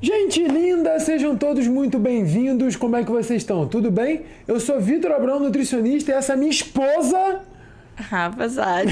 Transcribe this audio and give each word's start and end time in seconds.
Gente 0.00 0.44
linda, 0.46 1.00
sejam 1.00 1.36
todos 1.36 1.66
muito 1.66 1.98
bem-vindos. 1.98 2.76
Como 2.76 2.94
é 2.96 3.02
que 3.04 3.10
vocês 3.10 3.42
estão? 3.42 3.66
Tudo 3.66 3.90
bem? 3.90 4.22
Eu 4.46 4.60
sou 4.60 4.80
Vitor 4.80 5.10
Abrão, 5.10 5.40
nutricionista, 5.40 6.12
e 6.12 6.14
essa 6.14 6.34
é 6.34 6.36
minha 6.36 6.50
esposa. 6.50 7.40
Rafa 7.96 8.44
agora. 8.44 8.86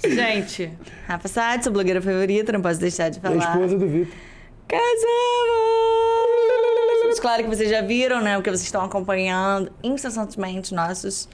Gente, 0.02 0.72
Rafa 1.06 1.28
Sade, 1.28 1.64
sua 1.64 1.72
blogueira 1.74 2.00
favorita, 2.00 2.52
não 2.52 2.62
posso 2.62 2.80
deixar 2.80 3.10
de 3.10 3.18
É 3.18 3.20
falar. 3.20 3.34
a 3.34 3.52
esposa 3.52 3.76
do 3.78 3.86
Vitor. 3.86 4.14
Casamos! 4.66 4.90
Claro 7.20 7.42
que 7.42 7.50
vocês 7.50 7.68
já 7.68 7.82
viram, 7.82 8.22
né? 8.22 8.36
Porque 8.36 8.48
vocês 8.48 8.62
estão 8.62 8.82
acompanhando 8.82 9.70
incessantemente 9.82 10.72
nossos, 10.72 11.28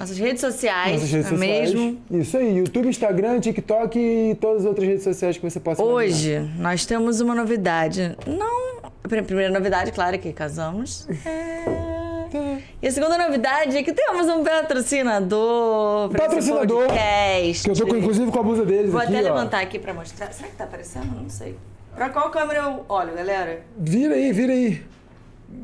nossas 0.00 0.18
redes 0.18 0.40
sociais, 0.40 0.92
Nossas 0.94 1.10
redes 1.10 1.26
é 1.26 1.30
sociais. 1.30 1.74
mesmo? 1.74 2.00
Isso 2.10 2.36
aí, 2.36 2.56
YouTube, 2.56 2.88
Instagram, 2.88 3.38
TikTok 3.38 3.98
e 3.98 4.34
todas 4.40 4.62
as 4.62 4.66
outras 4.66 4.88
redes 4.88 5.04
sociais 5.04 5.36
que 5.36 5.42
você 5.42 5.60
possa 5.60 5.82
imaginar. 5.82 6.04
Hoje 6.04 6.50
nós 6.58 6.86
temos 6.86 7.20
uma 7.20 7.34
novidade. 7.34 8.16
Não. 8.26 8.80
A 9.02 9.08
primeira 9.22 9.52
novidade, 9.52 9.92
claro, 9.92 10.14
é 10.14 10.18
que 10.18 10.32
casamos. 10.32 11.06
É... 11.26 12.60
E 12.80 12.86
a 12.86 12.90
segunda 12.92 13.18
novidade 13.18 13.76
é 13.76 13.82
que 13.82 13.92
temos 13.92 14.28
um 14.28 14.44
patrocinador 14.44 16.10
Patrocinador. 16.10 16.86
podcast. 16.86 17.64
Que 17.64 17.70
eu 17.70 17.74
tô 17.74 17.86
com, 17.88 17.96
inclusive 17.96 18.30
com 18.30 18.38
a 18.38 18.42
blusa 18.42 18.64
deles 18.64 18.90
Vou 18.92 19.00
aqui, 19.00 19.16
até 19.16 19.28
ó. 19.28 19.34
levantar 19.34 19.60
aqui 19.60 19.78
pra 19.80 19.92
mostrar. 19.92 20.32
Será 20.32 20.48
que 20.48 20.54
tá 20.56 20.64
aparecendo? 20.64 21.06
Não 21.20 21.28
sei. 21.28 21.56
Pra 21.94 22.08
qual 22.08 22.30
câmera 22.30 22.60
eu 22.60 22.84
olho, 22.88 23.14
galera? 23.14 23.62
Vira 23.76 24.14
aí, 24.14 24.32
vira 24.32 24.52
aí. 24.52 24.80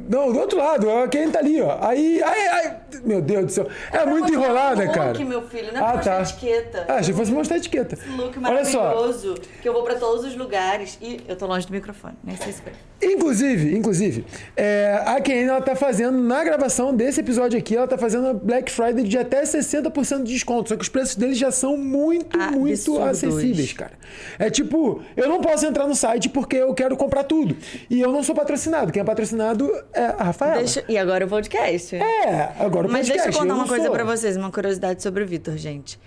Não, 0.08 0.32
do 0.32 0.38
outro 0.38 0.58
lado, 0.58 0.86
quem 1.10 1.30
tá 1.30 1.40
ali, 1.40 1.60
ó. 1.60 1.78
Aí, 1.80 2.22
ai, 2.22 2.48
ai. 2.48 2.76
Meu 3.04 3.20
Deus 3.20 3.46
do 3.46 3.52
céu. 3.52 3.68
É, 3.92 4.06
muito 4.06 4.32
enrolada, 4.32 4.84
look, 4.84 4.94
cara. 4.94 5.24
meu 5.24 5.42
filho, 5.42 5.72
não 5.72 5.80
é 5.80 5.84
pra 5.84 5.94
mostrar 5.96 6.22
etiqueta. 6.22 6.84
Ah, 6.88 6.94
achei 6.94 7.12
que 7.12 7.18
fosse 7.18 7.32
mostrar 7.32 7.56
a 7.56 7.58
etiqueta. 7.58 7.98
Look 8.16 8.38
Olha 8.44 8.64
só. 8.64 8.82
maravilhoso. 8.82 9.34
Que 9.60 9.68
eu 9.68 9.72
vou 9.72 9.82
pra 9.82 9.96
todos 9.96 10.24
os 10.24 10.36
lugares. 10.36 10.98
E 11.00 11.20
eu 11.28 11.36
tô 11.36 11.46
longe 11.46 11.66
do 11.66 11.72
microfone, 11.72 12.14
nem 12.22 12.36
sei 12.36 12.52
se 12.52 12.62
foi. 12.62 12.72
Inclusive, 13.02 13.76
inclusive, 13.76 14.24
é, 14.56 15.02
a 15.04 15.20
Kane, 15.20 15.42
ela 15.42 15.60
tá 15.60 15.76
fazendo, 15.76 16.16
na 16.16 16.42
gravação 16.42 16.94
desse 16.94 17.20
episódio 17.20 17.58
aqui, 17.58 17.76
ela 17.76 17.86
tá 17.86 17.98
fazendo 17.98 18.24
uma 18.24 18.34
Black 18.34 18.70
Friday 18.70 19.04
de 19.04 19.18
até 19.18 19.42
60% 19.42 20.22
de 20.22 20.32
desconto. 20.32 20.70
Só 20.70 20.76
que 20.76 20.82
os 20.82 20.88
preços 20.88 21.14
deles 21.14 21.36
já 21.36 21.50
são 21.50 21.76
muito, 21.76 22.38
muito 22.38 22.72
Absurdos. 22.72 23.08
acessíveis, 23.08 23.72
cara. 23.74 23.92
É 24.38 24.48
tipo, 24.48 25.02
eu 25.16 25.28
não 25.28 25.40
posso 25.40 25.66
entrar 25.66 25.86
no 25.86 25.94
site 25.94 26.28
porque 26.30 26.56
eu 26.56 26.72
quero 26.72 26.96
comprar 26.96 27.24
tudo. 27.24 27.54
E 27.90 28.00
eu 28.00 28.10
não 28.10 28.22
sou 28.22 28.34
patrocinado. 28.34 28.90
Quem 28.90 29.02
é 29.02 29.04
patrocinado 29.04 29.70
é 29.92 30.04
a 30.06 30.24
Rafaela. 30.24 30.56
Deixa... 30.58 30.84
E 30.88 30.96
agora 30.98 31.26
o 31.26 31.28
podcast. 31.28 31.96
É, 31.96 32.52
agora 32.58 32.86
o 32.86 32.90
Mas 32.90 33.06
deixa 33.06 33.22
eu 33.22 33.32
podcast, 33.32 33.38
contar 33.38 33.44
não 33.48 33.56
uma 33.56 33.68
coisa 33.68 33.84
sou. 33.84 33.92
pra 33.92 34.04
vocês, 34.04 34.36
uma 34.36 34.50
curiosidade 34.50 35.02
sobre 35.02 35.22
o 35.22 35.26
Vitor, 35.26 35.56
gente. 35.56 35.98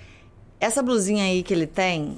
Essa 0.59 0.81
blusinha 0.84 1.23
aí 1.23 1.42
que 1.44 1.53
ele 1.53 1.67
tem, 1.67 2.17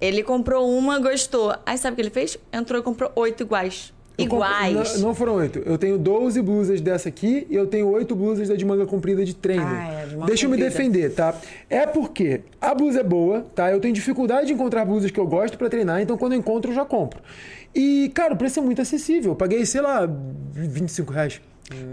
ele 0.00 0.22
comprou 0.22 0.68
uma, 0.68 0.98
gostou. 0.98 1.54
Aí 1.64 1.78
sabe 1.78 1.92
o 1.92 1.96
que 1.96 2.02
ele 2.02 2.10
fez? 2.10 2.36
Entrou 2.52 2.80
e 2.80 2.82
comprou 2.82 3.10
oito 3.16 3.42
iguais. 3.44 3.92
Eu 4.16 4.26
compro- 4.26 4.38
Iguais. 4.48 4.94
Não, 4.94 5.08
não 5.10 5.14
foram 5.14 5.34
oito. 5.36 5.60
Eu 5.64 5.78
tenho 5.78 5.96
12 5.96 6.42
blusas 6.42 6.80
dessa 6.80 7.08
aqui 7.08 7.46
e 7.48 7.54
eu 7.54 7.68
tenho 7.68 7.86
oito 7.88 8.16
blusas 8.16 8.48
da 8.48 8.56
de 8.56 8.64
manga 8.64 8.84
comprida 8.84 9.24
de 9.24 9.32
treino. 9.32 9.62
Ah, 9.64 9.92
é, 10.02 10.06
de 10.06 10.16
Deixa 10.26 10.46
eu 10.46 10.50
me 10.50 10.56
comprida. 10.56 10.64
defender, 10.76 11.14
tá? 11.14 11.36
É 11.70 11.86
porque 11.86 12.40
a 12.60 12.74
blusa 12.74 12.98
é 12.98 13.04
boa, 13.04 13.46
tá? 13.54 13.70
Eu 13.70 13.78
tenho 13.78 13.94
dificuldade 13.94 14.48
de 14.48 14.52
encontrar 14.54 14.84
blusas 14.84 15.12
que 15.12 15.20
eu 15.20 15.26
gosto 15.26 15.56
pra 15.56 15.68
treinar, 15.68 16.00
então 16.02 16.18
quando 16.18 16.32
eu 16.32 16.38
encontro 16.40 16.72
eu 16.72 16.74
já 16.74 16.84
compro. 16.84 17.20
E, 17.74 18.10
cara, 18.14 18.34
o 18.34 18.36
preço 18.36 18.58
é 18.58 18.62
muito 18.62 18.80
acessível. 18.82 19.32
Eu 19.32 19.36
paguei, 19.36 19.64
sei 19.66 19.80
lá, 19.80 20.08
25 20.52 21.12
reais. 21.12 21.40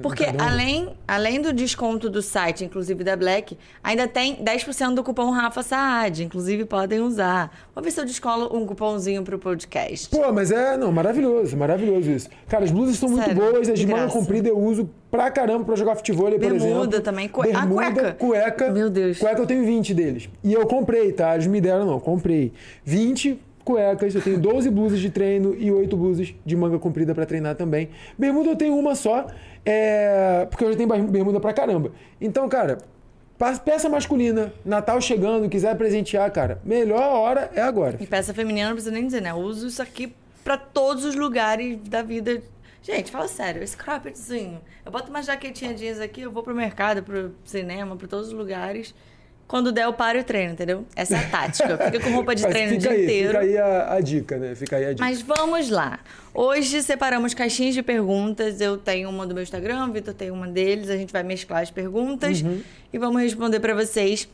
Porque 0.01 0.23
além, 0.39 0.93
além 1.05 1.41
do 1.41 1.51
desconto 1.51 2.09
do 2.09 2.21
site, 2.21 2.63
inclusive 2.63 3.03
da 3.03 3.13
Black, 3.17 3.57
ainda 3.83 4.07
tem 4.07 4.37
10% 4.37 4.93
do 4.93 5.03
cupom 5.03 5.29
Rafa 5.31 5.61
Saad. 5.61 6.23
Inclusive 6.23 6.63
podem 6.63 7.01
usar. 7.01 7.51
Vou 7.75 7.83
ver 7.83 7.91
se 7.91 7.99
eu 7.99 8.05
descolo 8.05 8.55
um 8.57 8.65
cupomzinho 8.65 9.21
pro 9.21 9.37
podcast. 9.37 10.07
Pô, 10.07 10.31
mas 10.31 10.49
é, 10.49 10.77
não, 10.77 10.93
maravilhoso, 10.93 11.57
maravilhoso 11.57 12.09
isso. 12.09 12.29
Cara, 12.47 12.63
as 12.63 12.71
blusas 12.71 12.95
são 12.95 13.09
muito 13.09 13.35
boas, 13.35 13.67
as 13.67 13.77
de 13.77 13.85
manga 13.85 14.03
graça. 14.03 14.13
comprida 14.17 14.47
eu 14.47 14.57
uso 14.57 14.89
pra 15.11 15.29
caramba 15.29 15.65
pra 15.65 15.75
jogar 15.75 15.95
futebol, 15.97 16.29
por 16.31 16.39
Bermuda 16.39 16.65
exemplo. 16.65 17.01
também, 17.01 17.27
cue- 17.27 17.49
ah, 17.53 17.59
Bermuda, 17.65 17.83
cueca. 17.85 18.13
cueca. 18.13 18.71
Meu 18.71 18.89
Deus. 18.89 19.17
Cueca 19.19 19.41
eu 19.41 19.45
tenho 19.45 19.65
20 19.65 19.93
deles. 19.93 20.29
E 20.41 20.53
eu 20.53 20.65
comprei, 20.65 21.11
tá? 21.11 21.33
Eles 21.35 21.47
me 21.47 21.59
deram, 21.59 21.85
não, 21.85 21.99
comprei. 21.99 22.53
20 22.85 23.41
cuecas, 23.65 24.13
eu 24.13 24.21
tenho 24.21 24.39
12 24.39 24.69
blusas 24.69 24.99
de 24.99 25.09
treino 25.09 25.55
e 25.57 25.71
8 25.71 25.97
blusas 25.97 26.33
de 26.45 26.55
manga 26.55 26.77
comprida 26.77 27.15
pra 27.15 27.25
treinar 27.25 27.55
também. 27.55 27.89
Bermuda 28.17 28.51
eu 28.51 28.55
tenho 28.55 28.77
uma 28.77 28.93
só, 28.93 29.25
é... 29.65 30.45
porque 30.49 30.63
eu 30.63 30.71
já 30.71 30.77
tenho 30.77 30.87
bermuda 31.07 31.39
pra 31.39 31.51
caramba. 31.51 31.91
Então, 32.21 32.47
cara, 32.47 32.77
peça 33.65 33.89
masculina, 33.89 34.53
Natal 34.63 35.01
chegando, 35.01 35.49
quiser 35.49 35.75
presentear, 35.75 36.31
cara, 36.31 36.61
melhor 36.63 37.01
hora 37.01 37.51
é 37.55 37.61
agora. 37.61 37.97
E 37.99 38.05
peça 38.05 38.33
feminina 38.33 38.67
não 38.67 38.75
precisa 38.75 38.93
nem 38.93 39.05
dizer, 39.05 39.21
né? 39.21 39.31
Eu 39.31 39.37
uso 39.37 39.67
isso 39.67 39.81
aqui 39.81 40.13
pra 40.43 40.57
todos 40.57 41.03
os 41.03 41.15
lugares 41.15 41.79
da 41.89 42.03
vida. 42.03 42.41
Gente, 42.83 43.09
fala 43.09 43.27
sério, 43.27 43.63
esse 43.63 43.75
croppedzinho. 43.75 44.61
Eu 44.85 44.91
boto 44.91 45.09
uma 45.09 45.23
jaquetinha 45.23 45.73
jeans 45.73 45.99
aqui, 45.99 46.21
eu 46.21 46.31
vou 46.31 46.43
pro 46.43 46.53
mercado, 46.53 47.01
pro 47.01 47.33
cinema, 47.43 47.95
pra 47.95 48.07
todos 48.07 48.27
os 48.27 48.33
lugares. 48.33 48.93
Quando 49.47 49.71
der, 49.71 49.83
eu 49.83 49.93
paro 49.93 50.17
e 50.17 50.23
treino, 50.23 50.53
entendeu? 50.53 50.85
Essa 50.95 51.17
é 51.17 51.19
a 51.19 51.29
tática. 51.29 51.77
Fica 51.77 51.99
com 51.99 52.09
roupa 52.11 52.33
de 52.33 52.47
treino 52.47 52.73
o 52.73 52.77
dia 52.79 52.89
aí, 52.91 53.03
inteiro. 53.03 53.27
Fica 53.29 53.39
aí 53.41 53.57
a, 53.57 53.93
a 53.93 54.01
dica, 54.01 54.37
né? 54.37 54.55
Fica 54.55 54.75
aí 54.77 54.85
a 54.85 54.93
dica. 54.93 55.03
Mas 55.05 55.21
vamos 55.21 55.69
lá. 55.69 55.99
Hoje 56.33 56.81
separamos 56.81 57.33
caixinhas 57.35 57.75
de 57.75 57.83
perguntas. 57.83 58.59
Eu 58.59 58.75
tenho 58.77 59.07
uma 59.07 59.25
do 59.27 59.35
meu 59.35 59.43
Instagram, 59.43 59.85
o 59.87 59.91
Vitor 59.93 60.13
tem 60.15 60.31
uma 60.31 60.47
deles. 60.47 60.89
A 60.89 60.97
gente 60.97 61.13
vai 61.13 61.21
mesclar 61.21 61.61
as 61.61 61.69
perguntas 61.69 62.41
Uhum. 62.41 62.59
e 62.91 62.97
vamos 62.97 63.21
responder 63.21 63.59
pra 63.59 63.75
vocês. 63.75 64.27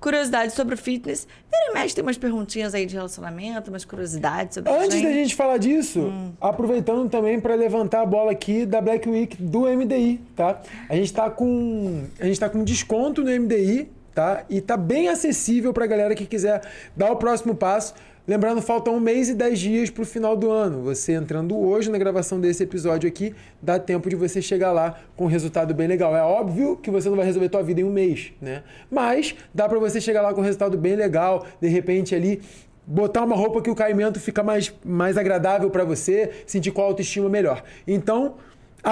Curiosidades 0.00 0.54
sobre 0.54 0.74
o 0.74 0.78
fitness. 0.78 1.26
Vira 1.50 1.70
e 1.70 1.74
mexe, 1.74 1.94
tem 1.94 2.02
umas 2.02 2.18
perguntinhas 2.18 2.74
aí 2.74 2.84
de 2.86 2.94
relacionamento, 2.94 3.70
umas 3.70 3.84
curiosidades 3.84 4.54
sobre 4.54 4.70
Antes 4.70 5.02
da 5.02 5.10
gente 5.12 5.34
falar 5.34 5.56
disso, 5.58 6.00
Hum. 6.00 6.32
aproveitando 6.40 7.08
também 7.08 7.40
para 7.40 7.54
levantar 7.54 8.02
a 8.02 8.06
bola 8.06 8.30
aqui 8.32 8.66
da 8.66 8.80
Black 8.80 9.08
Week 9.08 9.36
do 9.42 9.62
MDI, 9.66 10.20
tá? 10.36 10.60
A 10.88 10.94
gente 10.94 11.12
tá 11.12 11.30
com 11.30 12.04
a 12.20 12.24
gente 12.26 12.38
tá 12.38 12.48
com 12.48 12.62
desconto 12.62 13.22
no 13.24 13.30
MDI, 13.30 13.88
tá? 14.16 14.44
E 14.48 14.62
tá 14.62 14.78
bem 14.78 15.08
acessível 15.08 15.74
pra 15.74 15.86
galera 15.86 16.14
que 16.14 16.24
quiser 16.24 16.62
dar 16.96 17.12
o 17.12 17.16
próximo 17.16 17.54
passo. 17.54 17.92
Lembrando, 18.26 18.62
faltam 18.62 18.96
um 18.96 18.98
mês 18.98 19.28
e 19.28 19.34
dez 19.34 19.58
dias 19.58 19.90
pro 19.90 20.06
final 20.06 20.34
do 20.34 20.50
ano. 20.50 20.82
Você 20.82 21.12
entrando 21.12 21.54
hoje 21.56 21.90
na 21.90 21.98
gravação 21.98 22.40
desse 22.40 22.62
episódio 22.62 23.06
aqui, 23.06 23.34
dá 23.60 23.78
tempo 23.78 24.08
de 24.08 24.16
você 24.16 24.40
chegar 24.40 24.72
lá 24.72 24.98
com 25.14 25.24
um 25.24 25.28
resultado 25.28 25.74
bem 25.74 25.86
legal. 25.86 26.16
É 26.16 26.22
óbvio 26.22 26.78
que 26.78 26.90
você 26.90 27.10
não 27.10 27.16
vai 27.16 27.26
resolver 27.26 27.50
tua 27.50 27.62
vida 27.62 27.82
em 27.82 27.84
um 27.84 27.92
mês, 27.92 28.32
né? 28.40 28.62
Mas 28.90 29.36
dá 29.54 29.68
pra 29.68 29.78
você 29.78 30.00
chegar 30.00 30.22
lá 30.22 30.32
com 30.32 30.40
um 30.40 30.44
resultado 30.44 30.78
bem 30.78 30.96
legal, 30.96 31.46
de 31.60 31.68
repente 31.68 32.14
ali 32.14 32.40
botar 32.86 33.22
uma 33.22 33.36
roupa 33.36 33.60
que 33.60 33.68
o 33.68 33.74
caimento 33.74 34.18
fica 34.18 34.42
mais, 34.42 34.72
mais 34.84 35.18
agradável 35.18 35.68
pra 35.70 35.84
você, 35.84 36.30
sentir 36.46 36.70
com 36.70 36.80
a 36.80 36.84
autoestima 36.84 37.28
melhor. 37.28 37.62
Então, 37.86 38.36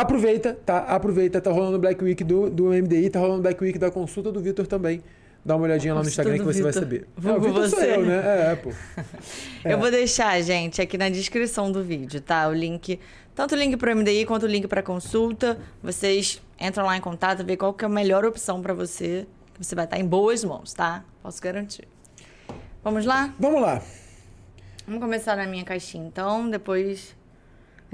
aproveita, 0.00 0.58
tá? 0.64 0.78
Aproveita, 0.78 1.40
tá 1.40 1.50
rolando 1.50 1.78
Black 1.78 2.02
Week 2.02 2.22
do, 2.24 2.50
do 2.50 2.64
MDI, 2.66 3.10
tá 3.10 3.18
rolando 3.20 3.42
Black 3.42 3.62
Week 3.62 3.78
da 3.78 3.90
consulta 3.90 4.30
do 4.32 4.40
Vitor 4.40 4.66
também. 4.66 5.02
Dá 5.44 5.56
uma 5.56 5.64
olhadinha 5.64 5.94
lá 5.94 6.02
no 6.02 6.08
Instagram 6.08 6.38
que 6.38 6.44
você 6.44 6.62
vai 6.62 6.72
Vitor. 6.72 6.82
saber. 6.82 7.06
Vulgo 7.16 7.46
É, 7.46 7.50
o 7.50 7.52
Vitor 7.52 7.68
sou 7.68 7.80
eu, 7.80 8.04
né? 8.04 8.22
É, 8.24 8.52
é, 8.52 8.56
pô. 8.56 8.70
Eu 9.64 9.78
vou 9.78 9.90
deixar, 9.90 10.40
gente, 10.40 10.80
aqui 10.80 10.96
na 10.96 11.08
descrição 11.10 11.70
do 11.70 11.84
vídeo, 11.84 12.20
tá? 12.20 12.48
O 12.48 12.52
link, 12.54 12.98
tanto 13.34 13.54
o 13.54 13.58
link 13.58 13.76
pro 13.76 13.94
MDI 13.94 14.24
quanto 14.24 14.44
o 14.44 14.48
link 14.48 14.66
pra 14.66 14.82
consulta. 14.82 15.58
Vocês 15.82 16.40
entram 16.58 16.86
lá 16.86 16.96
em 16.96 17.00
contato, 17.00 17.44
vê 17.44 17.56
qual 17.56 17.74
que 17.74 17.84
é 17.84 17.86
a 17.86 17.90
melhor 17.90 18.24
opção 18.24 18.62
pra 18.62 18.72
você. 18.72 19.26
que 19.52 19.62
Você 19.62 19.74
vai 19.74 19.84
estar 19.84 19.98
em 19.98 20.06
boas 20.06 20.42
mãos, 20.42 20.72
tá? 20.72 21.04
Posso 21.22 21.42
garantir. 21.42 21.86
Vamos 22.82 23.04
lá? 23.04 23.34
Vamos 23.38 23.60
lá. 23.60 23.82
Vamos 24.86 25.00
começar 25.00 25.36
na 25.36 25.46
minha 25.46 25.64
caixinha, 25.64 26.06
então. 26.06 26.48
Depois 26.48 27.14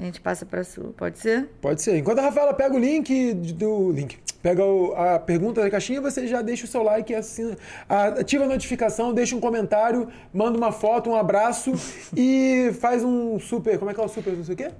a 0.01 0.05
gente 0.05 0.19
passa 0.21 0.45
pra 0.45 0.63
sua. 0.63 0.91
Pode 0.97 1.19
ser? 1.19 1.49
Pode 1.61 1.81
ser. 1.81 1.97
Enquanto 1.97 2.19
a 2.19 2.23
Rafaela 2.23 2.53
pega 2.53 2.75
o 2.75 2.79
link 2.79 3.33
do 3.33 3.91
link, 3.91 4.17
pega 4.41 4.63
o- 4.65 4.93
a 4.95 5.19
pergunta 5.19 5.61
da 5.61 5.69
caixinha, 5.69 6.01
você 6.01 6.27
já 6.27 6.41
deixa 6.41 6.65
o 6.65 6.67
seu 6.67 6.81
like, 6.83 7.13
assina, 7.13 7.55
ativa 7.87 8.45
a 8.45 8.47
notificação, 8.47 9.13
deixa 9.13 9.35
um 9.35 9.39
comentário, 9.39 10.07
manda 10.33 10.57
uma 10.57 10.71
foto, 10.71 11.09
um 11.09 11.15
abraço 11.15 11.71
e 12.15 12.71
faz 12.79 13.03
um 13.03 13.39
super. 13.39 13.77
Como 13.77 13.91
é 13.91 13.93
que 13.93 13.99
é 13.99 14.03
o 14.03 14.07
super? 14.07 14.33
Não 14.33 14.43
sei 14.43 14.53
o 14.55 14.57
quê? 14.57 14.71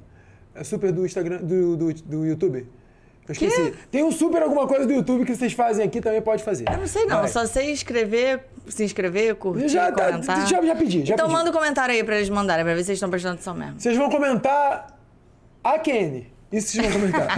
É 0.56 0.64
super 0.64 0.92
do 0.92 1.06
Instagram, 1.06 1.38
do, 1.38 1.78
do, 1.78 1.94
do 1.94 2.26
YouTube. 2.26 2.68
Eu 3.28 3.32
esqueci. 3.34 3.74
Tem 3.90 4.04
um 4.04 4.12
super 4.12 4.42
alguma 4.42 4.68
coisa 4.68 4.86
do 4.86 4.92
YouTube 4.92 5.24
que 5.26 5.34
vocês 5.36 5.54
fazem 5.54 5.86
aqui, 5.86 6.02
também 6.02 6.22
pode 6.22 6.44
fazer. 6.44 6.66
Eu 6.70 6.78
não 6.80 6.88
sei 6.88 7.06
não, 7.06 7.20
Vai. 7.20 7.28
só 7.30 7.46
sei 7.46 7.72
escrever, 7.72 8.42
se 8.68 8.84
inscrever, 8.84 9.36
curtir, 9.36 9.70
Já 9.70 9.90
comentar. 9.92 10.46
já- 10.48 10.62
já 10.62 10.76
pedi, 10.76 11.06
já 11.06 11.14
então 11.14 11.28
pedi. 11.28 11.38
manda 11.38 11.50
um 11.50 11.54
comentário 11.54 11.94
aí 11.96 12.04
pra 12.04 12.18
eles 12.18 12.28
mandarem, 12.30 12.66
pra 12.66 12.74
ver 12.74 12.80
se 12.82 12.88
vocês 12.88 12.98
estão 12.98 13.10
prestando 13.10 13.36
atenção 13.36 13.54
mesmo. 13.54 13.80
Vocês 13.80 13.96
vão 13.96 14.10
comentar 14.10 14.88
a 15.64 15.80
Kenny. 15.80 16.32
Isso 16.52 16.74
vocês 16.74 16.86
vão 16.86 17.02
comentar. 17.02 17.38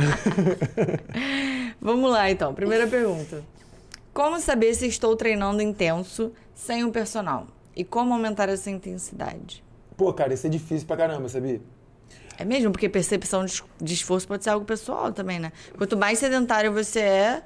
Vamos 1.79 2.11
lá, 2.11 2.31
então. 2.31 2.53
Primeira 2.53 2.87
pergunta. 2.87 3.43
Como 4.13 4.39
saber 4.39 4.73
se 4.73 4.87
estou 4.87 5.15
treinando 5.15 5.61
intenso 5.61 6.31
sem 6.55 6.83
um 6.83 6.91
personal? 6.91 7.47
E 7.75 7.83
como 7.83 8.13
aumentar 8.13 8.49
essa 8.49 8.69
intensidade? 8.69 9.63
Pô, 9.97 10.11
cara, 10.13 10.33
isso 10.33 10.47
é 10.47 10.49
difícil 10.49 10.87
pra 10.87 10.97
caramba, 10.97 11.29
sabia? 11.29 11.61
É 12.37 12.45
mesmo, 12.45 12.71
porque 12.71 12.89
percepção 12.89 13.45
de 13.45 13.63
de 13.79 13.93
esforço 13.93 14.27
pode 14.27 14.43
ser 14.43 14.49
algo 14.49 14.65
pessoal 14.65 15.11
também, 15.11 15.39
né? 15.39 15.51
Quanto 15.77 15.95
mais 15.95 16.17
sedentário 16.17 16.71
você 16.71 16.99
é, 16.99 17.43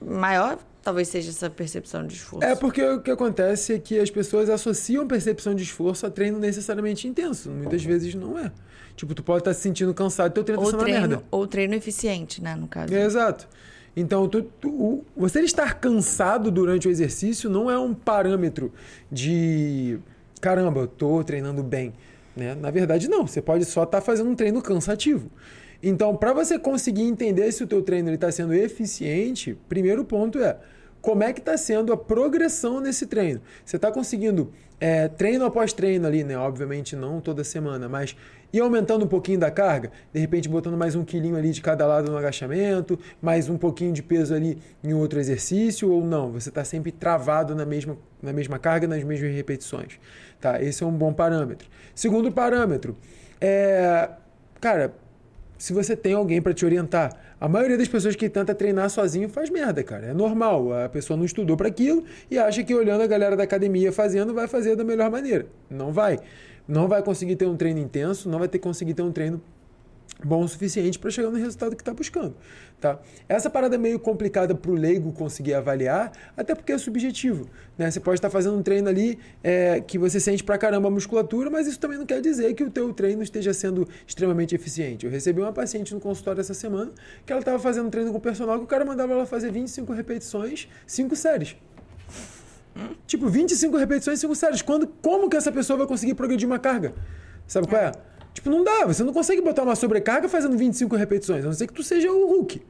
maior 0.00 0.58
talvez 0.86 1.08
seja 1.08 1.30
essa 1.30 1.50
percepção 1.50 2.06
de 2.06 2.14
esforço. 2.14 2.46
É 2.46 2.54
porque 2.54 2.80
o 2.80 3.00
que 3.00 3.10
acontece 3.10 3.74
é 3.74 3.78
que 3.78 3.98
as 3.98 4.08
pessoas 4.08 4.48
associam 4.48 5.04
percepção 5.04 5.52
de 5.52 5.64
esforço 5.64 6.06
a 6.06 6.10
treino 6.10 6.38
necessariamente 6.38 7.08
intenso. 7.08 7.50
Muitas 7.50 7.82
vezes 7.82 8.14
não 8.14 8.38
é. 8.38 8.52
Tipo, 8.96 9.14
tu 9.14 9.22
pode 9.22 9.40
estar 9.40 9.52
se 9.54 9.60
sentindo 9.60 9.92
cansado, 9.92 10.32
teu 10.32 10.42
treino 10.42 10.62
ou 10.62 10.70
tá 10.72 10.78
treino, 10.78 10.98
uma 10.98 11.08
merda. 11.08 11.24
Ou 11.30 11.46
treino 11.46 11.74
eficiente, 11.74 12.42
né, 12.42 12.56
no 12.56 12.66
caso. 12.66 12.92
É, 12.94 13.04
exato. 13.04 13.46
Então, 13.94 14.28
tu, 14.28 14.42
tu, 14.42 15.04
você 15.16 15.40
estar 15.40 15.74
cansado 15.74 16.50
durante 16.50 16.88
o 16.88 16.90
exercício 16.90 17.48
não 17.48 17.70
é 17.70 17.78
um 17.78 17.94
parâmetro 17.94 18.72
de 19.10 19.98
caramba, 20.40 20.80
eu 20.80 20.86
tô 20.86 21.22
treinando 21.22 21.62
bem. 21.62 21.94
Né? 22.36 22.54
Na 22.54 22.70
verdade, 22.70 23.08
não. 23.08 23.26
Você 23.26 23.40
pode 23.40 23.64
só 23.64 23.84
estar 23.84 24.00
fazendo 24.00 24.30
um 24.30 24.34
treino 24.34 24.60
cansativo. 24.60 25.30
Então, 25.82 26.16
para 26.16 26.32
você 26.32 26.58
conseguir 26.58 27.02
entender 27.02 27.50
se 27.52 27.64
o 27.64 27.66
teu 27.66 27.82
treino 27.82 28.12
está 28.12 28.30
sendo 28.30 28.54
eficiente, 28.54 29.56
primeiro 29.68 30.04
ponto 30.04 30.38
é 30.38 30.58
como 31.06 31.22
é 31.22 31.32
que 31.32 31.38
está 31.38 31.56
sendo 31.56 31.92
a 31.92 31.96
progressão 31.96 32.80
nesse 32.80 33.06
treino. 33.06 33.40
Você 33.64 33.76
está 33.76 33.92
conseguindo 33.92 34.52
é, 34.80 35.06
treino 35.06 35.44
após 35.44 35.72
treino 35.72 36.04
ali, 36.04 36.24
né? 36.24 36.36
Obviamente 36.36 36.96
não 36.96 37.20
toda 37.20 37.44
semana, 37.44 37.88
mas 37.88 38.16
ir 38.52 38.58
aumentando 38.58 39.04
um 39.04 39.08
pouquinho 39.08 39.38
da 39.38 39.48
carga, 39.48 39.92
de 40.12 40.18
repente 40.18 40.48
botando 40.48 40.76
mais 40.76 40.96
um 40.96 41.04
quilinho 41.04 41.36
ali 41.36 41.52
de 41.52 41.62
cada 41.62 41.86
lado 41.86 42.10
no 42.10 42.18
agachamento, 42.18 42.98
mais 43.22 43.48
um 43.48 43.56
pouquinho 43.56 43.92
de 43.92 44.02
peso 44.02 44.34
ali 44.34 44.58
em 44.82 44.94
outro 44.94 45.20
exercício, 45.20 45.92
ou 45.92 46.04
não, 46.04 46.32
você 46.32 46.48
está 46.48 46.64
sempre 46.64 46.90
travado 46.90 47.54
na 47.54 47.64
mesma, 47.64 47.96
na 48.20 48.32
mesma 48.32 48.58
carga, 48.58 48.88
nas 48.88 49.04
mesmas 49.04 49.32
repetições. 49.32 50.00
Tá? 50.40 50.60
Esse 50.60 50.82
é 50.82 50.86
um 50.88 50.92
bom 50.92 51.12
parâmetro. 51.12 51.68
Segundo 51.94 52.32
parâmetro, 52.32 52.96
é, 53.40 54.10
cara, 54.60 54.92
se 55.56 55.72
você 55.72 55.94
tem 55.94 56.14
alguém 56.14 56.42
para 56.42 56.52
te 56.52 56.64
orientar. 56.64 57.25
A 57.38 57.48
maioria 57.48 57.76
das 57.76 57.86
pessoas 57.86 58.16
que 58.16 58.30
tenta 58.30 58.54
treinar 58.54 58.88
sozinho 58.88 59.28
faz 59.28 59.50
merda, 59.50 59.84
cara. 59.84 60.06
É 60.06 60.14
normal. 60.14 60.72
A 60.72 60.88
pessoa 60.88 61.18
não 61.18 61.24
estudou 61.24 61.54
para 61.54 61.68
aquilo 61.68 62.02
e 62.30 62.38
acha 62.38 62.64
que 62.64 62.74
olhando 62.74 63.02
a 63.02 63.06
galera 63.06 63.36
da 63.36 63.42
academia 63.42 63.92
fazendo 63.92 64.32
vai 64.32 64.48
fazer 64.48 64.74
da 64.74 64.82
melhor 64.82 65.10
maneira. 65.10 65.46
Não 65.68 65.92
vai. 65.92 66.18
Não 66.66 66.88
vai 66.88 67.02
conseguir 67.02 67.36
ter 67.36 67.46
um 67.46 67.54
treino 67.54 67.78
intenso, 67.78 68.28
não 68.28 68.38
vai 68.38 68.48
ter 68.48 68.58
conseguir 68.58 68.94
ter 68.94 69.02
um 69.02 69.12
treino 69.12 69.40
bom 70.24 70.42
o 70.42 70.48
suficiente 70.48 70.98
para 70.98 71.10
chegar 71.10 71.30
no 71.30 71.36
resultado 71.36 71.76
que 71.76 71.82
está 71.82 71.92
buscando. 71.92 72.34
Tá? 72.80 72.98
Essa 73.28 73.48
parada 73.48 73.74
é 73.74 73.78
meio 73.78 73.98
complicada 73.98 74.54
para 74.54 74.70
o 74.70 74.74
leigo 74.74 75.12
conseguir 75.12 75.54
avaliar, 75.54 76.12
até 76.36 76.54
porque 76.54 76.72
é 76.72 76.78
subjetivo. 76.78 77.48
Né? 77.76 77.90
Você 77.90 78.00
pode 78.00 78.18
estar 78.18 78.28
tá 78.28 78.32
fazendo 78.32 78.56
um 78.56 78.62
treino 78.62 78.88
ali 78.88 79.18
é, 79.42 79.80
que 79.80 79.98
você 79.98 80.20
sente 80.20 80.44
pra 80.44 80.58
caramba 80.58 80.88
a 80.88 80.90
musculatura, 80.90 81.50
mas 81.50 81.66
isso 81.66 81.78
também 81.78 81.98
não 81.98 82.06
quer 82.06 82.20
dizer 82.20 82.52
que 82.54 82.64
o 82.64 82.70
teu 82.70 82.92
treino 82.92 83.22
esteja 83.22 83.52
sendo 83.54 83.88
extremamente 84.06 84.54
eficiente. 84.54 85.06
Eu 85.06 85.12
recebi 85.12 85.40
uma 85.40 85.52
paciente 85.52 85.94
no 85.94 86.00
consultório 86.00 86.40
essa 86.40 86.54
semana 86.54 86.92
que 87.24 87.32
ela 87.32 87.40
estava 87.40 87.58
fazendo 87.58 87.86
um 87.86 87.90
treino 87.90 88.10
com 88.10 88.18
o 88.18 88.20
personal 88.20 88.58
que 88.58 88.64
o 88.64 88.68
cara 88.68 88.84
mandava 88.84 89.12
ela 89.12 89.26
fazer 89.26 89.50
25 89.50 89.92
repetições, 89.92 90.68
5 90.86 91.16
séries. 91.16 91.56
Tipo, 93.06 93.28
25 93.28 93.76
repetições, 93.76 94.20
5 94.20 94.34
séries. 94.34 94.62
Quando, 94.62 94.86
como 94.86 95.30
que 95.30 95.36
essa 95.36 95.50
pessoa 95.50 95.78
vai 95.78 95.86
conseguir 95.86 96.14
progredir 96.14 96.46
uma 96.46 96.58
carga? 96.58 96.94
Sabe 97.46 97.68
qual 97.68 97.80
é? 97.80 97.92
Tipo, 98.36 98.50
não 98.50 98.62
dá. 98.62 98.84
Você 98.84 99.02
não 99.02 99.14
consegue 99.14 99.40
botar 99.40 99.62
uma 99.62 99.74
sobrecarga 99.74 100.28
fazendo 100.28 100.58
25 100.58 100.94
repetições, 100.94 101.42
a 101.42 101.46
não 101.46 101.54
ser 101.54 101.66
que 101.66 101.72
tu 101.72 101.82
seja 101.82 102.12
o 102.12 102.26
Hulk. 102.28 102.60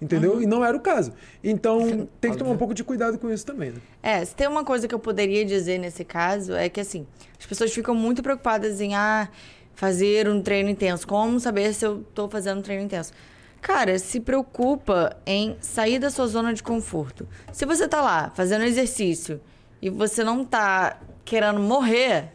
Entendeu? 0.00 0.32
Uhum. 0.32 0.42
E 0.42 0.46
não 0.46 0.64
era 0.64 0.74
o 0.74 0.80
caso. 0.80 1.12
Então, 1.44 2.08
tem 2.18 2.30
que 2.30 2.38
tomar 2.38 2.52
um 2.52 2.56
pouco 2.56 2.72
de 2.72 2.82
cuidado 2.82 3.18
com 3.18 3.30
isso 3.30 3.44
também, 3.44 3.72
né? 3.72 3.78
É, 4.02 4.24
se 4.24 4.34
tem 4.34 4.48
uma 4.48 4.64
coisa 4.64 4.88
que 4.88 4.94
eu 4.94 4.98
poderia 4.98 5.44
dizer 5.44 5.76
nesse 5.76 6.02
caso, 6.02 6.54
é 6.54 6.66
que 6.70 6.80
assim, 6.80 7.06
as 7.38 7.44
pessoas 7.44 7.70
ficam 7.74 7.94
muito 7.94 8.22
preocupadas 8.22 8.80
em 8.80 8.94
ah, 8.94 9.28
fazer 9.74 10.26
um 10.26 10.40
treino 10.40 10.70
intenso. 10.70 11.06
Como 11.06 11.38
saber 11.38 11.74
se 11.74 11.84
eu 11.84 12.02
tô 12.14 12.26
fazendo 12.26 12.60
um 12.60 12.62
treino 12.62 12.82
intenso? 12.82 13.12
Cara, 13.60 13.98
se 13.98 14.18
preocupa 14.18 15.14
em 15.26 15.58
sair 15.60 15.98
da 15.98 16.08
sua 16.08 16.26
zona 16.26 16.54
de 16.54 16.62
conforto. 16.62 17.28
Se 17.52 17.66
você 17.66 17.86
tá 17.86 18.00
lá 18.00 18.32
fazendo 18.34 18.64
exercício 18.64 19.42
e 19.82 19.90
você 19.90 20.24
não 20.24 20.42
tá 20.42 20.98
querendo 21.22 21.60
morrer, 21.60 22.32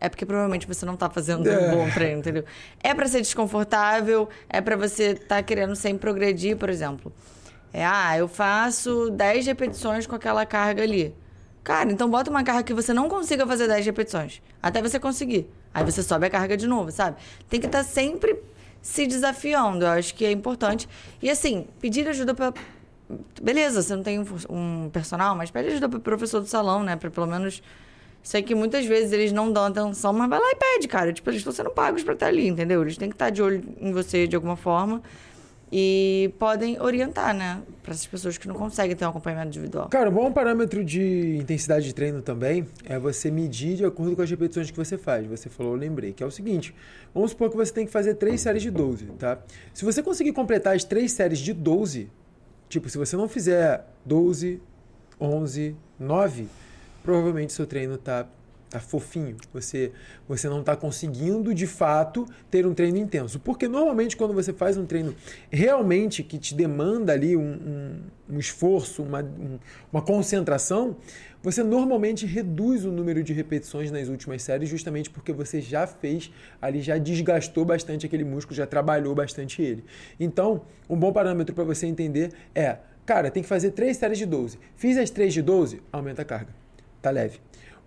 é 0.00 0.08
porque 0.08 0.26
provavelmente 0.26 0.66
você 0.66 0.84
não 0.84 0.96
tá 0.96 1.08
fazendo 1.08 1.48
é. 1.48 1.58
um 1.58 1.76
bom 1.76 1.90
treino, 1.90 2.20
entendeu? 2.20 2.44
É 2.82 2.94
para 2.94 3.08
ser 3.08 3.20
desconfortável, 3.20 4.28
é 4.48 4.60
para 4.60 4.76
você 4.76 5.12
estar 5.12 5.36
tá 5.36 5.42
querendo 5.42 5.74
sempre 5.74 6.00
progredir, 6.00 6.56
por 6.56 6.68
exemplo. 6.68 7.12
É, 7.72 7.84
ah, 7.84 8.16
eu 8.16 8.28
faço 8.28 9.10
10 9.10 9.46
repetições 9.46 10.06
com 10.06 10.14
aquela 10.14 10.46
carga 10.46 10.82
ali. 10.82 11.14
Cara, 11.62 11.90
então 11.90 12.08
bota 12.08 12.30
uma 12.30 12.44
carga 12.44 12.62
que 12.62 12.72
você 12.72 12.94
não 12.94 13.08
consiga 13.08 13.46
fazer 13.46 13.66
10 13.66 13.86
repetições, 13.86 14.40
até 14.62 14.80
você 14.80 15.00
conseguir. 15.00 15.48
Aí 15.74 15.84
você 15.84 16.02
sobe 16.02 16.26
a 16.26 16.30
carga 16.30 16.56
de 16.56 16.66
novo, 16.66 16.90
sabe? 16.92 17.16
Tem 17.48 17.60
que 17.60 17.66
estar 17.66 17.78
tá 17.78 17.84
sempre 17.84 18.40
se 18.80 19.06
desafiando, 19.06 19.84
eu 19.84 19.90
acho 19.90 20.14
que 20.14 20.24
é 20.24 20.30
importante. 20.30 20.88
E 21.20 21.28
assim, 21.28 21.66
pedir 21.80 22.08
ajuda 22.08 22.34
para 22.34 22.54
Beleza, 23.40 23.82
você 23.82 23.94
não 23.94 24.02
tem 24.02 24.18
um 24.50 24.90
personal, 24.92 25.36
mas 25.36 25.50
pede 25.50 25.68
ajuda 25.68 25.88
para 25.88 26.00
professor 26.00 26.40
do 26.40 26.46
salão, 26.46 26.82
né? 26.82 26.96
Para 26.96 27.10
pelo 27.10 27.26
menos 27.26 27.62
Sei 28.26 28.42
que 28.42 28.56
muitas 28.56 28.84
vezes 28.84 29.12
eles 29.12 29.30
não 29.30 29.52
dão 29.52 29.66
atenção, 29.66 30.12
mas 30.12 30.28
vai 30.28 30.40
lá 30.40 30.50
e 30.50 30.56
pede, 30.56 30.88
cara. 30.88 31.12
Tipo, 31.12 31.30
eles 31.30 31.38
estão 31.38 31.52
sendo 31.52 31.70
pagos 31.70 32.02
para 32.02 32.12
estar 32.12 32.26
ali, 32.26 32.48
entendeu? 32.48 32.82
Eles 32.82 32.96
têm 32.96 33.08
que 33.08 33.14
estar 33.14 33.30
de 33.30 33.40
olho 33.40 33.62
em 33.80 33.92
você 33.92 34.26
de 34.26 34.34
alguma 34.34 34.56
forma 34.56 35.00
e 35.70 36.34
podem 36.36 36.76
orientar, 36.82 37.32
né? 37.32 37.62
Para 37.84 37.94
essas 37.94 38.04
pessoas 38.04 38.36
que 38.36 38.48
não 38.48 38.56
conseguem 38.56 38.96
ter 38.96 39.04
um 39.04 39.10
acompanhamento 39.10 39.50
individual. 39.50 39.88
Cara, 39.90 40.10
um 40.10 40.12
bom 40.12 40.32
parâmetro 40.32 40.82
de 40.82 41.36
intensidade 41.40 41.86
de 41.86 41.94
treino 41.94 42.20
também 42.20 42.66
é 42.84 42.98
você 42.98 43.30
medir 43.30 43.76
de 43.76 43.84
acordo 43.84 44.16
com 44.16 44.22
as 44.22 44.28
repetições 44.28 44.72
que 44.72 44.76
você 44.76 44.98
faz. 44.98 45.24
Você 45.28 45.48
falou, 45.48 45.74
eu 45.74 45.78
lembrei, 45.78 46.12
que 46.12 46.20
é 46.20 46.26
o 46.26 46.30
seguinte: 46.32 46.74
vamos 47.14 47.30
supor 47.30 47.48
que 47.48 47.56
você 47.56 47.72
tem 47.72 47.86
que 47.86 47.92
fazer 47.92 48.14
três 48.14 48.40
séries 48.40 48.64
de 48.64 48.72
12, 48.72 49.04
tá? 49.20 49.38
Se 49.72 49.84
você 49.84 50.02
conseguir 50.02 50.32
completar 50.32 50.74
as 50.74 50.82
três 50.82 51.12
séries 51.12 51.38
de 51.38 51.52
12, 51.52 52.10
tipo, 52.68 52.88
se 52.88 52.98
você 52.98 53.16
não 53.16 53.28
fizer 53.28 53.86
12, 54.04 54.60
11, 55.20 55.76
9 55.96 56.48
provavelmente 57.06 57.52
seu 57.52 57.66
treino 57.66 57.96
tá 57.96 58.26
tá 58.68 58.80
fofinho. 58.80 59.36
Você 59.54 59.92
você 60.28 60.48
não 60.48 60.58
está 60.58 60.74
conseguindo 60.74 61.54
de 61.54 61.68
fato 61.68 62.26
ter 62.50 62.66
um 62.66 62.74
treino 62.74 62.98
intenso, 62.98 63.38
porque 63.38 63.68
normalmente 63.68 64.16
quando 64.16 64.34
você 64.34 64.52
faz 64.52 64.76
um 64.76 64.84
treino 64.84 65.14
realmente 65.48 66.24
que 66.24 66.36
te 66.36 66.52
demanda 66.52 67.12
ali 67.12 67.36
um, 67.36 67.42
um, 68.28 68.34
um 68.34 68.38
esforço, 68.40 69.04
uma, 69.04 69.22
um, 69.22 69.60
uma 69.92 70.02
concentração, 70.02 70.96
você 71.40 71.62
normalmente 71.62 72.26
reduz 72.26 72.84
o 72.84 72.90
número 72.90 73.22
de 73.22 73.32
repetições 73.32 73.92
nas 73.92 74.08
últimas 74.08 74.42
séries, 74.42 74.68
justamente 74.68 75.08
porque 75.08 75.32
você 75.32 75.60
já 75.60 75.86
fez 75.86 76.32
ali, 76.60 76.80
já 76.80 76.98
desgastou 76.98 77.64
bastante 77.64 78.04
aquele 78.04 78.24
músculo, 78.24 78.56
já 78.56 78.66
trabalhou 78.66 79.14
bastante 79.14 79.62
ele. 79.62 79.84
Então, 80.18 80.62
um 80.90 80.96
bom 80.96 81.12
parâmetro 81.12 81.54
para 81.54 81.62
você 81.62 81.86
entender 81.86 82.32
é, 82.52 82.78
cara, 83.06 83.30
tem 83.30 83.44
que 83.44 83.48
fazer 83.48 83.70
três 83.70 83.96
séries 83.96 84.18
de 84.18 84.26
12. 84.26 84.58
Fiz 84.74 84.98
as 84.98 85.08
três 85.08 85.32
de 85.32 85.40
12, 85.40 85.80
aumenta 85.92 86.22
a 86.22 86.24
carga 86.24 86.65
tá 87.06 87.10
leve. 87.10 87.38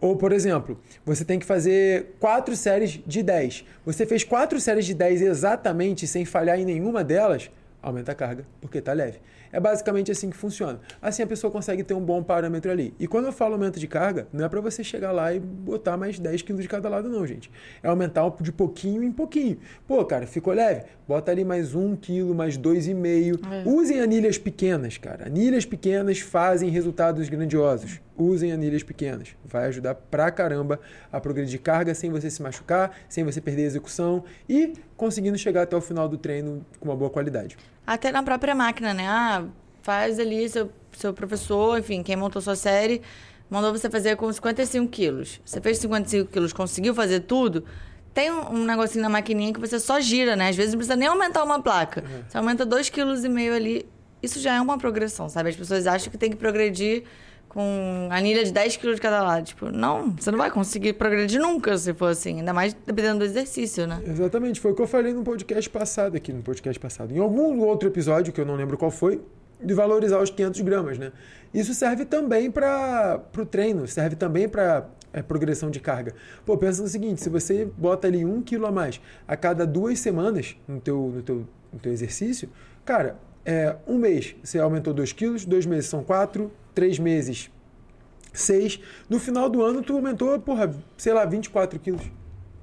Ou, 0.02 0.16
por 0.16 0.32
exemplo, 0.32 0.80
você 1.06 1.26
tem 1.26 1.38
que 1.38 1.46
fazer 1.46 2.16
quatro 2.20 2.56
séries 2.56 3.02
de 3.06 3.22
10. 3.22 3.66
Você 3.86 4.06
fez 4.06 4.24
quatro 4.24 4.60
séries 4.60 4.86
de 4.86 4.94
10 4.94 5.22
exatamente 5.22 6.08
sem 6.08 6.24
falhar 6.24 6.58
em 6.58 6.64
nenhuma 6.64 7.04
delas, 7.04 7.52
aumenta 7.82 8.14
a 8.14 8.16
carga, 8.16 8.46
porque 8.62 8.80
tá 8.80 8.94
leve. 8.94 9.20
É 9.52 9.60
basicamente 9.60 10.12
assim 10.12 10.30
que 10.30 10.38
funciona. 10.38 10.80
Assim 11.02 11.24
a 11.24 11.28
pessoa 11.28 11.52
consegue 11.52 11.84
ter 11.84 11.96
um 11.96 12.02
bom 12.02 12.22
parâmetro 12.22 12.72
ali. 12.72 12.94
E 13.00 13.08
quando 13.08 13.26
eu 13.26 13.32
falo 13.32 13.54
aumento 13.54 13.80
de 13.80 13.88
carga, 13.88 14.28
não 14.32 14.46
é 14.46 14.50
para 14.50 14.62
você 14.62 14.84
chegar 14.84 15.12
lá 15.12 15.34
e 15.34 15.40
botar 15.40 15.98
mais 15.98 16.20
10 16.20 16.44
quilos 16.44 16.62
de 16.62 16.68
cada 16.70 16.88
lado, 16.88 17.10
não, 17.10 17.26
gente. 17.26 17.52
É 17.82 17.88
aumentar 17.88 18.30
de 18.40 18.52
pouquinho 18.52 19.04
em 19.04 19.12
pouquinho. 19.12 19.58
Pô, 19.88 20.06
cara, 20.06 20.28
ficou 20.28 20.54
leve? 20.54 20.84
Bota 21.08 21.32
ali 21.32 21.44
mais 21.44 21.74
um 21.74 21.96
quilo, 21.96 22.36
mais 22.36 22.58
dois 22.58 22.88
e 22.88 22.94
meio. 22.94 23.40
É. 23.52 23.68
Usem 23.68 24.00
anilhas 24.00 24.38
pequenas, 24.38 24.98
cara. 24.98 25.26
Anilhas 25.26 25.66
pequenas 25.66 26.20
fazem 26.20 26.70
resultados 26.70 27.28
grandiosos. 27.28 28.00
Usem 28.20 28.52
anilhas 28.52 28.84
pequenas. 28.84 29.30
Vai 29.46 29.68
ajudar 29.68 29.96
pra 29.96 30.30
caramba 30.30 30.78
a 31.10 31.22
progredir 31.22 31.62
carga 31.62 31.96
sem 31.96 32.12
você 32.12 32.30
se 32.30 32.42
machucar, 32.42 32.92
sem 33.08 33.24
você 33.24 33.40
perder 33.40 33.64
a 33.64 33.68
execução 33.68 34.26
e 34.48 34.74
conseguindo 34.98 35.38
chegar 35.38 35.62
até 35.62 35.76
o 35.76 35.80
final 35.80 36.10
do 36.10 36.18
treino 36.18 36.66
com 36.82 36.90
uma 36.90 36.96
boa 36.98 37.10
qualidade. 37.10 37.58
Até 37.88 38.12
na 38.12 38.22
própria 38.22 38.54
máquina, 38.54 38.94
né? 38.94 39.08
Ah, 39.08 39.46
faz 39.82 40.20
ali 40.20 40.48
seu, 40.50 40.70
seu 40.92 41.14
professor, 41.14 41.80
enfim, 41.80 42.04
quem 42.04 42.18
montou 42.18 42.42
sua 42.42 42.58
série, 42.58 43.02
mandou 43.50 43.72
você 43.72 43.90
fazer 43.90 44.18
com 44.18 44.32
55 44.32 44.88
quilos. 44.90 45.42
Você 45.46 45.62
fez 45.62 45.78
55 45.78 46.30
quilos, 46.30 46.52
conseguiu 46.52 46.94
fazer 46.94 47.22
tudo. 47.22 47.64
Tem 48.14 48.32
um, 48.32 48.54
um 48.54 48.66
negocinho 48.66 49.02
na 49.02 49.10
maquininha 49.10 49.54
que 49.54 49.60
você 49.60 49.80
só 49.80 50.00
gira, 50.00 50.36
né? 50.36 50.50
Às 50.50 50.56
vezes 50.56 50.74
não 50.74 50.78
precisa 50.78 50.96
nem 50.96 51.08
aumentar 51.08 51.44
uma 51.44 51.62
placa. 51.62 52.02
Uhum. 52.02 52.24
Você 52.28 52.38
aumenta 52.38 52.66
2,5 52.66 52.92
kg 52.92 53.56
ali. 53.56 53.86
Isso 54.22 54.40
já 54.40 54.56
é 54.56 54.62
uma 54.62 54.78
progressão, 54.78 55.30
sabe? 55.30 55.50
As 55.50 55.56
pessoas 55.56 55.88
acham 55.88 56.12
que 56.12 56.18
tem 56.18 56.30
que 56.30 56.36
progredir 56.36 57.06
com 57.50 58.08
anilha 58.12 58.44
de 58.44 58.54
10 58.54 58.78
quilos 58.78 58.96
de 58.96 59.02
cada 59.02 59.22
lado. 59.22 59.44
Tipo, 59.44 59.72
não, 59.72 60.12
você 60.12 60.32
não 60.32 60.38
vai 60.38 60.52
conseguir 60.52 60.94
progredir 60.94 61.42
nunca 61.42 61.78
se 61.78 61.94
for 61.94 62.12
assim. 62.12 62.38
Ainda 62.38 62.54
mais 62.54 62.74
dependendo 62.86 63.20
do 63.20 63.26
exercício, 63.26 63.86
né? 63.88 64.02
Exatamente. 64.06 64.60
Foi 64.62 64.72
o 64.72 64.76
que 64.76 64.82
eu 64.82 64.88
falei 64.88 65.14
no 65.14 65.24
podcast 65.24 65.70
passado 65.70 66.16
aqui, 66.16 66.32
no 66.32 66.44
podcast 66.44 66.80
passado. 66.80 67.12
Em 67.12 67.20
algum 67.20 67.60
outro 67.62 67.90
episódio, 67.90 68.32
que 68.32 68.40
eu 68.40 68.46
não 68.46 68.56
lembro 68.56 68.78
qual 68.78 68.92
foi, 68.92 69.22
de 69.62 69.74
valorizar 69.74 70.22
os 70.22 70.30
500 70.30 70.62
gramas, 70.62 70.98
né? 70.98 71.12
Isso 71.54 71.74
serve 71.74 72.06
também 72.06 72.50
para 72.50 73.22
o 73.38 73.46
treino, 73.46 73.88
serve 73.88 74.16
também 74.16 74.48
para 74.48 74.88
é, 75.12 75.22
progressão 75.22 75.70
de 75.70 75.80
carga. 75.80 76.14
Pô, 76.46 76.58
pensa 76.58 76.82
no 76.82 76.88
seguinte, 76.88 77.22
se 77.22 77.30
você 77.30 77.66
bota 77.78 78.08
ali 78.08 78.24
um 78.24 78.42
quilo 78.42 78.66
a 78.66 78.72
mais 78.72 79.02
a 79.28 79.36
cada 79.36 79.66
duas 79.66 80.00
semanas 80.00 80.56
no 80.68 80.80
teu, 80.80 81.12
no 81.16 81.22
teu, 81.22 81.48
no 81.74 81.80
teu 81.80 81.92
exercício, 81.92 82.50
cara, 82.86 83.18
é, 83.46 83.76
um 83.88 83.98
mês 83.98 84.36
você 84.44 84.60
aumentou 84.60 84.94
2 84.94 85.14
quilos, 85.14 85.46
dois 85.46 85.66
meses 85.66 85.90
são 85.90 86.04
4, 86.04 86.52
três 86.74 87.00
meses 87.00 87.50
6. 88.34 88.80
No 89.10 89.20
final 89.20 89.50
do 89.50 89.64
ano 89.64 89.82
tu 89.82 89.94
aumentou, 89.96 90.40
porra, 90.40 90.74
sei 90.98 91.14
lá, 91.14 91.26
24 91.26 91.80
quilos. 91.80 92.04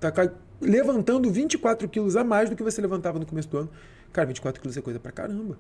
Tá 0.00 0.12
levantando 0.60 1.30
24 1.30 1.88
quilos 1.88 2.16
a 2.16 2.24
mais 2.24 2.48
do 2.48 2.56
que 2.56 2.62
você 2.62 2.80
levantava 2.80 3.18
no 3.18 3.26
começo 3.26 3.48
do 3.48 3.58
ano. 3.58 3.70
Cara, 4.12 4.26
24 4.26 4.60
quilos 4.60 4.76
é 4.76 4.80
coisa 4.80 4.98
pra 4.98 5.12
caramba. 5.12 5.58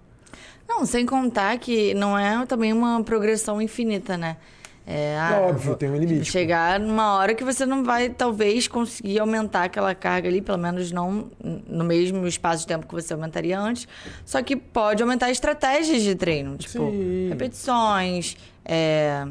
Não, 0.68 0.84
sem 0.84 1.06
contar 1.06 1.58
que 1.58 1.94
não 1.94 2.18
é 2.18 2.44
também 2.46 2.72
uma 2.72 3.02
progressão 3.02 3.60
infinita, 3.60 4.16
né? 4.16 4.36
É, 4.86 5.18
ah, 5.18 5.48
Óbvio, 5.48 5.74
tem 5.74 5.90
um 5.90 5.96
limite. 5.96 6.30
Chegar 6.30 6.78
numa 6.78 7.14
hora 7.16 7.34
que 7.34 7.42
você 7.42 7.66
não 7.66 7.82
vai, 7.82 8.08
talvez, 8.08 8.68
conseguir 8.68 9.18
aumentar 9.18 9.64
aquela 9.64 9.94
carga 9.96 10.28
ali, 10.28 10.40
pelo 10.40 10.58
menos 10.58 10.92
não 10.92 11.28
no 11.42 11.82
mesmo 11.82 12.24
espaço 12.26 12.60
de 12.60 12.68
tempo 12.68 12.86
que 12.86 12.94
você 12.94 13.12
aumentaria 13.12 13.58
antes. 13.58 13.88
Só 14.24 14.40
que 14.42 14.54
pode 14.54 15.02
aumentar 15.02 15.28
estratégias 15.30 16.02
de 16.02 16.14
treino, 16.14 16.56
tipo, 16.56 16.90
Sim. 16.90 17.28
repetições, 17.28 18.36
é, 18.64 19.26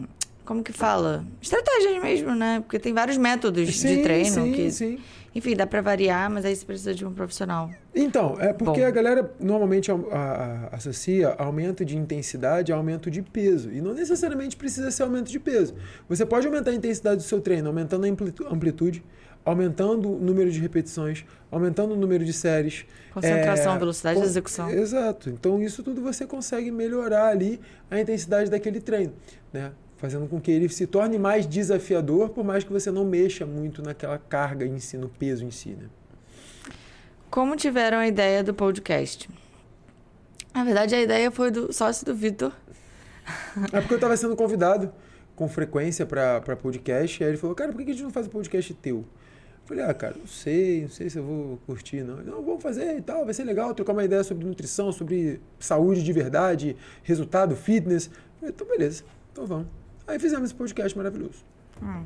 como 0.46 0.62
que 0.62 0.72
fala? 0.74 1.26
Estratégias 1.42 2.02
mesmo, 2.04 2.36
né? 2.36 2.60
Porque 2.60 2.78
tem 2.78 2.94
vários 2.94 3.18
métodos 3.18 3.80
sim, 3.80 3.96
de 3.96 4.04
treino 4.04 4.44
sim, 4.44 4.52
que. 4.52 4.72
Sim. 4.72 5.00
Enfim, 5.36 5.54
dá 5.54 5.68
para 5.68 5.82
variar, 5.82 6.32
mas 6.32 6.46
aí 6.46 6.56
você 6.56 6.66
precisa 6.66 6.96
de 6.96 7.06
um 7.06 7.14
profissional. 7.14 7.70
Então, 7.94 8.38
é 8.40 8.54
porque 8.54 8.80
Bom. 8.80 8.88
a 8.88 8.90
galera 8.90 9.30
normalmente 9.38 9.92
a, 9.92 9.96
a, 9.96 10.76
associa 10.78 11.36
aumento 11.38 11.84
de 11.84 11.98
intensidade 11.98 12.72
a 12.72 12.76
aumento 12.78 13.12
de 13.12 13.22
peso. 13.22 13.70
E 13.70 13.82
não 13.82 13.94
necessariamente 13.94 14.56
precisa 14.56 14.90
ser 14.92 15.04
aumento 15.04 15.30
de 15.30 15.38
peso. 15.38 15.76
Você 16.08 16.26
pode 16.26 16.48
aumentar 16.48 16.72
a 16.72 16.74
intensidade 16.74 17.18
do 17.18 17.24
seu 17.24 17.42
treino 17.42 17.68
aumentando 17.68 18.06
a 18.06 18.10
amplitude, 18.50 19.04
aumentando 19.44 20.10
o 20.10 20.20
número 20.20 20.50
de 20.50 20.62
repetições, 20.62 21.26
aumentando 21.52 21.96
o 21.96 21.98
número 21.98 22.24
de 22.24 22.32
séries. 22.32 22.86
Concentração, 23.14 23.76
é, 23.76 23.80
velocidade 23.80 24.22
de 24.22 24.26
execução. 24.26 24.70
Exato. 24.70 25.30
Então, 25.30 25.62
isso 25.62 25.84
tudo 25.84 26.02
você 26.02 26.26
consegue 26.26 26.72
melhorar 26.72 27.28
ali 27.28 27.60
a 27.92 28.00
intensidade 28.00 28.50
daquele 28.50 28.80
treino. 28.80 29.12
Né? 29.52 29.74
Fazendo 29.98 30.28
com 30.28 30.40
que 30.40 30.52
ele 30.52 30.70
se 30.70 30.86
torne 30.86 31.18
mais 31.18 31.48
desafiador, 31.48 32.30
por 32.30 32.44
mais 32.44 32.64
que 32.64 32.72
você 32.72 32.92
não 32.92 33.06
mexa 33.06 33.46
muito 33.46 33.82
naquela 33.82 34.18
carga 34.18 34.66
em 34.66 34.80
si, 34.80 34.98
no 34.98 35.10
peso 35.10 35.46
em 35.46 35.52
si. 35.52 35.70
Né? 35.70 35.88
Como 37.30 37.56
tiveram 37.56 37.98
a 37.98 38.08
ideia 38.08 38.44
do 38.44 38.54
podcast? 38.54 39.30
Na 40.54 40.64
verdade, 40.64 40.96
a 40.96 41.02
ideia 41.02 41.32
foi 41.32 41.52
do 41.52 41.74
sócio 41.74 42.06
do 42.06 42.16
Vitor. 42.16 42.52
É 43.74 43.82
porque 43.82 43.94
eu 43.94 43.98
estava 43.98 44.16
sendo 44.16 44.36
convidado 44.36 44.92
com 45.36 45.50
frequência 45.50 46.06
para 46.06 46.56
podcast, 46.56 47.22
e 47.22 47.26
aí 47.26 47.32
ele 47.32 47.38
falou, 47.38 47.56
cara, 47.56 47.72
por 47.72 47.84
que 47.84 47.90
a 47.90 47.94
gente 47.94 48.04
não 48.04 48.12
faz 48.12 48.28
um 48.28 48.30
podcast 48.30 48.74
teu? 48.76 48.98
Eu 48.98 49.06
falei, 49.66 49.84
ah, 49.84 49.94
cara, 49.94 50.16
não 50.18 50.28
sei, 50.28 50.84
não 50.84 50.90
sei 50.90 51.10
se 51.10 51.18
eu 51.18 51.24
vou 51.24 51.58
curtir, 51.66 52.04
não. 52.04 52.18
Não, 52.18 52.44
vamos 52.44 52.62
fazer 52.62 52.98
e 52.98 53.02
tal, 53.02 53.26
vai 53.26 53.34
ser 53.34 53.44
legal 53.44 53.74
trocar 53.74 53.94
uma 53.94 54.06
ideia 54.06 54.24
sobre 54.24 54.46
nutrição, 54.46 54.92
sobre 54.92 55.42
saúde 55.60 56.04
de 56.04 56.14
verdade, 56.14 56.78
resultado, 57.04 57.56
fitness. 57.56 58.06
Eu 58.06 58.12
falei, 58.40 58.54
então 58.56 58.68
beleza, 58.68 59.04
então 59.32 59.46
vamos. 59.46 59.85
Aí 60.08 60.20
fizemos 60.20 60.46
esse 60.46 60.56
podcast 60.56 60.98
maravilhoso. 60.98 61.44
Hum. 61.82 62.06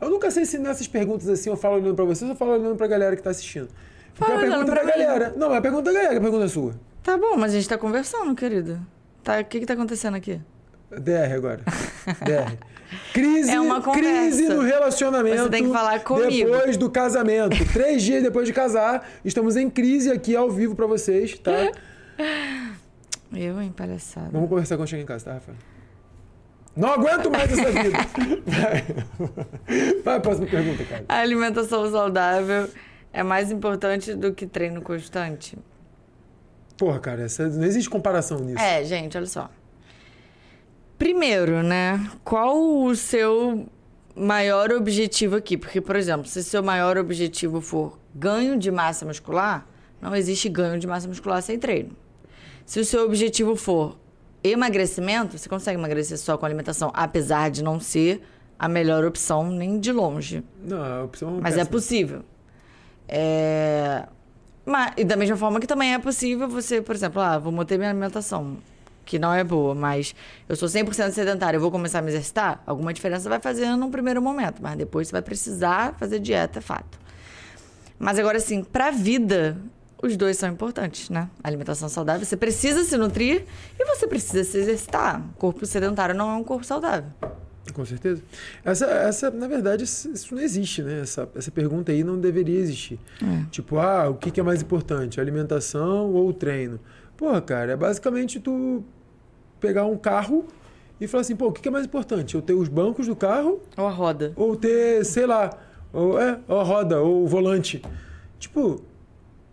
Eu 0.00 0.10
nunca 0.10 0.30
sei 0.30 0.44
se 0.44 0.58
nessas 0.58 0.88
perguntas 0.88 1.28
assim 1.28 1.50
eu 1.50 1.56
falo 1.56 1.76
olhando 1.76 1.94
pra 1.94 2.04
vocês 2.04 2.22
ou 2.22 2.34
eu 2.34 2.36
falo 2.36 2.52
olhando 2.52 2.76
pra 2.76 2.86
galera 2.86 3.14
que 3.14 3.22
tá 3.22 3.30
assistindo. 3.30 3.68
Porque 4.14 4.32
Fala 4.32 4.42
a 4.42 4.50
pergunta 4.50 4.74
da 4.74 4.84
galera. 4.84 5.34
Não, 5.36 5.54
é 5.54 5.58
a 5.58 5.60
pergunta 5.60 5.84
da 5.84 5.92
galera, 5.92 6.18
a 6.18 6.20
pergunta 6.20 6.44
é 6.44 6.48
sua. 6.48 6.74
Tá 7.02 7.16
bom, 7.16 7.36
mas 7.36 7.52
a 7.52 7.56
gente 7.56 7.68
tá 7.68 7.78
conversando, 7.78 8.34
querido. 8.34 8.80
Tá, 9.22 9.40
o 9.40 9.44
que 9.44 9.60
que 9.60 9.66
tá 9.66 9.74
acontecendo 9.74 10.16
aqui? 10.16 10.40
DR 10.90 11.34
agora. 11.34 11.62
DR. 12.24 12.56
Crise, 13.12 13.50
é 13.50 13.60
uma 13.60 13.82
crise 13.82 14.48
no 14.48 14.62
relacionamento. 14.62 15.42
Você 15.42 15.50
tem 15.50 15.64
que 15.64 15.72
falar 15.72 16.00
comigo. 16.00 16.50
Depois 16.50 16.76
do 16.76 16.88
casamento. 16.90 17.56
Três 17.72 18.02
dias 18.02 18.22
depois 18.22 18.46
de 18.46 18.52
casar, 18.52 19.08
estamos 19.24 19.56
em 19.56 19.68
crise 19.68 20.10
aqui 20.10 20.36
ao 20.36 20.50
vivo 20.50 20.74
para 20.74 20.86
vocês, 20.86 21.36
tá? 21.38 21.72
Eu, 23.32 23.60
hein, 23.60 23.74
palhaçada. 23.76 24.30
Vamos 24.30 24.48
conversar 24.48 24.76
quando 24.76 24.88
chegar 24.88 25.02
em 25.02 25.06
casa, 25.06 25.24
tá, 25.26 25.32
Rafael? 25.34 25.58
Não 26.76 26.90
aguento 26.90 27.30
mais 27.30 27.50
essa 27.50 27.72
vida. 27.72 27.98
Vai. 28.46 30.02
Vai, 30.04 30.20
próxima 30.20 30.46
pergunta, 30.46 30.84
cara. 30.84 31.04
A 31.08 31.20
alimentação 31.20 31.90
saudável 31.90 32.68
é 33.12 33.22
mais 33.22 33.50
importante 33.50 34.14
do 34.14 34.34
que 34.34 34.46
treino 34.46 34.82
constante? 34.82 35.56
Porra, 36.76 37.00
cara, 37.00 37.22
essa, 37.22 37.48
não 37.48 37.64
existe 37.64 37.88
comparação 37.88 38.38
nisso. 38.40 38.62
É, 38.62 38.84
gente, 38.84 39.16
olha 39.16 39.26
só. 39.26 39.50
Primeiro, 40.98 41.62
né? 41.62 42.10
Qual 42.22 42.84
o 42.84 42.94
seu 42.94 43.66
maior 44.14 44.70
objetivo 44.70 45.36
aqui? 45.36 45.56
Porque, 45.56 45.80
por 45.80 45.96
exemplo, 45.96 46.26
se 46.26 46.44
seu 46.44 46.62
maior 46.62 46.98
objetivo 46.98 47.62
for 47.62 47.98
ganho 48.14 48.58
de 48.58 48.70
massa 48.70 49.06
muscular, 49.06 49.66
não 50.00 50.14
existe 50.14 50.50
ganho 50.50 50.78
de 50.78 50.86
massa 50.86 51.08
muscular 51.08 51.40
sem 51.42 51.58
treino. 51.58 51.96
Se 52.66 52.80
o 52.80 52.84
seu 52.84 53.04
objetivo 53.04 53.56
for 53.56 53.98
Emagrecimento, 54.42 55.38
você 55.38 55.48
consegue 55.48 55.78
emagrecer 55.78 56.18
só 56.18 56.36
com 56.38 56.46
alimentação, 56.46 56.90
apesar 56.94 57.50
de 57.50 57.62
não 57.62 57.80
ser 57.80 58.22
a 58.58 58.68
melhor 58.68 59.04
opção 59.04 59.50
nem 59.50 59.78
de 59.78 59.92
longe. 59.92 60.42
Não, 60.62 60.82
a 60.82 61.04
opção 61.04 61.38
é 61.38 61.40
Mas 61.40 61.56
é 61.56 61.64
possível. 61.64 62.22
É... 63.08 64.06
Mas, 64.64 64.94
e 64.96 65.04
da 65.04 65.16
mesma 65.16 65.36
forma 65.36 65.60
que 65.60 65.66
também 65.66 65.94
é 65.94 65.98
possível 65.98 66.48
você, 66.48 66.82
por 66.82 66.94
exemplo, 66.94 67.20
ah, 67.20 67.38
vou 67.38 67.52
manter 67.52 67.78
minha 67.78 67.90
alimentação, 67.90 68.56
que 69.04 69.18
não 69.18 69.32
é 69.32 69.44
boa, 69.44 69.74
mas 69.74 70.14
eu 70.48 70.56
sou 70.56 70.68
100% 70.68 71.12
sedentário, 71.12 71.56
eu 71.58 71.60
vou 71.60 71.70
começar 71.70 72.00
a 72.00 72.02
me 72.02 72.08
exercitar, 72.08 72.62
alguma 72.66 72.92
diferença 72.92 73.28
vai 73.28 73.38
fazer 73.38 73.68
num 73.76 73.90
primeiro 73.90 74.20
momento, 74.20 74.60
mas 74.60 74.76
depois 74.76 75.06
você 75.06 75.12
vai 75.12 75.22
precisar 75.22 75.94
fazer 75.98 76.18
dieta, 76.18 76.58
é 76.58 76.62
fato. 76.62 76.98
Mas 77.98 78.18
agora, 78.18 78.38
assim, 78.38 78.64
pra 78.64 78.90
vida, 78.90 79.56
os 80.02 80.16
dois 80.16 80.36
são 80.36 80.48
importantes, 80.48 81.08
né? 81.10 81.28
alimentação 81.42 81.88
saudável, 81.88 82.24
você 82.24 82.36
precisa 82.36 82.84
se 82.84 82.96
nutrir 82.96 83.44
e 83.78 83.84
você 83.84 84.06
precisa 84.06 84.44
se 84.44 84.58
exercitar. 84.58 85.20
O 85.34 85.38
corpo 85.38 85.64
sedentário 85.64 86.14
não 86.14 86.30
é 86.30 86.34
um 86.34 86.44
corpo 86.44 86.64
saudável. 86.64 87.10
Com 87.72 87.84
certeza. 87.84 88.22
Essa, 88.64 88.86
essa 88.86 89.30
na 89.30 89.48
verdade, 89.48 89.84
isso 89.84 90.34
não 90.34 90.40
existe, 90.40 90.82
né? 90.82 91.00
Essa, 91.00 91.28
essa 91.34 91.50
pergunta 91.50 91.90
aí 91.90 92.04
não 92.04 92.18
deveria 92.18 92.58
existir. 92.58 92.98
É. 93.22 93.44
Tipo, 93.50 93.78
ah, 93.78 94.08
o 94.08 94.14
que 94.14 94.38
é 94.38 94.42
mais 94.42 94.62
importante, 94.62 95.20
alimentação 95.20 96.12
ou 96.12 96.32
treino? 96.32 96.78
Porra, 97.16 97.40
cara, 97.40 97.72
é 97.72 97.76
basicamente 97.76 98.38
tu 98.38 98.84
pegar 99.58 99.84
um 99.86 99.96
carro 99.96 100.46
e 101.00 101.06
falar 101.06 101.22
assim, 101.22 101.34
pô, 101.34 101.48
o 101.48 101.52
que 101.52 101.66
é 101.66 101.70
mais 101.70 101.86
importante? 101.86 102.34
Eu 102.34 102.42
ter 102.42 102.54
os 102.54 102.68
bancos 102.68 103.06
do 103.06 103.16
carro... 103.16 103.60
Ou 103.76 103.86
a 103.86 103.90
roda. 103.90 104.32
Ou 104.36 104.54
ter, 104.56 105.04
sei 105.04 105.26
lá, 105.26 105.50
ou, 105.92 106.20
é, 106.20 106.38
ou 106.46 106.60
a 106.60 106.62
roda, 106.62 107.00
ou 107.00 107.24
o 107.24 107.26
volante. 107.26 107.82
Tipo, 108.38 108.82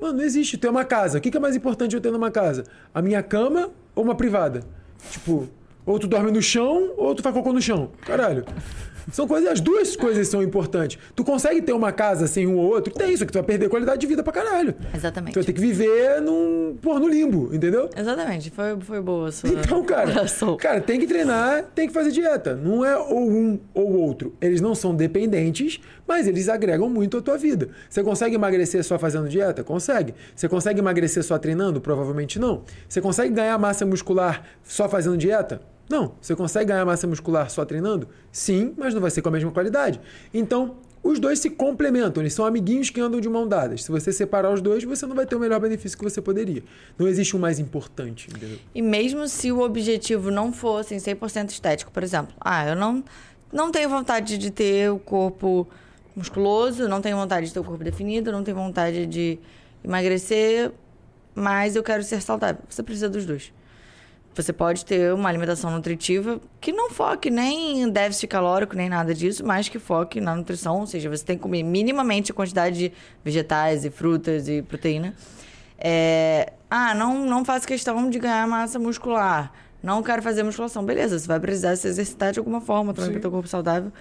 Mano, 0.03 0.17
não 0.17 0.25
existe. 0.25 0.60
É 0.62 0.69
uma 0.69 0.83
casa. 0.83 1.17
O 1.17 1.22
que 1.22 1.38
é 1.38 1.39
mais 1.39 1.55
importante 1.55 1.95
eu 1.95 2.01
ter 2.01 2.12
numa 2.12 2.29
casa? 2.29 2.65
A 2.93 3.01
minha 3.01 3.24
cama 3.24 3.69
ou 3.95 4.03
uma 4.03 4.13
privada? 4.13 4.62
Tipo, 5.10 5.48
ou 5.86 5.98
tu 5.98 6.07
dorme 6.07 6.29
no 6.29 6.41
chão 6.41 6.91
ou 6.98 7.15
tu 7.15 7.24
faz 7.24 7.33
cocô 7.33 7.53
no 7.53 7.62
chão. 7.62 7.89
Caralho. 8.01 8.43
São 9.12 9.27
coisas, 9.27 9.50
as 9.50 9.62
duas 9.62 9.95
coisas 9.95 10.27
são 10.27 10.41
importantes. 10.41 10.98
Tu 11.15 11.24
consegue 11.24 11.62
ter 11.62 11.74
uma 11.74 11.91
casa 11.91 12.27
sem 12.27 12.48
um 12.48 12.57
ou 12.57 12.65
outro? 12.65 12.93
Tem 12.93 13.12
isso, 13.13 13.25
que 13.25 13.31
tu 13.31 13.36
vai 13.36 13.43
perder 13.43 13.69
qualidade 13.69 14.00
de 14.00 14.07
vida 14.07 14.24
pra 14.24 14.31
caralho. 14.31 14.74
Exatamente. 14.93 15.33
Tu 15.33 15.36
vai 15.36 15.43
ter 15.43 15.53
que 15.53 15.62
viver 15.62 16.22
num, 16.22 16.77
porra, 16.81 17.00
no 17.00 17.07
limbo, 17.07 17.53
entendeu? 17.53 17.89
Exatamente. 17.95 18.50
Foi, 18.51 18.79
foi 18.79 19.01
boa 19.01 19.29
a 19.29 19.31
sua 19.31 19.50
Então, 19.50 19.83
cara, 19.83 20.13
cara, 20.60 20.81
tem 20.81 21.00
que 21.00 21.07
treinar, 21.07 21.63
tem 21.75 21.88
que 21.88 21.93
fazer 21.93 22.12
dieta. 22.12 22.55
Não 22.55 22.86
é 22.86 22.98
ou 22.98 23.29
um 23.29 23.60
ou 23.74 23.93
outro. 23.93 24.36
Eles 24.41 24.62
não 24.62 24.75
são 24.75 24.95
dependentes, 24.95 25.79
mas 26.07 26.27
eles 26.27 26.50
agregam 26.50 26.89
muito 26.89 27.17
à 27.17 27.22
tua 27.22 27.38
vida. 27.38 27.69
Você 27.89 28.03
consegue 28.03 28.36
emagrecer 28.36 28.83
só 28.83 28.98
fazendo 28.98 29.27
dieta? 29.27 29.63
Consegue. 29.63 30.13
Você 30.36 30.48
consegue 30.48 30.79
emagrecer 30.79 31.24
só 31.24 31.38
treinando? 31.38 31.81
Provavelmente 31.81 32.39
não. 32.39 32.63
Você 32.88 33.01
consegue 33.01 33.33
ganhar 33.33 33.57
massa 33.57 33.86
muscular 33.86 34.43
só 34.63 34.88
fazendo 34.88 35.17
dieta? 35.17 35.62
Não. 35.93 36.15
Você 36.19 36.35
consegue 36.35 36.65
ganhar 36.65 36.83
massa 36.83 37.05
muscular 37.05 37.47
só 37.51 37.63
treinando? 37.63 38.07
Sim, 38.31 38.73
mas 38.75 38.95
não 38.95 39.01
vai 39.01 39.12
ser 39.12 39.21
com 39.21 39.29
a 39.29 39.31
mesma 39.31 39.51
qualidade. 39.51 40.01
Então, 40.33 40.77
os 41.03 41.19
dois 41.19 41.38
se 41.38 41.51
complementam, 41.51 42.23
eles 42.23 42.33
são 42.33 42.47
amiguinhos 42.47 42.89
que 42.89 43.00
andam 43.00 43.21
de 43.21 43.29
mão 43.29 43.47
dadas. 43.47 43.83
Se 43.83 43.91
você 43.91 44.12
separar 44.12 44.51
os 44.51 44.59
dois, 44.59 44.83
você 44.83 45.05
não 45.05 45.15
vai 45.15 45.27
ter 45.27 45.35
o 45.35 45.39
melhor 45.39 45.59
benefício 45.59 45.95
que 45.95 46.03
você 46.03 46.19
poderia. 46.19 46.63
Não 46.97 47.07
existe 47.07 47.35
um 47.38 47.39
mais 47.39 47.59
importante, 47.59 48.27
entendeu? 48.27 48.57
E 48.73 48.81
mesmo 48.81 49.27
se 49.27 49.51
o 49.51 49.59
objetivo 49.59 50.31
não 50.31 50.51
fosse 50.51 50.95
100% 50.95 51.51
estético, 51.51 51.91
por 51.91 52.01
exemplo, 52.01 52.33
ah, 52.41 52.69
eu 52.69 52.75
não, 52.75 53.03
não 53.51 53.69
tenho 53.69 53.88
vontade 53.88 54.39
de 54.39 54.50
ter 54.50 54.91
o 54.91 54.97
corpo 54.97 55.67
musculoso, 56.15 56.88
não 56.88 57.01
tenho 57.01 57.17
vontade 57.17 57.45
de 57.45 57.53
ter 57.53 57.59
o 57.59 57.63
corpo 57.63 57.83
definido, 57.83 58.31
não 58.31 58.43
tenho 58.43 58.57
vontade 58.57 59.05
de 59.05 59.38
emagrecer, 59.83 60.71
mas 61.35 61.75
eu 61.75 61.83
quero 61.83 62.01
ser 62.01 62.19
saudável. 62.19 62.63
Você 62.67 62.81
precisa 62.81 63.07
dos 63.07 63.27
dois. 63.27 63.53
Você 64.35 64.51
pode 64.51 64.83
ter 64.83 65.13
uma 65.13 65.29
alimentação 65.29 65.69
nutritiva 65.69 66.41
que 66.59 66.71
não 66.71 66.89
foque 66.89 67.29
nem 67.29 67.81
em 67.81 67.89
déficit 67.89 68.27
calórico, 68.27 68.75
nem 68.75 68.89
nada 68.89 69.13
disso, 69.13 69.45
mas 69.45 69.69
que 69.69 69.77
foque 69.77 70.19
na 70.19 70.35
nutrição, 70.35 70.79
ou 70.79 70.87
seja, 70.87 71.09
você 71.09 71.23
tem 71.23 71.37
que 71.37 71.43
comer 71.43 71.61
minimamente 71.61 72.31
a 72.31 72.35
quantidade 72.35 72.77
de 72.77 72.91
vegetais 73.23 73.85
e 73.85 73.91
frutas 73.91 74.47
e 74.47 74.61
proteína. 74.61 75.13
É... 75.77 76.53
Ah, 76.69 76.95
não, 76.95 77.23
não 77.25 77.45
faço 77.45 77.67
questão 77.67 78.09
de 78.09 78.17
ganhar 78.17 78.47
massa 78.47 78.79
muscular. 78.79 79.51
Não 79.83 80.01
quero 80.01 80.21
fazer 80.21 80.41
musculação. 80.41 80.83
Beleza, 80.83 81.19
você 81.19 81.27
vai 81.27 81.39
precisar 81.39 81.75
se 81.75 81.87
exercitar 81.87 82.31
de 82.31 82.39
alguma 82.39 82.61
forma 82.61 82.93
também 82.93 83.11
para 83.11 83.19
ter 83.19 83.27
um 83.27 83.31
corpo 83.31 83.47
saudável. 83.47 83.91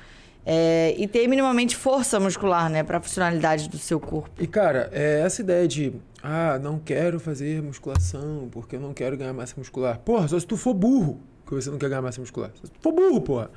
É, 0.44 0.94
e 0.98 1.06
ter 1.06 1.26
minimamente 1.28 1.76
força 1.76 2.18
muscular, 2.18 2.68
né? 2.68 2.82
Pra 2.82 3.00
funcionalidade 3.00 3.68
do 3.68 3.78
seu 3.78 4.00
corpo. 4.00 4.30
E, 4.42 4.46
cara, 4.46 4.88
é 4.92 5.20
essa 5.20 5.40
ideia 5.40 5.68
de, 5.68 5.92
ah, 6.22 6.58
não 6.60 6.78
quero 6.78 7.20
fazer 7.20 7.62
musculação 7.62 8.48
porque 8.50 8.76
eu 8.76 8.80
não 8.80 8.92
quero 8.92 9.16
ganhar 9.16 9.32
massa 9.32 9.54
muscular. 9.56 9.98
Porra, 10.00 10.26
só 10.26 10.38
se 10.38 10.46
tu 10.46 10.56
for 10.56 10.74
burro 10.74 11.20
que 11.46 11.54
você 11.54 11.70
não 11.70 11.78
quer 11.78 11.88
ganhar 11.88 12.02
massa 12.02 12.20
muscular. 12.20 12.50
Se 12.54 12.70
tu 12.70 12.78
for 12.80 12.92
burro, 12.92 13.20
porra. 13.20 13.50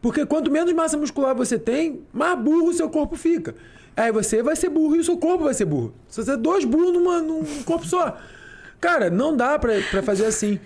Porque 0.00 0.24
quanto 0.24 0.50
menos 0.50 0.72
massa 0.72 0.96
muscular 0.96 1.34
você 1.34 1.58
tem, 1.58 2.02
mais 2.12 2.38
burro 2.38 2.68
o 2.68 2.72
seu 2.72 2.88
corpo 2.88 3.16
fica. 3.16 3.54
Aí 3.96 4.12
você 4.12 4.42
vai 4.42 4.56
ser 4.56 4.68
burro 4.68 4.96
e 4.96 5.00
o 5.00 5.04
seu 5.04 5.16
corpo 5.16 5.44
vai 5.44 5.54
ser 5.54 5.64
burro. 5.64 5.94
Se 6.08 6.22
você 6.22 6.32
é 6.32 6.36
dois 6.36 6.64
burros 6.64 6.92
numa, 6.92 7.20
num 7.20 7.44
corpo 7.64 7.86
só. 7.86 8.16
Cara, 8.80 9.10
não 9.10 9.36
dá 9.36 9.58
pra, 9.58 9.74
pra 9.90 10.02
fazer 10.02 10.26
assim. 10.26 10.58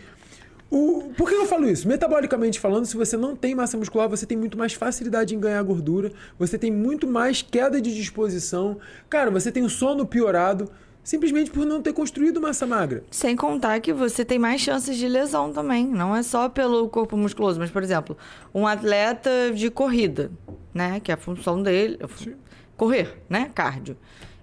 O, 0.70 1.12
por 1.16 1.28
que 1.28 1.34
eu 1.34 1.46
falo 1.46 1.68
isso? 1.68 1.86
Metabolicamente 1.86 2.58
falando, 2.58 2.84
se 2.84 2.96
você 2.96 3.16
não 3.16 3.36
tem 3.36 3.54
massa 3.54 3.76
muscular, 3.76 4.08
você 4.08 4.26
tem 4.26 4.36
muito 4.36 4.58
mais 4.58 4.72
facilidade 4.72 5.34
em 5.34 5.38
ganhar 5.38 5.62
gordura, 5.62 6.10
você 6.38 6.58
tem 6.58 6.70
muito 6.70 7.06
mais 7.06 7.42
queda 7.42 7.80
de 7.80 7.94
disposição. 7.94 8.78
Cara, 9.08 9.30
você 9.30 9.52
tem 9.52 9.62
o 9.62 9.70
sono 9.70 10.04
piorado 10.06 10.70
simplesmente 11.04 11.50
por 11.50 11.66
não 11.66 11.82
ter 11.82 11.92
construído 11.92 12.40
massa 12.40 12.66
magra. 12.66 13.04
Sem 13.10 13.36
contar 13.36 13.78
que 13.80 13.92
você 13.92 14.24
tem 14.24 14.38
mais 14.38 14.62
chances 14.62 14.96
de 14.96 15.06
lesão 15.06 15.52
também. 15.52 15.86
Não 15.86 16.16
é 16.16 16.22
só 16.22 16.48
pelo 16.48 16.88
corpo 16.88 17.14
musculoso, 17.14 17.60
mas, 17.60 17.70
por 17.70 17.82
exemplo, 17.82 18.16
um 18.54 18.66
atleta 18.66 19.52
de 19.54 19.70
corrida, 19.70 20.32
né? 20.72 20.98
Que 21.00 21.12
é 21.12 21.14
a 21.14 21.18
função 21.18 21.62
dele. 21.62 21.98
Sim. 22.16 22.34
Correr, 22.74 23.22
né? 23.28 23.50
Cardio. 23.54 23.96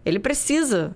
Ele 0.06 0.20
precisa 0.20 0.96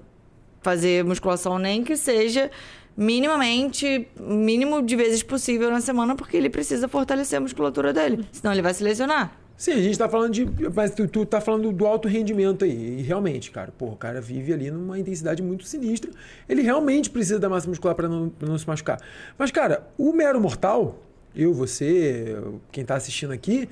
fazer 0.62 1.04
musculação, 1.04 1.58
nem 1.60 1.84
que 1.84 1.98
seja 1.98 2.50
minimamente, 2.98 4.08
mínimo 4.20 4.82
de 4.82 4.96
vezes 4.96 5.22
possível 5.24 5.70
na 5.70 5.82
semana, 5.82 6.16
porque 6.16 6.38
ele 6.38 6.50
precisa 6.50 6.88
fortalecer 6.88 7.38
a 7.38 7.42
musculatura 7.42 7.92
dele. 7.94 8.26
Senão 8.32 8.54
ele 8.54 8.62
vai 8.62 8.74
se 8.74 8.84
lesionar. 8.84 9.38
Sim, 9.58 9.72
a 9.72 9.82
gente 9.82 9.98
tá 9.98 10.10
falando 10.10 10.34
de. 10.34 10.46
Mas 10.74 10.92
tu, 10.94 11.08
tu 11.08 11.26
tá 11.26 11.40
falando 11.40 11.72
do 11.72 11.86
alto 11.86 12.10
rendimento 12.10 12.66
aí. 12.66 13.00
E 13.00 13.02
realmente, 13.02 13.52
cara, 13.52 13.72
pô, 13.78 13.86
o 13.88 13.96
cara 13.96 14.20
vive 14.20 14.52
ali 14.52 14.70
numa 14.70 15.00
intensidade 15.00 15.42
muito 15.42 15.64
sinistra. 15.64 16.12
Ele 16.48 16.62
realmente 16.62 17.10
precisa 17.10 17.40
da 17.40 17.48
massa 17.48 17.68
muscular 17.70 17.96
para 17.96 18.10
não, 18.10 18.28
pra 18.30 18.50
não 18.50 18.58
se 18.58 18.68
machucar. 18.68 19.00
Mas, 19.38 19.52
cara, 19.52 19.88
o 19.98 20.12
mero 20.12 20.42
mortal, 20.42 21.00
eu, 21.34 21.54
você, 21.54 22.36
quem 22.70 22.84
tá 22.84 22.96
assistindo 22.96 23.32
aqui, 23.32 23.70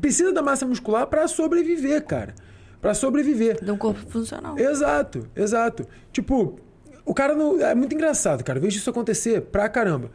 precisa 0.00 0.32
da 0.32 0.40
massa 0.40 0.64
muscular 0.64 1.06
para 1.06 1.28
sobreviver, 1.28 2.02
cara. 2.06 2.34
para 2.80 2.94
sobreviver. 2.94 3.62
De 3.62 3.70
um 3.70 3.76
corpo 3.76 4.00
funcional. 4.08 4.58
Exato, 4.58 5.28
exato. 5.36 5.86
Tipo, 6.12 6.58
o 7.06 7.14
cara 7.14 7.34
não. 7.34 7.58
É 7.60 7.74
muito 7.74 7.94
engraçado, 7.94 8.44
cara. 8.44 8.60
Vejo 8.60 8.76
isso 8.76 8.90
acontecer 8.90 9.40
pra 9.40 9.68
caramba. 9.68 10.10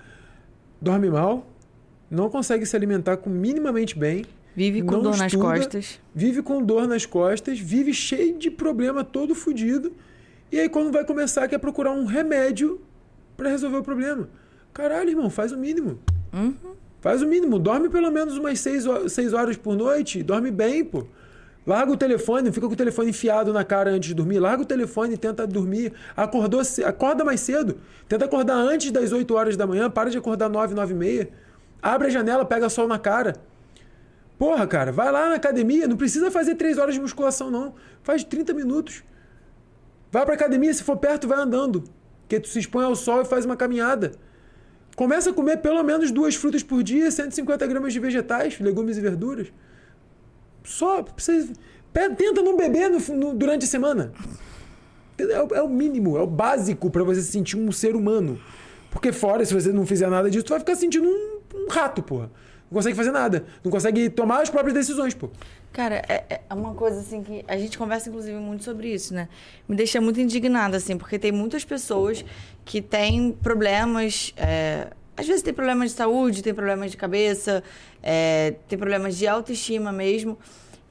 Dorme 0.80 1.10
mal, 1.10 1.48
não 2.10 2.30
consegue 2.30 2.66
se 2.66 2.76
alimentar 2.76 3.18
com 3.18 3.30
minimamente 3.30 3.98
bem. 3.98 4.26
Vive 4.56 4.82
com 4.82 5.00
dor 5.00 5.12
estuda, 5.14 5.24
nas 5.24 5.36
costas. 5.36 6.00
Vive 6.14 6.42
com 6.42 6.62
dor 6.62 6.88
nas 6.88 7.06
costas, 7.06 7.58
vive 7.58 7.94
cheio 7.94 8.38
de 8.38 8.52
problema, 8.52 9.04
todo 9.04 9.34
fodido. 9.34 9.94
E 10.52 10.60
aí, 10.60 10.68
quando 10.68 10.92
vai 10.92 11.06
começar, 11.06 11.48
quer 11.48 11.58
procurar 11.58 11.92
um 11.92 12.06
remédio 12.06 12.82
para 13.38 13.50
resolver 13.50 13.78
o 13.78 13.84
problema. 13.84 14.28
Caralho, 14.74 15.10
irmão, 15.10 15.30
faz 15.30 15.54
o 15.54 15.58
mínimo. 15.58 16.00
Uhum. 16.34 16.54
Faz 17.00 17.22
o 17.22 17.28
mínimo. 17.28 17.58
Dorme 17.58 17.90
pelo 17.90 18.12
menos 18.12 18.38
umas 18.38 18.60
seis 18.60 18.86
horas, 18.86 19.14
seis 19.14 19.32
horas 19.34 19.56
por 19.56 19.78
noite. 19.78 20.22
Dorme 20.22 20.52
bem, 20.52 20.84
pô. 20.84 21.06
Larga 21.66 21.92
o 21.92 21.98
telefone, 21.98 22.44
não 22.44 22.54
fica 22.54 22.68
com 22.68 22.74
o 22.74 22.78
telefone 22.78 23.12
enfiado 23.12 23.54
na 23.54 23.64
cara 23.64 23.92
antes 23.92 24.10
de 24.10 24.16
dormir. 24.16 24.40
Larga 24.40 24.64
o 24.64 24.66
telefone 24.66 25.14
e 25.14 25.18
tenta 25.18 25.46
dormir. 25.46 25.94
Acordou, 26.18 26.62
acorda 26.86 27.24
mais 27.24 27.40
cedo. 27.40 27.78
Tenta 28.08 28.26
acordar 28.26 28.56
antes 28.56 28.92
das 28.92 29.12
8 29.12 29.34
horas 29.36 29.56
da 29.56 29.68
manhã. 29.68 29.90
Para 29.90 30.10
de 30.10 30.18
acordar 30.18 30.50
9, 30.50 30.74
9 30.74 30.94
e 30.94 30.98
meia. 30.98 31.30
Abre 31.82 32.08
a 32.08 32.10
janela, 32.10 32.44
pega 32.46 32.68
sol 32.68 32.88
na 32.88 32.98
cara. 32.98 33.36
Porra, 34.40 34.66
cara, 34.66 34.92
vai 34.92 35.12
lá 35.12 35.30
na 35.30 35.36
academia. 35.36 35.88
Não 35.88 35.96
precisa 35.96 36.32
fazer 36.32 36.56
3 36.56 36.80
horas 36.80 36.96
de 36.96 37.00
musculação, 37.00 37.52
não. 37.52 37.76
Faz 38.02 38.24
30 38.24 38.54
minutos. 38.54 39.04
Vai 40.12 40.26
pra 40.26 40.34
academia, 40.34 40.74
se 40.74 40.84
for 40.84 40.98
perto, 40.98 41.28
vai 41.28 41.38
andando. 41.40 41.84
Porque 42.22 42.40
tu 42.40 42.48
se 42.48 42.58
expõe 42.58 42.84
ao 42.84 42.96
sol 42.96 43.22
e 43.22 43.26
faz 43.26 43.46
uma 43.46 43.56
caminhada. 43.56 44.14
Começa 44.96 45.30
a 45.30 45.34
comer 45.34 45.58
pelo 45.58 45.82
menos 45.84 46.12
duas 46.12 46.36
frutas 46.36 46.64
por 46.64 46.82
dia, 46.82 47.10
150 47.12 47.66
gramas 47.68 47.94
de 47.94 48.00
vegetais, 48.00 48.60
legumes 48.60 48.98
e 48.98 49.02
verduras. 49.02 49.48
Só 50.64 51.04
você 51.16 51.50
tenta 51.94 52.42
não 52.42 52.56
beber 52.56 52.90
no, 52.90 53.00
no, 53.16 53.34
durante 53.34 53.66
a 53.66 53.68
semana. 53.68 54.14
É, 55.18 55.58
é, 55.58 55.62
o 55.62 55.68
mínimo, 55.68 56.18
é 56.18 56.22
o 56.22 56.28
básico 56.28 56.90
para 56.90 57.04
você 57.04 57.22
se 57.22 57.32
sentir 57.32 57.58
um 57.58 57.72
ser 57.72 57.96
humano. 57.96 58.40
Porque 58.90 59.12
fora, 59.12 59.46
se 59.46 59.54
você 59.54 59.72
não 59.72 59.86
fizer 59.86 60.10
nada 60.10 60.30
disso, 60.30 60.46
tu 60.46 60.50
vai 60.50 60.60
ficar 60.60 60.76
sentindo 60.76 61.08
um, 61.08 61.40
um 61.56 61.68
rato, 61.70 62.02
porra. 62.02 62.32
Não 62.70 62.78
consegue 62.78 62.96
fazer 62.96 63.12
nada. 63.12 63.46
Não 63.64 63.72
consegue 63.72 64.10
tomar 64.10 64.42
as 64.42 64.50
próprias 64.50 64.74
decisões, 64.74 65.14
pô. 65.14 65.30
Cara, 65.74 66.02
é, 66.08 66.42
é 66.50 66.54
uma 66.54 66.74
coisa 66.74 67.00
assim 67.00 67.22
que 67.22 67.44
a 67.48 67.58
gente 67.58 67.78
conversa 67.78 68.10
inclusive 68.10 68.38
muito 68.38 68.64
sobre 68.64 68.94
isso, 68.94 69.14
né? 69.14 69.30
Me 69.68 69.76
deixa 69.76 70.00
muito 70.02 70.20
indignada, 70.20 70.78
assim, 70.78 70.98
porque 70.98 71.20
tem 71.20 71.32
muitas 71.32 71.64
pessoas 71.64 72.24
que 72.66 72.82
têm 72.82 73.32
problemas. 73.32 74.34
É, 74.38 74.88
às 75.22 75.28
vezes 75.28 75.44
tem 75.44 75.54
problemas 75.54 75.92
de 75.92 75.98
saúde, 75.98 76.42
tem 76.42 76.54
problemas 76.54 76.90
de 76.90 76.98
cabeça, 76.98 77.64
é, 78.02 78.56
tem 78.68 78.78
problemas 78.78 79.16
de 79.16 79.28
autoestima 79.28 79.92
mesmo. 79.92 80.38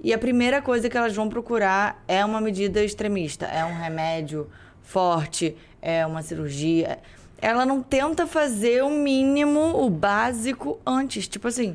E 0.00 0.14
a 0.14 0.18
primeira 0.18 0.62
coisa 0.62 0.88
que 0.88 0.96
elas 0.96 1.14
vão 1.14 1.28
procurar 1.28 2.02
é 2.06 2.24
uma 2.24 2.40
medida 2.40 2.82
extremista, 2.82 3.46
é 3.46 3.64
um 3.64 3.74
remédio 3.74 4.48
forte, 4.82 5.56
é 5.82 6.06
uma 6.06 6.22
cirurgia. 6.22 7.00
Ela 7.42 7.66
não 7.66 7.82
tenta 7.82 8.26
fazer 8.26 8.84
o 8.84 8.90
mínimo, 8.90 9.84
o 9.84 9.90
básico 9.90 10.78
antes. 10.86 11.26
Tipo 11.26 11.48
assim, 11.48 11.74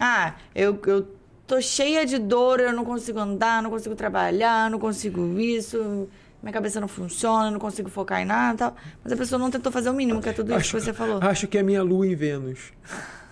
ah, 0.00 0.34
eu, 0.54 0.78
eu 0.86 1.08
tô 1.46 1.60
cheia 1.60 2.06
de 2.06 2.18
dor, 2.18 2.60
eu 2.60 2.72
não 2.72 2.84
consigo 2.84 3.18
andar, 3.18 3.62
não 3.62 3.70
consigo 3.70 3.96
trabalhar, 3.96 4.70
não 4.70 4.78
consigo 4.78 5.38
isso 5.40 6.08
minha 6.42 6.52
cabeça 6.52 6.80
não 6.80 6.88
funciona, 6.88 7.50
não 7.50 7.58
consigo 7.58 7.90
focar 7.90 8.20
em 8.20 8.24
nada 8.24 8.58
tal. 8.58 8.76
Mas 9.04 9.12
a 9.12 9.16
pessoa 9.16 9.38
não 9.38 9.50
tentou 9.50 9.70
fazer 9.70 9.90
o 9.90 9.94
mínimo, 9.94 10.20
que 10.20 10.28
é 10.28 10.32
tudo 10.32 10.50
isso 10.50 10.58
acho, 10.58 10.76
que 10.76 10.82
você 10.82 10.92
falou. 10.92 11.18
Acho 11.22 11.46
que 11.46 11.58
é 11.58 11.62
minha 11.62 11.82
lua 11.82 12.06
em 12.06 12.14
Vênus. 12.14 12.72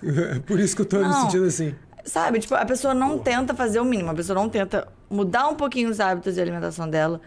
Por 0.47 0.61
isso 0.61 0.77
que 0.77 0.83
eu 0.83 0.87
tô 0.87 0.99
não, 0.99 1.09
me 1.09 1.14
sentindo 1.14 1.47
assim. 1.47 1.75
Sabe, 2.05 2.38
tipo, 2.38 2.55
a 2.55 2.64
pessoa 2.64 2.94
não 2.94 3.18
Porra. 3.18 3.25
tenta 3.25 3.55
fazer 3.55 3.81
o 3.81 3.85
mínimo, 3.85 4.11
a 4.11 4.14
pessoa 4.14 4.38
não 4.38 4.49
tenta 4.49 4.88
mudar 5.11 5.49
um 5.49 5.55
pouquinho 5.55 5.90
os 5.90 6.01
hábitos 6.01 6.35
de 6.35 6.40
alimentação 6.40 6.88
dela, 6.88 7.21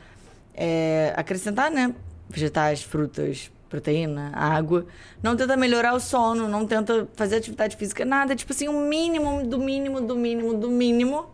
é, 0.54 1.14
acrescentar, 1.16 1.70
né? 1.70 1.94
Vegetais, 2.30 2.82
frutas, 2.82 3.52
proteína, 3.70 4.32
água. 4.34 4.86
Não 5.22 5.36
tenta 5.36 5.56
melhorar 5.58 5.94
o 5.94 6.00
sono, 6.00 6.48
não 6.48 6.66
tenta 6.66 7.08
fazer 7.16 7.38
atividade 7.38 7.76
física, 7.76 8.06
nada. 8.06 8.36
Tipo 8.36 8.54
assim, 8.54 8.68
o 8.68 8.72
um 8.72 8.88
mínimo 8.88 9.46
do 9.46 9.58
mínimo 9.58 10.02
do 10.02 10.16
mínimo 10.16 10.54
do 10.54 10.70
mínimo 10.70 11.26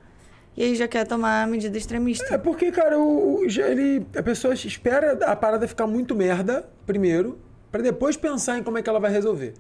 e 0.58 0.64
aí 0.64 0.76
já 0.76 0.88
quer 0.88 1.06
tomar 1.06 1.44
a 1.44 1.48
medida 1.48 1.78
extremista. 1.78 2.34
É 2.34 2.38
porque, 2.38 2.72
cara, 2.72 2.98
o, 2.98 3.42
o, 3.42 3.46
ele, 3.46 4.04
a 4.18 4.24
pessoa 4.24 4.56
espera 4.56 5.14
a 5.26 5.36
parada 5.36 5.68
ficar 5.68 5.86
muito 5.86 6.16
merda 6.16 6.68
primeiro, 6.84 7.38
para 7.72 7.84
depois 7.84 8.18
pensar 8.18 8.58
em 8.58 8.64
como 8.64 8.80
é 8.80 8.82
que 8.82 8.90
ela 8.90 9.00
vai 9.00 9.12
resolver. 9.12 9.54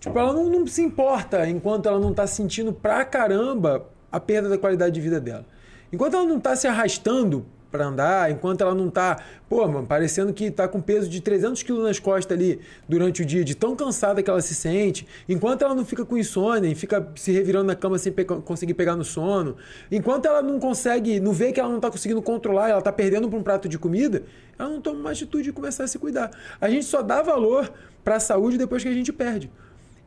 Tipo, 0.00 0.18
ela 0.18 0.32
não, 0.32 0.50
não 0.50 0.66
se 0.66 0.82
importa 0.82 1.48
enquanto 1.48 1.88
ela 1.88 2.00
não 2.00 2.12
tá 2.12 2.26
sentindo 2.26 2.72
pra 2.72 3.04
caramba 3.04 3.86
a 4.10 4.18
perda 4.18 4.48
da 4.48 4.58
qualidade 4.58 4.92
de 4.92 5.00
vida 5.00 5.20
dela. 5.20 5.46
Enquanto 5.92 6.14
ela 6.14 6.26
não 6.26 6.40
tá 6.40 6.56
se 6.56 6.66
arrastando 6.66 7.46
para 7.72 7.86
andar, 7.86 8.30
enquanto 8.30 8.60
ela 8.60 8.74
não 8.74 8.90
tá, 8.90 9.18
pô, 9.48 9.66
mano, 9.66 9.86
parecendo 9.86 10.32
que 10.32 10.50
tá 10.50 10.68
com 10.68 10.80
peso 10.80 11.08
de 11.08 11.20
300 11.22 11.62
quilos 11.62 11.82
nas 11.82 11.98
costas 11.98 12.36
ali 12.36 12.60
durante 12.86 13.22
o 13.22 13.24
dia, 13.24 13.42
de 13.42 13.56
tão 13.56 13.74
cansada 13.74 14.22
que 14.22 14.28
ela 14.28 14.42
se 14.42 14.54
sente, 14.54 15.08
enquanto 15.26 15.62
ela 15.62 15.74
não 15.74 15.84
fica 15.84 16.04
com 16.04 16.16
insônia 16.16 16.68
e 16.68 16.74
fica 16.74 17.10
se 17.16 17.32
revirando 17.32 17.64
na 17.64 17.74
cama 17.74 17.98
sem 17.98 18.12
pe 18.12 18.24
conseguir 18.24 18.74
pegar 18.74 18.94
no 18.94 19.04
sono, 19.04 19.56
enquanto 19.90 20.26
ela 20.26 20.42
não 20.42 20.60
consegue, 20.60 21.18
não 21.18 21.32
vê 21.32 21.50
que 21.50 21.58
ela 21.58 21.70
não 21.70 21.80
tá 21.80 21.90
conseguindo 21.90 22.20
controlar, 22.20 22.68
ela 22.68 22.82
tá 22.82 22.92
perdendo 22.92 23.28
para 23.28 23.38
um 23.38 23.42
prato 23.42 23.68
de 23.68 23.78
comida, 23.78 24.22
ela 24.58 24.68
não 24.68 24.80
toma 24.80 25.00
uma 25.00 25.10
atitude 25.10 25.44
de 25.44 25.52
começar 25.52 25.84
a 25.84 25.88
se 25.88 25.98
cuidar. 25.98 26.30
A 26.60 26.68
gente 26.68 26.84
só 26.84 27.02
dá 27.02 27.22
valor 27.22 27.72
para 28.04 28.16
a 28.16 28.20
saúde 28.20 28.58
depois 28.58 28.82
que 28.82 28.88
a 28.88 28.92
gente 28.92 29.12
perde. 29.12 29.50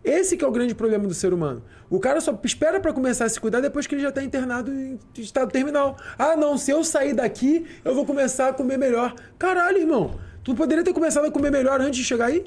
Esse 0.05 0.37
que 0.37 0.45
é 0.45 0.47
o 0.47 0.51
grande 0.51 0.75
problema 0.75 1.07
do 1.07 1.13
ser 1.15 1.33
humano. 1.33 1.63
O 1.89 1.99
cara 1.99 2.21
só 2.21 2.39
espera 2.43 2.79
para 2.79 2.93
começar 2.93 3.25
a 3.25 3.29
se 3.29 3.39
cuidar 3.39 3.59
depois 3.59 3.87
que 3.87 3.95
ele 3.95 4.03
já 4.03 4.09
está 4.09 4.23
internado 4.23 4.71
em 4.71 4.99
estado 5.17 5.51
terminal. 5.51 5.97
Ah, 6.17 6.35
não, 6.35 6.59
se 6.59 6.69
eu 6.69 6.83
sair 6.83 7.13
daqui, 7.13 7.65
eu 7.83 7.95
vou 7.95 8.05
começar 8.05 8.49
a 8.49 8.53
comer 8.53 8.77
melhor. 8.77 9.15
Caralho, 9.39 9.79
irmão. 9.79 10.19
Tu 10.43 10.53
poderia 10.53 10.83
ter 10.83 10.93
começado 10.93 11.25
a 11.25 11.31
comer 11.31 11.51
melhor 11.51 11.81
antes 11.81 11.97
de 11.97 12.05
chegar 12.05 12.27
aí? 12.27 12.45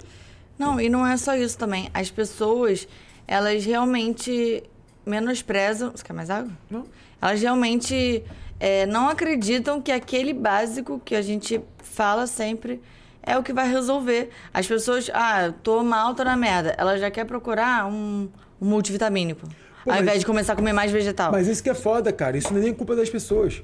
Não, 0.56 0.80
e 0.80 0.88
não 0.88 1.04
é 1.04 1.16
só 1.16 1.34
isso 1.34 1.58
também. 1.58 1.90
As 1.92 2.12
pessoas, 2.12 2.86
elas 3.26 3.64
realmente 3.64 4.62
menosprezam. 5.04 5.90
Você 5.90 6.04
quer 6.04 6.12
mais 6.12 6.30
água? 6.30 6.52
Não. 6.70 6.84
Elas 7.20 7.40
realmente 7.40 8.22
é, 8.60 8.86
não 8.86 9.08
acreditam 9.08 9.82
que 9.82 9.90
aquele 9.90 10.32
básico 10.32 11.02
que 11.04 11.16
a 11.16 11.22
gente 11.22 11.60
fala 11.82 12.28
sempre 12.28 12.80
é 13.28 13.36
o 13.36 13.42
que 13.42 13.52
vai 13.52 13.70
resolver. 13.70 14.30
As 14.52 14.66
pessoas, 14.66 15.10
ah, 15.12 15.52
tô 15.62 15.82
mal, 15.82 16.14
tô 16.14 16.24
na 16.24 16.36
merda. 16.36 16.74
Ela 16.78 16.96
já 16.96 17.10
quer 17.10 17.24
procurar 17.24 17.86
um, 17.86 18.28
um 18.60 18.66
multivitamínico. 18.66 19.46
Pô, 19.84 19.92
ao 19.92 20.00
invés 20.00 20.20
de 20.20 20.26
começar 20.26 20.54
a 20.54 20.56
comer 20.56 20.72
mais 20.72 20.90
vegetal. 20.90 21.30
Mas 21.30 21.46
isso 21.46 21.62
que 21.62 21.70
é 21.70 21.74
foda, 21.74 22.12
cara. 22.12 22.36
Isso 22.36 22.52
não 22.52 22.60
é 22.60 22.64
nem 22.64 22.74
culpa 22.74 22.96
das 22.96 23.10
pessoas. 23.10 23.62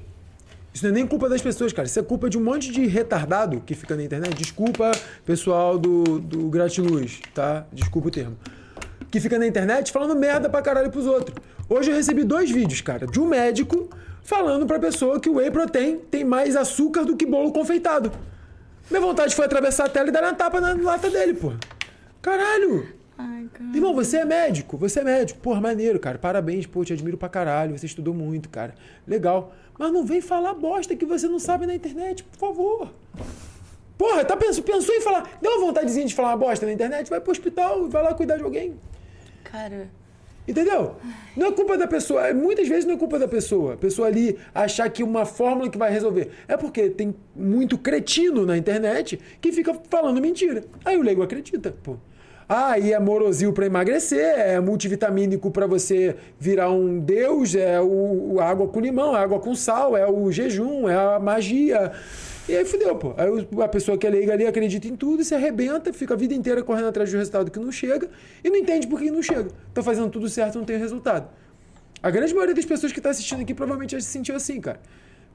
Isso 0.73 0.83
não 0.83 0.91
é 0.91 0.93
nem 0.93 1.07
culpa 1.07 1.27
das 1.27 1.41
pessoas, 1.41 1.73
cara. 1.73 1.87
Isso 1.87 1.99
é 1.99 2.03
culpa 2.03 2.29
de 2.29 2.37
um 2.37 2.43
monte 2.43 2.71
de 2.71 2.85
retardado 2.85 3.61
que 3.61 3.73
fica 3.73 3.95
na 3.95 4.03
internet. 4.03 4.35
Desculpa, 4.35 4.91
pessoal 5.25 5.77
do, 5.79 6.19
do 6.19 6.49
Gratiluz, 6.49 7.19
tá? 7.33 7.65
Desculpa 7.71 8.07
o 8.09 8.11
termo. 8.11 8.37
Que 9.09 9.19
fica 9.19 9.39
na 9.39 9.47
internet 9.47 9.91
falando 9.91 10.15
merda 10.15 10.49
pra 10.49 10.61
caralho 10.61 10.91
pros 10.91 11.05
outros. 11.05 11.35
Hoje 11.67 11.89
eu 11.89 11.95
recebi 11.95 12.23
dois 12.23 12.51
vídeos, 12.51 12.81
cara, 12.81 13.07
de 13.07 13.19
um 13.19 13.25
médico 13.25 13.89
falando 14.21 14.65
pra 14.65 14.77
pessoa 14.79 15.19
que 15.19 15.29
o 15.29 15.35
whey 15.35 15.49
protein 15.49 15.97
tem 15.97 16.23
mais 16.23 16.55
açúcar 16.55 17.05
do 17.05 17.15
que 17.15 17.25
bolo 17.25 17.51
confeitado. 17.51 18.11
Minha 18.89 19.01
vontade 19.01 19.35
foi 19.35 19.45
atravessar 19.45 19.85
a 19.85 19.89
tela 19.89 20.09
e 20.09 20.11
dar 20.11 20.23
uma 20.23 20.33
tapa 20.33 20.61
na 20.61 20.73
lata 20.73 21.09
dele, 21.09 21.33
pô. 21.33 21.53
Caralho! 22.21 22.87
Ai, 23.17 23.47
cara. 23.53 23.69
Irmão, 23.73 23.93
você 23.93 24.17
é 24.17 24.25
médico, 24.25 24.77
você 24.77 24.99
é 24.99 25.03
médico. 25.03 25.39
Porra, 25.39 25.59
maneiro, 25.59 25.99
cara. 25.99 26.17
Parabéns, 26.17 26.65
pô, 26.65 26.83
te 26.83 26.93
admiro 26.93 27.17
pra 27.17 27.29
caralho. 27.29 27.77
Você 27.77 27.85
estudou 27.85 28.13
muito, 28.13 28.49
cara. 28.49 28.75
Legal. 29.07 29.53
Mas 29.77 29.91
não 29.91 30.05
vem 30.05 30.21
falar 30.21 30.53
bosta 30.53 30.95
que 30.95 31.05
você 31.05 31.27
não 31.27 31.39
sabe 31.39 31.65
na 31.65 31.73
internet, 31.73 32.23
por 32.23 32.37
favor. 32.37 32.93
Porra, 33.97 34.25
tá 34.25 34.35
pensou, 34.35 34.63
pensou 34.63 34.93
em 34.93 35.01
falar. 35.01 35.37
Deu 35.41 35.51
uma 35.51 35.65
vontadezinha 35.65 36.05
de 36.05 36.13
falar 36.13 36.29
uma 36.29 36.37
bosta 36.37 36.65
na 36.65 36.73
internet? 36.73 37.09
Vai 37.09 37.21
pro 37.21 37.31
hospital, 37.31 37.87
vai 37.89 38.03
lá 38.03 38.13
cuidar 38.13 38.37
de 38.37 38.43
alguém. 38.43 38.75
Cara. 39.43 39.89
Entendeu? 40.47 40.95
Não 41.35 41.47
é 41.47 41.51
culpa 41.51 41.77
da 41.77 41.87
pessoa. 41.87 42.33
Muitas 42.33 42.67
vezes 42.67 42.85
não 42.85 42.93
é 42.93 42.97
culpa 42.97 43.17
da 43.17 43.27
pessoa. 43.27 43.73
A 43.73 43.77
pessoa 43.77 44.07
ali 44.07 44.37
achar 44.53 44.87
que 44.89 45.03
uma 45.03 45.25
fórmula 45.25 45.69
que 45.69 45.77
vai 45.77 45.91
resolver. 45.91 46.29
É 46.47 46.55
porque 46.55 46.89
tem 46.89 47.15
muito 47.35 47.77
cretino 47.77 48.45
na 48.45 48.57
internet 48.57 49.19
que 49.41 49.51
fica 49.51 49.73
falando 49.89 50.21
mentira. 50.21 50.63
Aí 50.83 50.97
o 50.97 51.01
leigo 51.01 51.23
acredita, 51.23 51.75
pô. 51.83 51.97
Ah, 52.47 52.77
e 52.77 52.93
é 52.93 52.99
morosil 52.99 53.51
para 53.51 53.65
emagrecer, 53.65 54.19
é 54.19 54.59
multivitamínico 54.59 55.49
para 55.49 55.65
você 55.65 56.15
virar 56.39 56.69
um 56.69 56.99
deus, 56.99 57.55
é 57.55 57.81
o 57.81 58.39
água 58.39 58.67
com 58.67 58.79
limão, 58.79 59.17
é 59.17 59.19
água 59.19 59.39
com 59.39 59.55
sal, 59.55 59.97
é 59.97 60.07
o 60.07 60.31
jejum, 60.31 60.87
é 60.87 60.95
a 60.95 61.19
magia. 61.19 61.91
E 62.47 62.55
aí 62.55 62.63
fudeu, 62.63 62.95
pô. 62.95 63.13
Aí 63.17 63.27
a 63.63 63.67
pessoa 63.67 63.97
que 63.97 64.05
é 64.05 64.09
leiga 64.09 64.33
ali 64.33 64.45
acredita 64.45 64.87
em 64.87 64.95
tudo 64.95 65.23
se 65.23 65.33
arrebenta, 65.33 65.91
fica 65.91 66.13
a 66.13 66.17
vida 66.17 66.33
inteira 66.33 66.61
correndo 66.63 66.87
atrás 66.87 67.09
de 67.09 67.15
um 67.15 67.19
resultado 67.19 67.49
que 67.49 67.59
não 67.59 67.71
chega 67.71 68.09
e 68.43 68.49
não 68.49 68.57
entende 68.57 68.87
por 68.87 68.99
que 68.99 69.09
não 69.09 69.23
chega. 69.23 69.49
Tá 69.73 69.81
fazendo 69.81 70.09
tudo 70.09 70.29
certo, 70.29 70.57
não 70.57 70.65
tem 70.65 70.77
resultado. 70.77 71.27
A 72.03 72.11
grande 72.11 72.33
maioria 72.33 72.53
das 72.53 72.65
pessoas 72.65 72.91
que 72.91 72.99
está 72.99 73.09
assistindo 73.09 73.41
aqui 73.41 73.53
provavelmente 73.53 73.91
já 73.91 73.99
se 73.99 74.07
sentiu 74.07 74.35
assim, 74.35 74.61
cara. 74.61 74.79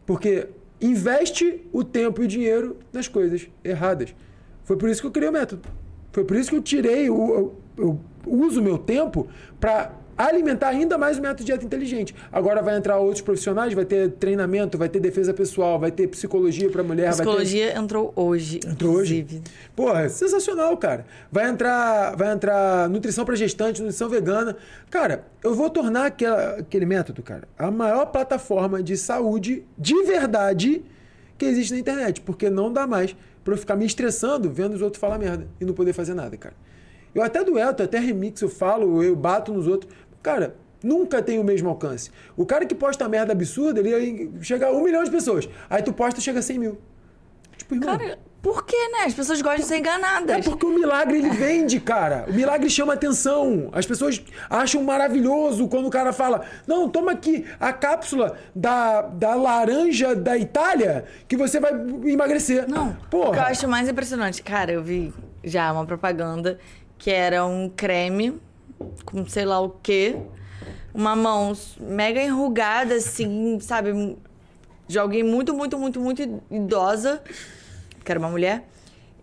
Porque 0.07 0.47
investe 0.81 1.67
o 1.73 1.83
tempo 1.83 2.23
e 2.23 2.27
o 2.27 2.29
dinheiro 2.29 2.77
nas 2.93 3.09
coisas 3.09 3.49
erradas. 3.65 4.15
Foi 4.63 4.77
por 4.77 4.89
isso 4.89 5.01
que 5.01 5.07
eu 5.09 5.11
criei 5.11 5.29
o 5.29 5.33
método. 5.33 5.69
Foi 6.13 6.25
por 6.25 6.37
isso 6.37 6.51
que 6.51 6.57
eu 6.57 6.63
tirei, 6.63 7.11
o, 7.11 7.35
eu, 7.35 7.57
eu 7.77 8.01
uso 8.25 8.61
o 8.61 8.63
meu 8.63 8.79
tempo 8.79 9.29
para 9.59 9.93
alimentar 10.27 10.69
ainda 10.69 10.99
mais 10.99 11.19
o 11.19 11.23
método 11.23 11.41
de 11.41 11.47
dieta 11.47 11.65
inteligente. 11.65 12.15
Agora 12.33 12.63
vai 12.63 12.77
entrar 12.77 12.99
outros 12.99 13.23
profissionais, 13.23 13.73
vai 13.73 13.85
ter 13.85 14.11
treinamento, 14.13 14.77
vai 14.77 14.89
ter 14.89 15.01
defesa 15.01 15.33
pessoal, 15.33 15.79
vai 15.79 15.91
ter 15.91 16.07
psicologia 16.09 16.71
para 16.71 16.83
mulher. 16.83 17.11
Psicologia 17.11 17.73
ter... 17.73 17.79
entrou 17.79 18.13
hoje. 18.15 18.59
Entrou 18.59 18.93
inclusive. 18.93 19.37
hoje? 19.37 19.43
Porra, 19.75 20.09
sensacional, 20.09 20.77
cara. 20.77 21.07
Vai 21.31 21.49
entrar, 21.49 22.17
vai 22.17 22.33
entrar 22.33 22.89
nutrição 22.89 23.25
para 23.25 23.35
gestante, 23.37 23.81
nutrição 23.81 24.09
vegana. 24.09 24.57
Cara, 24.91 25.25
eu 25.43 25.55
vou 25.55 25.71
tornar 25.71 26.07
aquela, 26.07 26.57
aquele 26.57 26.87
método, 26.87 27.23
cara, 27.23 27.49
a 27.59 27.71
maior 27.71 28.07
plataforma 28.07 28.83
de 28.83 28.97
saúde 28.97 29.65
de 29.79 30.03
verdade 30.03 30.83
que 31.39 31.47
existe 31.47 31.73
na 31.73 31.79
internet, 31.79 32.21
porque 32.21 32.51
não 32.51 32.71
dá 32.73 32.87
mais 32.87 33.17
para 33.43 33.55
eu 33.55 33.59
ficar 33.59 33.77
me 33.77 33.87
estressando 33.87 34.51
vendo 34.51 34.75
os 34.75 34.83
outros 34.83 35.01
falar 35.01 35.19
merda 35.19 35.47
e 35.61 35.65
não 35.65 35.73
poder 35.73 35.93
fazer 35.93 36.15
nada, 36.15 36.37
cara. 36.37 36.55
Eu 37.15 37.23
até 37.23 37.43
dueto, 37.43 37.83
até 37.83 37.99
remix, 37.99 38.41
eu 38.41 38.49
falo, 38.49 39.03
eu 39.03 39.17
bato 39.17 39.53
nos 39.53 39.67
outros. 39.67 39.93
Cara, 40.23 40.55
nunca 40.83 41.23
tem 41.23 41.39
o 41.39 41.45
mesmo 41.45 41.69
alcance. 41.69 42.11
O 42.37 42.45
cara 42.45 42.67
que 42.67 42.75
posta 42.75 43.09
merda 43.09 43.33
absurda, 43.33 43.81
ele 43.81 44.33
chega 44.43 44.67
a 44.67 44.73
um 44.73 44.83
milhão 44.83 45.03
de 45.05 45.11
pessoas. 45.11 45.49
Aí 45.69 45.83
tu 45.83 45.93
posta 45.93 46.21
chega 46.21 46.39
a 46.39 46.43
100 46.43 46.59
mil. 46.59 46.79
Tipo, 47.57 47.75
irmão. 47.75 47.99
Cara, 47.99 48.19
por 48.43 48.65
que, 48.65 48.89
né? 48.89 49.05
As 49.05 49.13
pessoas 49.13 49.43
gostam 49.43 49.61
de 49.61 49.67
ser 49.67 49.79
enganadas. 49.79 50.39
É 50.39 50.41
porque 50.43 50.65
o 50.65 50.71
milagre 50.71 51.19
ele 51.19 51.31
vende, 51.31 51.79
cara. 51.79 52.25
O 52.27 52.33
milagre 52.33 52.71
chama 52.71 52.95
atenção. 52.95 53.69
As 53.73 53.85
pessoas 53.85 54.23
acham 54.49 54.83
maravilhoso 54.83 55.69
quando 55.69 55.87
o 55.87 55.91
cara 55.91 56.13
fala: 56.13 56.43
Não, 56.67 56.89
toma 56.89 57.13
aqui 57.13 57.45
a 57.59 57.73
cápsula 57.73 58.39
da, 58.55 59.03
da 59.03 59.35
laranja 59.35 60.17
da 60.17 60.39
Itália 60.39 61.05
que 61.29 61.37
você 61.37 61.61
vai 61.61 61.73
emagrecer. 62.07 62.67
Não. 62.67 62.95
Porra. 63.11 63.29
O 63.29 63.33
que 63.33 63.39
eu 63.39 63.43
acho 63.43 63.69
mais 63.69 63.89
impressionante, 63.89 64.43
cara, 64.43 64.73
eu 64.73 64.83
vi 64.83 65.13
já 65.45 65.71
uma 65.71 65.85
propaganda 65.85 66.59
que 66.97 67.11
era 67.11 67.45
um 67.45 67.69
creme 67.69 68.41
com 69.05 69.27
sei 69.27 69.45
lá 69.45 69.61
o 69.61 69.71
quê. 69.71 70.17
Uma 70.93 71.15
mão 71.15 71.53
mega 71.79 72.23
enrugada, 72.23 72.95
assim, 72.95 73.59
sabe? 73.61 74.17
De 74.89 74.99
alguém 74.99 75.23
muito, 75.23 75.55
muito, 75.55 75.79
muito, 75.79 76.01
muito 76.01 76.43
idosa 76.51 77.23
que 78.05 78.11
era 78.11 78.19
uma 78.19 78.29
mulher. 78.29 78.67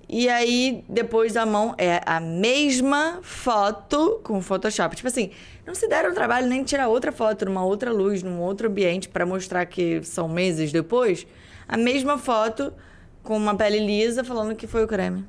E 0.09 0.29
aí, 0.29 0.85
depois 0.87 1.35
a 1.35 1.45
mão 1.45 1.75
é 1.77 2.01
a 2.05 2.19
mesma 2.21 3.19
foto 3.21 4.21
com 4.23 4.41
Photoshop. 4.41 4.95
Tipo 4.95 5.09
assim, 5.09 5.31
não 5.65 5.75
se 5.75 5.85
deram 5.89 6.11
o 6.11 6.13
trabalho 6.13 6.47
nem 6.47 6.63
tirar 6.63 6.87
outra 6.87 7.11
foto 7.11 7.43
numa 7.43 7.65
outra 7.65 7.91
luz, 7.91 8.23
num 8.23 8.39
outro 8.39 8.69
ambiente 8.69 9.09
para 9.09 9.25
mostrar 9.25 9.65
que 9.65 10.01
são 10.03 10.29
meses 10.29 10.71
depois. 10.71 11.27
A 11.67 11.75
mesma 11.75 12.17
foto 12.17 12.73
com 13.21 13.35
uma 13.35 13.55
pele 13.55 13.79
lisa 13.79 14.23
falando 14.23 14.55
que 14.55 14.65
foi 14.65 14.85
o 14.85 14.87
creme. 14.87 15.25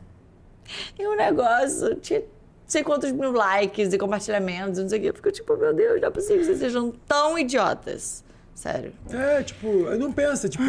E 0.96 1.04
o 1.04 1.16
negócio 1.16 1.96
tinha 1.96 2.22
sei 2.68 2.84
quantos 2.84 3.10
mil 3.10 3.32
likes 3.32 3.92
e 3.92 3.98
compartilhamentos, 3.98 4.78
não 4.80 4.88
sei 4.88 4.98
o 4.98 5.02
quê. 5.02 5.08
Eu 5.08 5.14
fico 5.14 5.32
tipo, 5.32 5.56
meu 5.56 5.74
Deus, 5.74 6.00
não 6.00 6.08
é 6.08 6.10
possível 6.10 6.38
que 6.38 6.44
vocês 6.44 6.58
sejam 6.58 6.92
tão 7.08 7.36
idiotas. 7.38 8.22
Sério. 8.54 8.92
É, 9.10 9.42
tipo, 9.42 9.68
não 9.96 10.12
pensa, 10.12 10.48
tipo, 10.48 10.64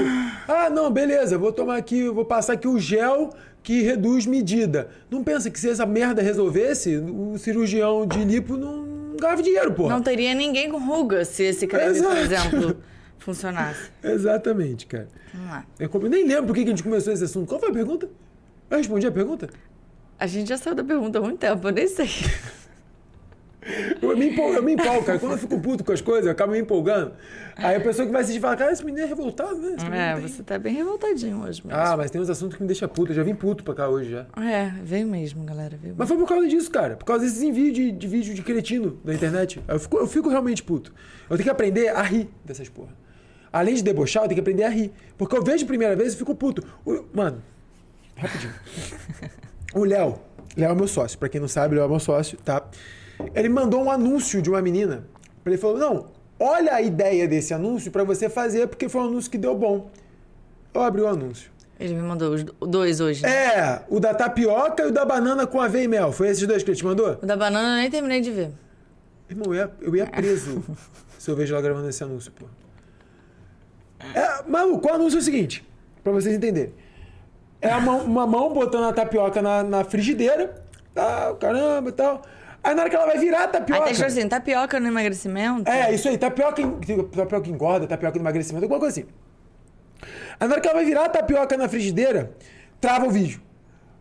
ah, 0.48 0.70
não, 0.70 0.92
beleza, 0.92 1.40
vou 1.40 1.52
tomar 1.52 1.78
aqui, 1.78 2.08
vou 2.08 2.24
passar 2.24 2.54
aqui 2.54 2.68
o 2.68 2.78
gel 2.78 3.32
que 3.64 3.82
reduz 3.82 4.28
medida. 4.28 4.90
Não 5.10 5.24
pensa 5.24 5.50
que 5.50 5.60
se 5.60 5.70
essa 5.70 5.88
merda 5.88 6.22
resolvesse, 6.22 6.98
o 6.98 7.36
cirurgião 7.38 8.06
de 8.06 8.24
lipo 8.24 8.56
não 8.56 9.16
ganhava 9.20 9.42
dinheiro, 9.42 9.74
porra. 9.74 9.96
Não 9.96 10.04
teria 10.04 10.36
ninguém 10.36 10.70
com 10.70 10.78
ruga 10.78 11.26
se 11.26 11.44
esse 11.44 11.66
creme, 11.66 11.98
Exato. 11.98 12.16
por 12.16 12.18
exemplo, 12.18 12.78
funcionasse. 13.18 13.90
Exatamente, 14.04 14.86
cara. 14.86 15.08
Vamos 15.34 15.50
lá. 15.50 15.66
Eu 15.80 16.10
nem 16.10 16.28
lembro 16.28 16.46
por 16.46 16.56
que 16.56 16.62
a 16.62 16.68
gente 16.68 16.84
começou 16.84 17.12
esse 17.12 17.24
assunto. 17.24 17.48
Qual 17.48 17.60
foi 17.60 17.70
a 17.70 17.74
pergunta? 17.74 18.08
Eu 18.70 18.78
respondi 18.78 19.08
a 19.08 19.12
pergunta? 19.12 19.50
A 20.20 20.28
gente 20.28 20.50
já 20.50 20.58
saiu 20.58 20.76
da 20.76 20.84
pergunta 20.84 21.18
há 21.18 21.22
muito 21.22 21.38
tempo, 21.38 21.68
eu 21.68 21.72
nem 21.72 21.88
sei. 21.88 22.10
Eu 24.02 24.18
me, 24.18 24.30
empolgo, 24.30 24.56
eu 24.56 24.64
me 24.64 24.74
empolgo, 24.74 25.04
cara. 25.04 25.20
Quando 25.20 25.34
eu 25.34 25.38
fico 25.38 25.60
puto 25.60 25.84
com 25.84 25.92
as 25.92 26.02
coisas, 26.02 26.26
eu 26.26 26.32
acabo 26.32 26.54
me 26.54 26.60
empolgando. 26.60 27.14
Aí 27.56 27.76
a 27.76 27.80
pessoa 27.80 28.06
que 28.06 28.12
vai 28.12 28.22
assistir 28.22 28.40
fala, 28.40 28.56
cara, 28.56 28.72
esse 28.72 28.84
menino 28.84 29.06
é 29.06 29.08
revoltado, 29.08 29.58
né? 29.58 29.76
É, 29.92 30.16
tem... 30.16 30.28
você 30.28 30.42
tá 30.42 30.58
bem 30.58 30.74
revoltadinho 30.74 31.44
hoje 31.44 31.62
mesmo. 31.64 31.80
Ah, 31.80 31.96
mas 31.96 32.10
tem 32.10 32.20
uns 32.20 32.30
assuntos 32.30 32.56
que 32.56 32.64
me 32.64 32.68
deixam 32.68 32.88
puto. 32.88 33.12
Eu 33.12 33.18
já 33.18 33.24
vim 33.24 33.36
puto 33.36 33.64
pra 33.64 33.76
cá 33.76 33.88
hoje 33.88 34.12
já. 34.12 34.26
É, 34.42 34.74
veio 34.82 35.08
mesmo, 35.08 35.44
galera. 35.44 35.78
Veio 35.78 35.94
mas 35.98 36.08
foi 36.08 36.18
por 36.18 36.28
causa 36.28 36.48
disso, 36.48 36.72
cara. 36.72 36.96
Por 36.96 37.06
causa 37.06 37.26
desses 37.26 37.44
envios 37.44 37.74
de, 37.74 37.92
de 37.92 38.08
vídeo 38.08 38.34
de 38.34 38.42
cretino 38.42 39.00
da 39.04 39.14
internet. 39.14 39.62
Eu 39.68 39.80
fico, 39.80 39.98
eu 39.98 40.08
fico 40.08 40.30
realmente 40.30 40.64
puto. 40.64 40.94
Eu 41.30 41.36
tenho 41.36 41.44
que 41.44 41.50
aprender 41.50 41.90
a 41.90 42.02
rir 42.02 42.30
dessas 42.46 42.70
porra. 42.70 42.94
Além 43.52 43.76
de 43.76 43.84
debochar, 43.84 44.24
eu 44.24 44.30
tenho 44.30 44.38
que 44.38 44.42
aprender 44.42 44.64
a 44.64 44.70
rir. 44.70 44.92
Porque 45.18 45.36
eu 45.36 45.44
vejo 45.44 45.66
a 45.66 45.68
primeira 45.68 45.96
vez 45.96 46.14
e 46.14 46.18
fico 46.18 46.34
puto. 46.34 46.64
Mano, 47.14 47.44
rapidinho. 48.16 48.54
o 49.74 49.84
Léo. 49.84 50.20
Léo 50.58 50.72
é 50.72 50.76
meu 50.76 50.88
sócio. 50.88 51.18
Pra 51.18 51.30
quem 51.30 51.40
não 51.40 51.48
sabe, 51.48 51.76
Léo 51.76 51.86
é 51.86 51.88
meu 51.88 52.00
sócio, 52.00 52.38
tá? 52.44 52.64
Ele 53.34 53.50
mandou 53.50 53.84
um 53.84 53.92
anúncio 53.92 54.42
de 54.42 54.50
uma 54.50 54.62
menina. 54.62 55.06
Ele 55.46 55.58
falou: 55.58 55.78
Não, 55.78 56.08
olha 56.40 56.74
a 56.74 56.82
ideia 56.82 57.28
desse 57.28 57.54
anúncio 57.54 57.92
para 57.92 58.04
você 58.04 58.30
fazer, 58.30 58.68
porque 58.68 58.88
foi 58.88 59.02
um 59.02 59.06
anúncio 59.06 59.30
que 59.30 59.38
deu 59.38 59.56
bom. 59.56 59.90
Eu 60.74 60.82
abri 60.82 61.02
o 61.02 61.08
anúncio. 61.08 61.52
Ele 61.80 61.94
me 61.94 62.02
mandou 62.02 62.34
os 62.34 62.44
dois 62.44 63.00
hoje. 63.00 63.24
Né? 63.24 63.30
É, 63.30 63.82
o 63.88 64.00
da 64.00 64.14
tapioca 64.14 64.84
e 64.84 64.88
o 64.88 64.92
da 64.92 65.06
banana 65.06 65.48
com 65.48 65.62
aveia 65.62 65.86
e 65.86 65.88
mel. 65.88 66.12
Foi 66.12 66.28
esses 66.28 66.46
dois 66.46 66.62
que 66.62 66.70
ele 66.70 66.78
te 66.78 66.84
mandou? 66.84 67.18
O 67.22 67.26
da 67.26 67.38
banana 67.38 67.78
eu 67.78 67.82
nem 67.82 67.90
terminei 67.90 68.20
de 68.20 68.32
ver. 68.32 68.52
Irmão, 69.30 69.54
eu 69.54 69.56
ia, 69.56 69.72
eu 69.82 69.96
ia 69.96 70.06
preso 70.06 70.62
se 71.18 71.32
eu 71.32 71.36
vejo 71.36 71.54
ela 71.54 71.62
gravando 71.62 71.88
esse 71.88 72.04
anúncio, 72.04 72.32
pô. 72.34 72.46
É, 74.14 74.44
maluco, 74.50 74.88
o 74.88 74.94
anúncio 74.94 75.18
é 75.18 75.22
o 75.22 75.24
seguinte, 75.24 75.66
pra 76.04 76.12
vocês 76.12 76.36
entenderem. 76.36 76.74
É 77.62 77.76
uma, 77.76 77.94
uma 77.98 78.28
mão 78.28 78.54
botando 78.54 78.86
a 78.86 78.94
tapioca 78.94 79.42
na, 79.42 79.64
na 79.64 79.84
frigideira, 79.84 80.56
tal, 80.94 81.36
caramba 81.36 81.90
e 81.90 81.92
tal. 81.92 82.22
Aí 82.64 82.74
na 82.74 82.82
hora 82.82 82.90
que 82.90 82.96
ela 82.96 83.06
vai 83.06 83.18
virar 83.18 83.44
a 83.44 83.48
tapioca. 83.48 83.86
Aí 83.86 83.98
tá 83.98 84.06
assim, 84.06 84.28
tapioca 84.28 84.80
no 84.80 84.88
emagrecimento? 84.88 85.70
É, 85.70 85.94
isso 85.94 86.08
aí, 86.10 86.18
tapioca, 86.18 86.62
tapioca 87.16 87.50
engorda, 87.50 87.88
tapioca 87.88 88.18
no 88.18 88.24
emagrecimento, 88.24 88.66
alguma 88.66 88.80
coisa 88.80 89.00
assim. 89.00 89.10
Aí 90.40 90.48
na 90.48 90.54
hora 90.54 90.62
que 90.62 90.68
ela 90.68 90.76
vai 90.76 90.86
virar 90.86 91.06
a 91.06 91.10
tapioca 91.10 91.58
na 91.58 91.68
frigideira, 91.68 92.32
trava 92.80 93.06
o 93.06 93.10
vídeo. 93.10 93.42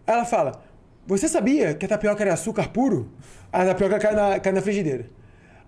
Aí 0.07 0.14
ela 0.14 0.25
fala: 0.25 0.61
Você 1.07 1.29
sabia 1.29 1.75
que 1.75 1.85
a 1.85 1.88
tapioca 1.88 2.23
era 2.23 2.35
açúcar 2.35 2.68
puro? 2.68 3.12
A 3.53 3.64
tapioca 3.64 3.99
cai 3.99 4.14
na, 4.14 4.40
cai 4.40 4.53
na 4.53 4.61
frigideira. 4.61 5.07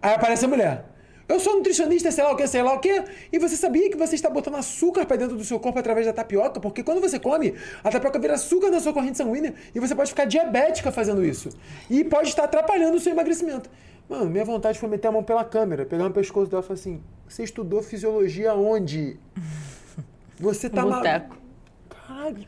Aí 0.03 0.15
aparece 0.15 0.45
a 0.45 0.49
mulher. 0.49 0.85
Eu 1.31 1.39
sou 1.39 1.55
nutricionista, 1.55 2.11
sei 2.11 2.25
lá 2.25 2.33
o 2.33 2.37
que, 2.37 2.45
sei 2.49 2.61
lá 2.61 2.75
o 2.75 2.81
que. 2.81 3.05
E 3.33 3.39
você 3.39 3.57
sabia 3.57 3.89
que 3.89 3.97
você 3.97 4.17
está 4.17 4.29
botando 4.29 4.57
açúcar 4.57 5.07
para 5.07 5.17
dentro 5.17 5.37
do 5.37 5.45
seu 5.45 5.61
corpo 5.61 5.79
através 5.79 6.05
da 6.05 6.13
tapioca? 6.13 6.59
Porque 6.59 6.83
quando 6.83 7.01
você 7.01 7.21
come, 7.21 7.55
a 7.85 7.89
tapioca 7.89 8.19
vira 8.19 8.35
açúcar 8.35 8.69
na 8.69 8.81
sua 8.81 8.93
corrente 8.93 9.17
sanguínea 9.17 9.55
e 9.73 9.79
você 9.79 9.95
pode 9.95 10.11
ficar 10.11 10.25
diabética 10.25 10.91
fazendo 10.91 11.25
isso. 11.25 11.51
E 11.89 12.03
pode 12.03 12.31
estar 12.31 12.45
atrapalhando 12.45 12.97
o 12.97 13.01
seu 13.01 13.13
emagrecimento. 13.13 13.71
Mano, 14.09 14.29
minha 14.29 14.45
vontade 14.45 14.77
foi 14.77 14.89
meter 14.89 15.07
a 15.07 15.13
mão 15.13 15.23
pela 15.23 15.45
câmera, 15.45 15.87
pegar 15.87 16.03
no 16.03 16.11
pescoço 16.11 16.51
dela 16.51 16.65
e 16.65 16.67
falar 16.67 16.81
assim: 16.81 17.01
Você 17.29 17.45
estudou 17.45 17.81
fisiologia 17.81 18.53
onde? 18.55 19.17
Você 20.37 20.69
tá 20.69 20.85
maluco. 20.85 21.37
Caralho. 21.91 22.47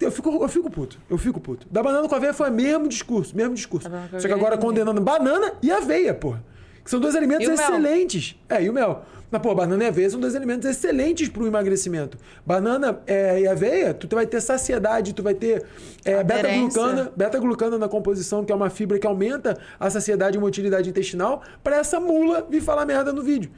Eu 0.00 0.10
fico, 0.10 0.42
eu 0.42 0.48
fico 0.48 0.70
puto. 0.70 0.98
Eu 1.10 1.18
fico 1.18 1.38
puto. 1.38 1.66
Da 1.70 1.82
banana 1.82 2.08
com 2.08 2.14
aveia 2.14 2.32
foi 2.32 2.48
o 2.48 2.52
mesmo 2.52 2.88
discurso, 2.88 3.36
mesmo 3.36 3.54
discurso. 3.54 3.90
Só 4.18 4.26
que 4.26 4.32
agora 4.32 4.56
condenando 4.56 5.02
banana 5.02 5.52
e 5.60 5.70
aveia, 5.70 6.14
porra. 6.14 6.42
Que 6.88 6.92
são 6.92 7.00
dois 7.00 7.14
alimentos 7.14 7.46
E 7.46 7.50
excelentes. 7.50 8.34
É, 8.48 8.62
e 8.62 8.70
o 8.70 8.72
mel. 8.72 9.02
Mas, 9.30 9.42
pô, 9.42 9.54
banana 9.54 9.84
e 9.84 9.86
aveia 9.88 10.08
são 10.08 10.18
dois 10.18 10.34
alimentos 10.34 10.66
excelentes 10.66 11.28
para 11.28 11.42
o 11.42 11.46
emagrecimento. 11.46 12.16
Banana 12.46 12.98
é, 13.06 13.42
e 13.42 13.46
aveia, 13.46 13.92
tu 13.92 14.08
vai 14.16 14.26
ter 14.26 14.40
saciedade, 14.40 15.12
tu 15.12 15.22
vai 15.22 15.34
ter 15.34 15.66
é, 16.02 16.24
beta-glucana, 16.24 17.12
beta-glucana 17.14 17.76
na 17.76 17.88
composição, 17.90 18.42
que 18.42 18.50
é 18.50 18.54
uma 18.54 18.70
fibra 18.70 18.98
que 18.98 19.06
aumenta 19.06 19.58
a 19.78 19.90
saciedade 19.90 20.38
e 20.38 20.40
motilidade 20.40 20.88
intestinal, 20.88 21.42
para 21.62 21.76
essa 21.76 22.00
mula 22.00 22.46
vir 22.48 22.62
falar 22.62 22.86
merda 22.86 23.12
no 23.12 23.22
vídeo. 23.22 23.50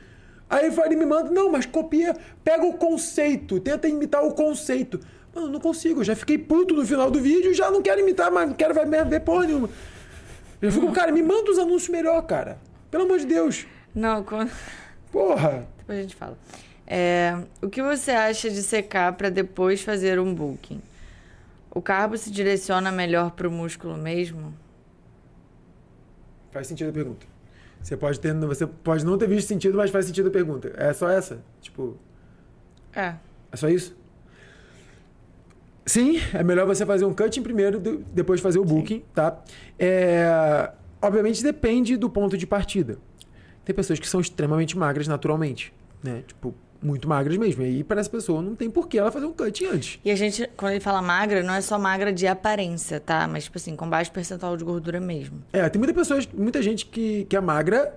Aí 0.48 0.66
ele 0.66 0.96
me 0.96 1.06
manda, 1.06 1.30
não, 1.30 1.52
mas 1.52 1.64
copia, 1.64 2.16
pega 2.42 2.66
o 2.66 2.72
conceito, 2.72 3.60
tenta 3.60 3.86
imitar 3.86 4.24
o 4.24 4.34
conceito. 4.34 4.98
Mano, 5.32 5.46
não 5.46 5.60
consigo, 5.60 6.02
já 6.02 6.16
fiquei 6.16 6.36
puto 6.36 6.74
no 6.74 6.84
final 6.84 7.08
do 7.08 7.20
vídeo, 7.20 7.54
já 7.54 7.70
não 7.70 7.80
quero 7.80 8.00
imitar, 8.00 8.28
mas 8.32 8.48
não 8.48 8.56
quero 8.56 8.74
ver, 8.74 9.04
ver 9.04 9.20
porra 9.20 9.46
nenhuma. 9.46 9.70
Eu 10.60 10.72
fico, 10.72 10.90
cara, 10.90 11.12
me 11.12 11.22
manda 11.22 11.48
os 11.48 11.58
anúncios 11.60 11.90
melhor, 11.90 12.20
cara. 12.22 12.58
Pelo 12.90 13.04
amor 13.04 13.18
de 13.18 13.26
Deus. 13.26 13.66
Não, 13.94 14.22
quando... 14.22 14.50
Porra. 15.12 15.66
depois 15.78 15.98
a 15.98 16.02
gente 16.02 16.14
fala. 16.16 16.38
É, 16.86 17.36
o 17.62 17.68
que 17.68 17.82
você 17.82 18.10
acha 18.10 18.50
de 18.50 18.62
secar 18.62 19.12
para 19.12 19.28
depois 19.30 19.82
fazer 19.82 20.18
um 20.18 20.34
bulking? 20.34 20.80
O 21.72 21.80
carbo 21.80 22.16
se 22.16 22.30
direciona 22.30 22.90
melhor 22.90 23.30
pro 23.32 23.50
músculo 23.50 23.96
mesmo? 23.96 24.52
Faz 26.50 26.66
sentido 26.66 26.90
a 26.90 26.92
pergunta. 26.92 27.26
Você 27.80 27.96
pode, 27.96 28.18
ter, 28.18 28.34
você 28.34 28.66
pode 28.66 29.04
não 29.06 29.16
ter 29.16 29.28
visto 29.28 29.46
sentido, 29.48 29.78
mas 29.78 29.90
faz 29.90 30.06
sentido 30.06 30.28
a 30.28 30.32
pergunta. 30.32 30.72
É 30.76 30.92
só 30.92 31.08
essa? 31.08 31.40
Tipo, 31.60 31.96
É. 32.94 33.14
é 33.52 33.56
só 33.56 33.68
isso? 33.68 33.96
Sim, 35.86 36.20
é 36.34 36.42
melhor 36.44 36.66
você 36.66 36.84
fazer 36.84 37.04
um 37.04 37.14
cutting 37.14 37.42
primeiro, 37.42 37.80
depois 38.12 38.40
fazer 38.40 38.58
o 38.58 38.64
booking, 38.64 39.02
tá? 39.14 39.40
É, 39.78 40.70
obviamente 41.00 41.42
depende 41.42 41.96
do 41.96 42.08
ponto 42.08 42.36
de 42.36 42.46
partida. 42.46 42.98
Tem 43.64 43.74
pessoas 43.74 43.98
que 43.98 44.08
são 44.08 44.20
extremamente 44.20 44.76
magras 44.76 45.06
naturalmente, 45.06 45.72
né? 46.02 46.22
Tipo, 46.26 46.54
muito 46.82 47.08
magras 47.08 47.36
mesmo. 47.36 47.62
E 47.62 47.66
aí, 47.66 47.84
para 47.84 48.00
essa 48.00 48.10
pessoa, 48.10 48.40
não 48.40 48.54
tem 48.54 48.70
por 48.70 48.88
que 48.88 48.98
ela 48.98 49.12
fazer 49.12 49.26
um 49.26 49.32
cutting 49.32 49.66
antes. 49.66 50.00
E 50.04 50.10
a 50.10 50.14
gente, 50.14 50.48
quando 50.56 50.72
ele 50.72 50.80
fala 50.80 51.02
magra, 51.02 51.42
não 51.42 51.54
é 51.54 51.60
só 51.60 51.78
magra 51.78 52.12
de 52.12 52.26
aparência, 52.26 52.98
tá? 52.98 53.28
Mas, 53.28 53.44
tipo 53.44 53.58
assim, 53.58 53.76
com 53.76 53.88
baixo 53.88 54.10
percentual 54.10 54.56
de 54.56 54.64
gordura 54.64 55.00
mesmo. 55.00 55.42
É, 55.52 55.68
tem 55.68 55.78
muita 55.78 55.94
pessoas, 55.94 56.26
muita 56.32 56.62
gente 56.62 56.86
que, 56.86 57.26
que 57.26 57.36
é 57.36 57.40
magra, 57.40 57.94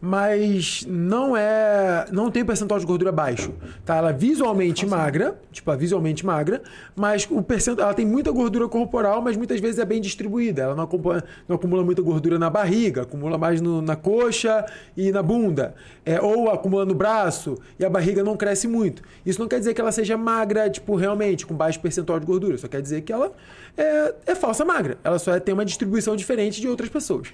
mas 0.00 0.84
não 0.88 1.36
é, 1.36 2.06
não 2.12 2.30
tem 2.30 2.44
percentual 2.44 2.78
de 2.78 2.86
gordura 2.86 3.10
baixo, 3.10 3.52
tá? 3.84 3.96
Ela 3.96 4.10
é 4.10 4.12
visualmente 4.12 4.86
magra, 4.86 5.36
tipo, 5.50 5.70
é 5.72 5.76
visualmente 5.76 6.24
magra, 6.24 6.62
mas 6.94 7.26
o 7.30 7.42
percentual, 7.42 7.88
ela 7.88 7.94
tem 7.94 8.06
muita 8.06 8.30
gordura 8.30 8.68
corporal, 8.68 9.20
mas 9.20 9.36
muitas 9.36 9.60
vezes 9.60 9.78
é 9.80 9.84
bem 9.84 10.00
distribuída. 10.00 10.62
Ela 10.62 10.74
não 10.76 10.84
acumula, 10.84 11.24
não 11.48 11.56
acumula 11.56 11.82
muita 11.82 12.00
gordura 12.00 12.38
na 12.38 12.48
barriga, 12.48 13.02
acumula 13.02 13.36
mais 13.36 13.60
no- 13.60 13.82
na 13.82 13.96
coxa 13.96 14.64
e 14.96 15.10
na 15.10 15.22
bunda, 15.22 15.74
é, 16.04 16.20
ou 16.20 16.48
acumula 16.48 16.84
no 16.84 16.94
braço 16.94 17.56
e 17.78 17.84
a 17.84 17.90
barriga 17.90 18.22
não 18.22 18.36
cresce 18.36 18.68
muito. 18.68 19.02
Isso 19.26 19.40
não 19.40 19.48
quer 19.48 19.58
dizer 19.58 19.74
que 19.74 19.80
ela 19.80 19.90
seja 19.92 20.16
magra, 20.16 20.70
tipo, 20.70 20.94
realmente, 20.94 21.44
com 21.44 21.54
baixo 21.54 21.80
percentual 21.80 22.20
de 22.20 22.26
gordura. 22.26 22.56
Só 22.56 22.68
quer 22.68 22.80
dizer 22.80 23.00
que 23.02 23.12
ela 23.12 23.32
é, 23.76 24.14
é 24.28 24.34
falsa 24.36 24.64
magra. 24.64 24.96
Ela 25.02 25.18
só 25.18 25.34
é- 25.34 25.40
tem 25.40 25.52
uma 25.52 25.64
distribuição 25.64 26.14
diferente 26.14 26.60
de 26.60 26.68
outras 26.68 26.88
pessoas. 26.88 27.28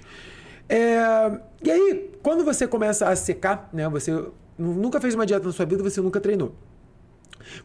É, 0.67 1.39
e 1.63 1.71
aí, 1.71 2.09
quando 2.23 2.43
você 2.43 2.67
começa 2.67 3.07
a 3.07 3.15
secar, 3.15 3.69
né? 3.71 3.87
Você 3.89 4.11
nu- 4.11 4.73
nunca 4.73 4.99
fez 4.99 5.13
uma 5.13 5.25
dieta 5.25 5.45
na 5.45 5.51
sua 5.53 5.65
vida, 5.65 5.83
você 5.83 6.01
nunca 6.01 6.19
treinou. 6.19 6.53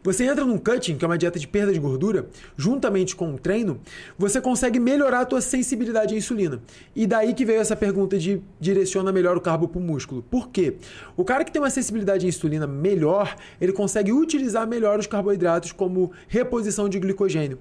Você 0.03 0.25
entra 0.25 0.45
num 0.45 0.59
cutting, 0.59 0.95
que 0.95 1.03
é 1.03 1.07
uma 1.07 1.17
dieta 1.17 1.39
de 1.39 1.47
perda 1.47 1.73
de 1.73 1.79
gordura, 1.79 2.27
juntamente 2.55 3.15
com 3.15 3.33
o 3.33 3.39
treino, 3.39 3.79
você 4.15 4.39
consegue 4.39 4.79
melhorar 4.79 5.21
a 5.21 5.25
tua 5.25 5.41
sensibilidade 5.41 6.13
à 6.13 6.17
insulina. 6.17 6.61
E 6.95 7.07
daí 7.07 7.33
que 7.33 7.43
veio 7.43 7.59
essa 7.59 7.75
pergunta 7.75 8.15
de 8.17 8.41
direciona 8.59 9.11
melhor 9.11 9.35
o 9.35 9.41
carbo 9.41 9.67
para 9.67 9.79
o 9.79 9.81
músculo. 9.81 10.21
Por 10.21 10.49
quê? 10.49 10.75
O 11.17 11.25
cara 11.25 11.43
que 11.43 11.51
tem 11.51 11.59
uma 11.59 11.71
sensibilidade 11.71 12.25
à 12.25 12.29
insulina 12.29 12.67
melhor, 12.67 13.35
ele 13.59 13.73
consegue 13.73 14.11
utilizar 14.11 14.67
melhor 14.67 14.99
os 14.99 15.07
carboidratos 15.07 15.71
como 15.71 16.11
reposição 16.27 16.87
de 16.87 16.99
glicogênio. 16.99 17.57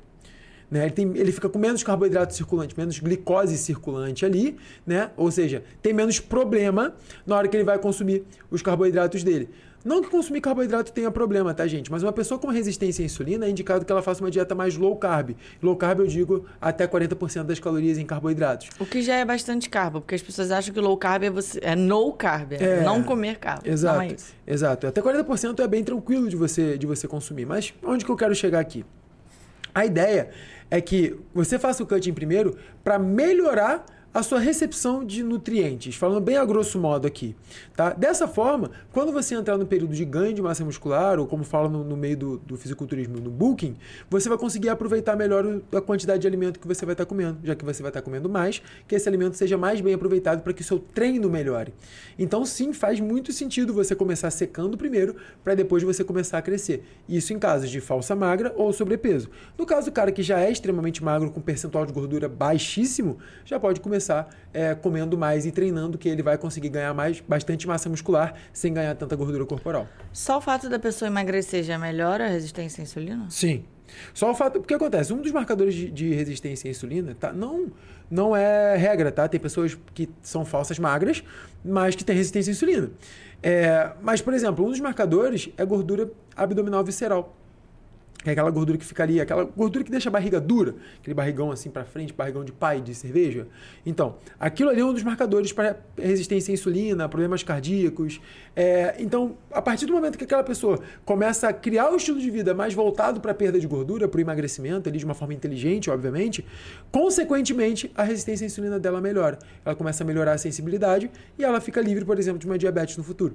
Né? 0.70 0.84
Ele, 0.84 0.90
tem- 0.92 1.12
ele 1.16 1.32
fica 1.32 1.48
com 1.48 1.58
menos 1.58 1.82
carboidrato 1.82 2.34
circulante, 2.34 2.74
menos 2.78 2.98
glicose 2.98 3.58
circulante 3.58 4.24
ali, 4.24 4.56
né? 4.86 5.10
Ou 5.16 5.30
seja, 5.30 5.64
tem 5.82 5.92
menos 5.92 6.20
problema 6.20 6.94
na 7.26 7.36
hora 7.36 7.48
que 7.48 7.56
ele 7.56 7.64
vai 7.64 7.78
consumir 7.78 8.24
os 8.50 8.62
carboidratos 8.62 9.24
dele. 9.24 9.48
Não 9.82 10.02
que 10.02 10.10
consumir 10.10 10.42
carboidrato 10.42 10.92
tenha 10.92 11.10
problema, 11.10 11.54
tá, 11.54 11.66
gente? 11.66 11.90
Mas 11.90 12.02
uma 12.02 12.12
pessoa 12.12 12.38
com 12.38 12.48
resistência 12.48 13.02
à 13.02 13.06
insulina 13.06 13.46
é 13.46 13.50
indicado 13.50 13.82
que 13.82 13.90
ela 13.90 14.02
faça 14.02 14.22
uma 14.22 14.30
dieta 14.30 14.54
mais 14.54 14.76
low 14.76 14.94
carb. 14.94 15.30
Low 15.62 15.74
carb 15.74 16.00
eu 16.00 16.06
digo 16.06 16.44
até 16.60 16.86
40% 16.86 17.44
das 17.44 17.58
calorias 17.58 17.96
em 17.96 18.04
carboidratos. 18.04 18.68
O 18.78 18.84
que 18.84 19.00
já 19.00 19.14
é 19.14 19.24
bastante 19.24 19.70
carbo, 19.70 20.02
porque 20.02 20.14
as 20.14 20.20
pessoas 20.22 20.50
acham 20.50 20.74
que 20.74 20.78
low 20.80 20.96
carb 20.98 21.22
é, 21.24 21.30
você, 21.30 21.58
é 21.62 21.74
no 21.74 22.12
carb, 22.12 22.52
é, 22.52 22.62
É. 22.62 22.82
não 22.84 23.02
comer 23.02 23.38
carbo. 23.38 23.62
Exato. 23.66 23.96
Não 23.96 24.02
é 24.02 24.08
isso. 24.08 24.34
Exato. 24.46 24.86
Até 24.86 25.00
40% 25.00 25.60
é 25.60 25.66
bem 25.66 25.82
tranquilo 25.82 26.28
de 26.28 26.36
você, 26.36 26.76
de 26.76 26.86
você 26.86 27.08
consumir. 27.08 27.46
Mas 27.46 27.72
onde 27.82 28.04
que 28.04 28.10
eu 28.10 28.16
quero 28.16 28.34
chegar 28.34 28.60
aqui? 28.60 28.84
A 29.74 29.84
ideia 29.84 30.30
é 30.70 30.80
que 30.80 31.16
você 31.34 31.58
faça 31.58 31.82
o 31.82 31.86
cutting 31.86 32.12
primeiro 32.12 32.56
para 32.82 32.98
melhorar 32.98 33.84
a 34.12 34.24
sua 34.24 34.40
recepção 34.40 35.04
de 35.04 35.22
nutrientes, 35.22 35.94
falando 35.94 36.20
bem 36.20 36.36
a 36.36 36.44
grosso 36.44 36.80
modo 36.80 37.06
aqui, 37.06 37.36
tá? 37.76 37.92
Dessa 37.92 38.26
forma, 38.26 38.72
quando 38.92 39.12
você 39.12 39.36
entrar 39.36 39.56
no 39.56 39.64
período 39.64 39.94
de 39.94 40.04
ganho 40.04 40.34
de 40.34 40.42
massa 40.42 40.64
muscular, 40.64 41.20
ou 41.20 41.28
como 41.28 41.44
fala 41.44 41.68
no, 41.68 41.84
no 41.84 41.96
meio 41.96 42.16
do, 42.16 42.38
do 42.38 42.56
fisiculturismo, 42.56 43.20
no 43.20 43.30
bulking, 43.30 43.76
você 44.10 44.28
vai 44.28 44.36
conseguir 44.36 44.68
aproveitar 44.68 45.14
melhor 45.16 45.60
a 45.72 45.80
quantidade 45.80 46.22
de 46.22 46.26
alimento 46.26 46.58
que 46.58 46.66
você 46.66 46.84
vai 46.84 46.94
estar 46.94 47.06
comendo, 47.06 47.38
já 47.44 47.54
que 47.54 47.64
você 47.64 47.82
vai 47.82 47.90
estar 47.90 48.02
comendo 48.02 48.28
mais, 48.28 48.60
que 48.88 48.96
esse 48.96 49.08
alimento 49.08 49.36
seja 49.36 49.56
mais 49.56 49.80
bem 49.80 49.94
aproveitado 49.94 50.42
para 50.42 50.52
que 50.52 50.62
o 50.62 50.64
seu 50.64 50.80
treino 50.80 51.30
melhore. 51.30 51.72
Então, 52.18 52.44
sim, 52.44 52.72
faz 52.72 52.98
muito 52.98 53.32
sentido 53.32 53.72
você 53.72 53.94
começar 53.94 54.30
secando 54.32 54.76
primeiro, 54.76 55.14
para 55.44 55.54
depois 55.54 55.84
você 55.84 56.02
começar 56.02 56.38
a 56.38 56.42
crescer. 56.42 56.82
Isso 57.08 57.32
em 57.32 57.38
casos 57.38 57.70
de 57.70 57.80
falsa 57.80 58.16
magra 58.16 58.52
ou 58.56 58.72
sobrepeso. 58.72 59.30
No 59.56 59.64
caso 59.64 59.86
do 59.86 59.92
cara 59.92 60.10
que 60.10 60.22
já 60.22 60.40
é 60.40 60.50
extremamente 60.50 61.02
magro, 61.04 61.30
com 61.30 61.40
percentual 61.40 61.86
de 61.86 61.92
gordura 61.92 62.28
baixíssimo, 62.28 63.16
já 63.44 63.60
pode 63.60 63.78
começar 63.80 63.99
é, 64.52 64.74
comendo 64.74 65.16
mais 65.18 65.46
e 65.46 65.52
treinando, 65.52 65.98
que 65.98 66.08
ele 66.08 66.22
vai 66.22 66.38
conseguir 66.38 66.68
ganhar 66.68 66.94
mais, 66.94 67.20
bastante 67.20 67.66
massa 67.66 67.88
muscular 67.88 68.34
sem 68.52 68.72
ganhar 68.72 68.94
tanta 68.94 69.14
gordura 69.16 69.44
corporal. 69.44 69.86
Só 70.12 70.38
o 70.38 70.40
fato 70.40 70.68
da 70.68 70.78
pessoa 70.78 71.08
emagrecer 71.08 71.62
já 71.62 71.78
melhora 71.78 72.24
a 72.24 72.28
resistência 72.28 72.82
à 72.82 72.84
insulina? 72.84 73.26
Sim. 73.28 73.64
Só 74.14 74.30
o 74.30 74.34
fato. 74.34 74.60
Porque 74.60 74.74
acontece? 74.74 75.12
Um 75.12 75.20
dos 75.20 75.32
marcadores 75.32 75.74
de, 75.74 75.90
de 75.90 76.14
resistência 76.14 76.68
à 76.68 76.70
insulina 76.70 77.16
tá, 77.18 77.32
não, 77.32 77.70
não 78.10 78.34
é 78.34 78.76
regra, 78.76 79.10
tá? 79.10 79.28
Tem 79.28 79.40
pessoas 79.40 79.76
que 79.94 80.08
são 80.22 80.44
falsas 80.44 80.78
magras, 80.78 81.22
mas 81.64 81.94
que 81.94 82.04
têm 82.04 82.16
resistência 82.16 82.50
à 82.50 82.52
insulina. 82.52 82.90
É, 83.42 83.92
mas, 84.02 84.20
por 84.20 84.34
exemplo, 84.34 84.64
um 84.64 84.70
dos 84.70 84.80
marcadores 84.80 85.48
é 85.56 85.64
gordura 85.64 86.10
abdominal 86.36 86.84
visceral. 86.84 87.36
Que 88.22 88.28
é 88.28 88.32
aquela 88.32 88.50
gordura 88.50 88.76
que 88.76 88.84
fica 88.84 89.02
ali, 89.02 89.18
aquela 89.18 89.44
gordura 89.44 89.82
que 89.82 89.90
deixa 89.90 90.10
a 90.10 90.12
barriga 90.12 90.38
dura, 90.38 90.74
aquele 91.00 91.14
barrigão 91.14 91.50
assim 91.50 91.70
pra 91.70 91.84
frente, 91.84 92.12
barrigão 92.12 92.44
de 92.44 92.52
pai 92.52 92.80
de 92.80 92.94
cerveja. 92.94 93.46
Então, 93.84 94.16
aquilo 94.38 94.68
ali 94.68 94.80
é 94.80 94.84
um 94.84 94.92
dos 94.92 95.02
marcadores 95.02 95.52
para 95.52 95.78
resistência 95.96 96.52
à 96.52 96.54
insulina, 96.54 97.08
problemas 97.08 97.42
cardíacos. 97.42 98.20
É, 98.54 98.96
então, 98.98 99.38
a 99.50 99.62
partir 99.62 99.86
do 99.86 99.94
momento 99.94 100.18
que 100.18 100.24
aquela 100.24 100.44
pessoa 100.44 100.80
começa 101.02 101.48
a 101.48 101.52
criar 101.52 101.90
um 101.90 101.96
estilo 101.96 102.20
de 102.20 102.30
vida 102.30 102.52
mais 102.52 102.74
voltado 102.74 103.20
para 103.22 103.32
perda 103.32 103.58
de 103.58 103.66
gordura, 103.66 104.06
para 104.06 104.18
o 104.18 104.20
emagrecimento, 104.20 104.86
ali 104.88 104.98
de 104.98 105.04
uma 105.06 105.14
forma 105.14 105.32
inteligente, 105.32 105.90
obviamente, 105.90 106.44
consequentemente, 106.92 107.90
a 107.94 108.02
resistência 108.02 108.44
à 108.44 108.46
insulina 108.46 108.78
dela 108.78 109.00
melhora. 109.00 109.38
Ela 109.64 109.74
começa 109.74 110.04
a 110.04 110.06
melhorar 110.06 110.32
a 110.32 110.38
sensibilidade 110.38 111.10
e 111.38 111.44
ela 111.44 111.58
fica 111.58 111.80
livre, 111.80 112.04
por 112.04 112.18
exemplo, 112.18 112.38
de 112.38 112.44
uma 112.44 112.58
diabetes 112.58 112.98
no 112.98 113.02
futuro. 113.02 113.34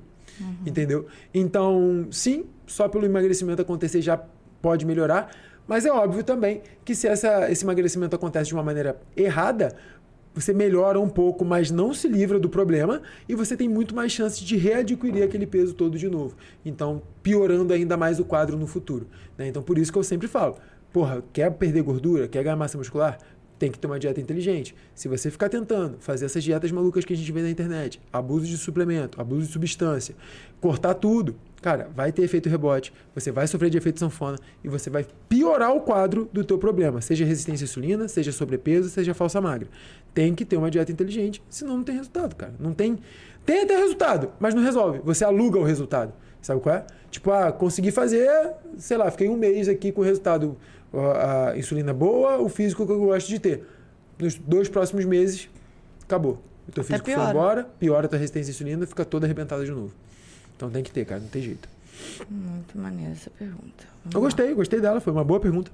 Entendeu? 0.65 1.07
Então, 1.33 2.07
sim, 2.11 2.45
só 2.67 2.87
pelo 2.89 3.05
emagrecimento 3.05 3.61
acontecer 3.61 4.01
já 4.01 4.21
pode 4.65 4.83
melhorar, 4.83 5.29
mas 5.67 5.85
é 5.85 5.91
óbvio 5.91 6.23
também 6.23 6.63
que 6.83 6.95
se 6.95 7.07
essa, 7.07 7.51
esse 7.51 7.63
emagrecimento 7.63 8.15
acontece 8.15 8.47
de 8.47 8.55
uma 8.55 8.63
maneira 8.63 8.99
errada, 9.15 9.75
você 10.33 10.51
melhora 10.55 10.99
um 10.99 11.07
pouco, 11.07 11.45
mas 11.45 11.69
não 11.69 11.93
se 11.93 12.07
livra 12.07 12.39
do 12.39 12.49
problema 12.49 13.03
e 13.29 13.35
você 13.35 13.55
tem 13.55 13.69
muito 13.69 13.93
mais 13.93 14.11
chance 14.11 14.43
de 14.43 14.57
readquirir 14.57 15.23
aquele 15.23 15.45
peso 15.45 15.75
todo 15.75 15.99
de 15.99 16.09
novo. 16.09 16.35
Então, 16.65 16.99
piorando 17.21 17.71
ainda 17.71 17.95
mais 17.95 18.19
o 18.19 18.25
quadro 18.25 18.57
no 18.57 18.65
futuro. 18.65 19.07
né? 19.37 19.47
Então, 19.47 19.61
por 19.61 19.77
isso 19.77 19.91
que 19.91 19.99
eu 19.99 20.03
sempre 20.03 20.27
falo: 20.27 20.55
porra, 20.91 21.23
quer 21.31 21.51
perder 21.51 21.83
gordura, 21.83 22.27
quer 22.27 22.43
ganhar 22.43 22.55
massa 22.55 22.75
muscular? 22.75 23.19
Tem 23.59 23.71
que 23.71 23.77
ter 23.77 23.85
uma 23.85 23.99
dieta 23.99 24.19
inteligente. 24.19 24.75
Se 24.95 25.07
você 25.07 25.29
ficar 25.29 25.47
tentando 25.47 25.97
fazer 25.99 26.25
essas 26.25 26.43
dietas 26.43 26.71
malucas 26.71 27.05
que 27.05 27.13
a 27.13 27.15
gente 27.15 27.31
vê 27.31 27.43
na 27.43 27.51
internet, 27.51 28.01
abuso 28.11 28.47
de 28.47 28.57
suplemento, 28.57 29.21
abuso 29.21 29.45
de 29.45 29.53
substância, 29.53 30.15
cortar 30.59 30.95
tudo, 30.95 31.35
cara, 31.61 31.89
vai 31.95 32.11
ter 32.11 32.21
efeito 32.23 32.47
rebote, 32.49 32.93
você 33.13 33.31
vai 33.31 33.47
sofrer 33.47 33.69
de 33.69 33.77
efeito 33.77 33.99
sanfona 33.99 34.37
e 34.63 34.69
você 34.69 34.89
vai 34.89 35.05
piorar 35.27 35.75
o 35.75 35.81
quadro 35.81 36.29
do 36.31 36.43
teu 36.43 36.57
problema, 36.57 37.01
seja 37.01 37.25
resistência 37.25 37.63
à 37.63 37.65
insulina, 37.65 38.07
seja 38.07 38.31
sobrepeso, 38.31 38.89
seja 38.89 39.13
falsa 39.13 39.41
magra. 39.41 39.67
Tem 40.13 40.35
que 40.35 40.45
ter 40.45 40.57
uma 40.57 40.69
dieta 40.69 40.91
inteligente, 40.91 41.41
senão 41.49 41.77
não 41.77 41.83
tem 41.83 41.95
resultado, 41.95 42.35
cara. 42.35 42.53
Não 42.59 42.73
tem. 42.73 42.99
Tem 43.45 43.63
até 43.63 43.77
resultado, 43.77 44.31
mas 44.39 44.53
não 44.53 44.63
resolve. 44.63 44.99
Você 45.03 45.23
aluga 45.23 45.59
o 45.59 45.63
resultado. 45.63 46.13
Sabe 46.41 46.61
qual 46.61 46.75
é? 46.75 46.85
Tipo, 47.09 47.31
ah, 47.31 47.51
consegui 47.51 47.91
fazer, 47.91 48.29
sei 48.77 48.97
lá, 48.97 49.09
fiquei 49.09 49.27
um 49.27 49.35
mês 49.35 49.67
aqui 49.67 49.91
com 49.91 50.01
o 50.01 50.03
resultado, 50.03 50.55
a, 50.93 51.57
insulina 51.57 51.93
boa, 51.93 52.37
o 52.37 52.47
físico 52.47 52.85
que 52.85 52.91
eu 52.91 52.99
gosto 52.99 53.27
de 53.27 53.39
ter. 53.39 53.67
Nos 54.19 54.35
dois 54.35 54.69
próximos 54.69 55.05
meses, 55.05 55.49
acabou. 56.03 56.41
o 56.67 56.71
teu 56.71 56.83
Até 56.83 56.93
físico 56.93 57.05
foi 57.05 57.15
piora. 57.15 57.29
embora, 57.31 57.63
piora 57.79 58.05
a 58.05 58.09
tua 58.09 58.19
resistência 58.19 58.51
à 58.51 58.53
insulina, 58.53 58.85
fica 58.85 59.03
toda 59.03 59.25
arrebentada 59.25 59.65
de 59.65 59.71
novo. 59.71 59.93
Então 60.55 60.69
tem 60.69 60.83
que 60.83 60.91
ter, 60.91 61.05
cara, 61.05 61.21
não 61.21 61.27
tem 61.27 61.41
jeito. 61.41 61.67
Muito 62.29 62.77
maneira 62.77 63.11
essa 63.13 63.29
pergunta. 63.29 63.85
Vamos 64.03 64.13
Eu 64.15 64.19
lá. 64.19 64.25
gostei, 64.25 64.53
gostei 64.53 64.81
dela, 64.81 64.99
foi 65.01 65.13
uma 65.13 65.23
boa 65.23 65.39
pergunta. 65.39 65.71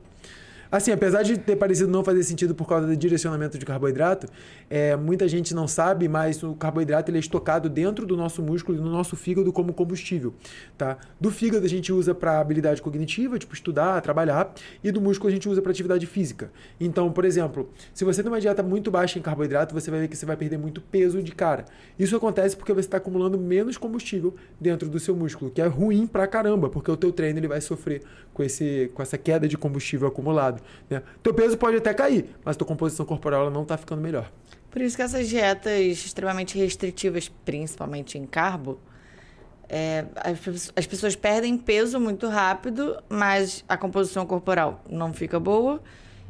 Assim, 0.72 0.92
apesar 0.92 1.24
de 1.24 1.38
ter 1.38 1.58
parecido 1.58 1.92
não 1.92 2.02
fazer 2.02 2.24
sentido 2.24 2.56
por 2.56 2.66
causa 2.66 2.88
do 2.88 2.96
direcionamento 2.96 3.58
de 3.58 3.66
carboidrato, 3.66 4.28
é, 4.70 4.96
muita 4.96 5.28
gente 5.28 5.54
não 5.54 5.68
sabe, 5.68 6.08
mas 6.08 6.42
o 6.44 6.54
carboidrato 6.54 7.12
ele 7.12 7.18
é 7.18 7.20
estocado 7.20 7.70
dentro 7.70 8.06
do 8.06 8.16
nosso 8.16 8.42
músculo 8.42 8.78
e 8.78 8.82
no 8.82 8.90
nosso 8.90 9.18
fígado 9.18 9.52
como 9.52 9.74
combustível. 9.74 10.34
Tá? 10.78 10.98
Do 11.20 11.30
fígado 11.30 11.66
a 11.66 11.70
gente 11.70 11.92
usa 11.92 12.16
para 12.16 12.40
habilidade 12.40 12.82
cognitiva, 12.82 13.38
tipo 13.38 13.54
estudar, 13.54 14.00
trabalhar, 14.02 14.54
e 14.82 14.92
do 14.92 15.02
músculo 15.02 15.30
a 15.30 15.32
gente 15.32 15.50
usa 15.50 15.62
para 15.62 15.72
atividade 15.72 16.06
física. 16.06 16.50
Então, 16.80 17.12
por 17.12 17.26
exemplo, 17.26 17.70
se 17.94 18.06
você 18.06 18.24
tem 18.24 18.32
uma 18.32 18.40
dieta 18.40 18.64
muito 18.64 18.90
baixa 18.90 19.20
em 19.20 19.22
carboidrato, 19.22 19.74
você 19.74 19.92
vai 19.92 20.00
ver 20.00 20.08
que 20.08 20.16
você 20.16 20.26
vai 20.26 20.38
perder 20.38 20.58
muito 20.58 20.80
peso 20.80 21.22
de 21.22 21.34
cara. 21.34 21.66
Isso 22.00 22.16
acontece 22.16 22.56
porque 22.56 22.72
você 22.72 22.88
está 22.88 22.96
acumulando 22.96 23.38
menos 23.38 23.78
combustível 23.78 24.34
dentro 24.60 24.88
do 24.88 25.00
seu 25.02 25.18
músculo, 25.18 25.52
que 25.52 25.62
é 25.62 25.68
ruim 25.68 26.08
pra 26.08 26.26
caramba, 26.28 26.70
porque 26.70 26.90
o 26.90 26.96
teu 26.96 27.12
treino 27.12 27.40
ele 27.40 27.48
vai 27.50 27.60
sofrer 27.60 28.02
com, 28.34 28.42
esse, 28.42 28.90
com 28.94 29.02
essa 29.02 29.18
queda 29.18 29.50
de 29.50 29.58
combustível 29.58 30.08
acumulado. 30.08 30.61
Né? 30.90 31.02
Teu 31.22 31.34
peso 31.34 31.58
pode 31.58 31.78
até 31.78 31.94
cair, 31.94 32.36
mas 32.44 32.58
tua 32.58 32.68
composição 32.68 33.06
corporal 33.06 33.50
não 33.50 33.64
está 33.64 33.78
ficando 33.78 34.02
melhor. 34.02 34.32
Por 34.70 34.82
isso 34.82 34.96
que 34.96 35.02
essas 35.02 35.28
dietas 35.28 35.80
extremamente 35.80 36.58
restritivas, 36.58 37.30
principalmente 37.44 38.18
em 38.18 38.26
carbo, 38.26 38.80
é, 39.68 40.06
as, 40.16 40.72
as 40.76 40.86
pessoas 40.86 41.16
perdem 41.16 41.58
peso 41.58 42.00
muito 42.00 42.28
rápido, 42.28 43.02
mas 43.10 43.64
a 43.68 43.78
composição 43.78 44.26
corporal 44.26 44.84
não 44.90 45.14
fica 45.14 45.40
boa, 45.40 45.82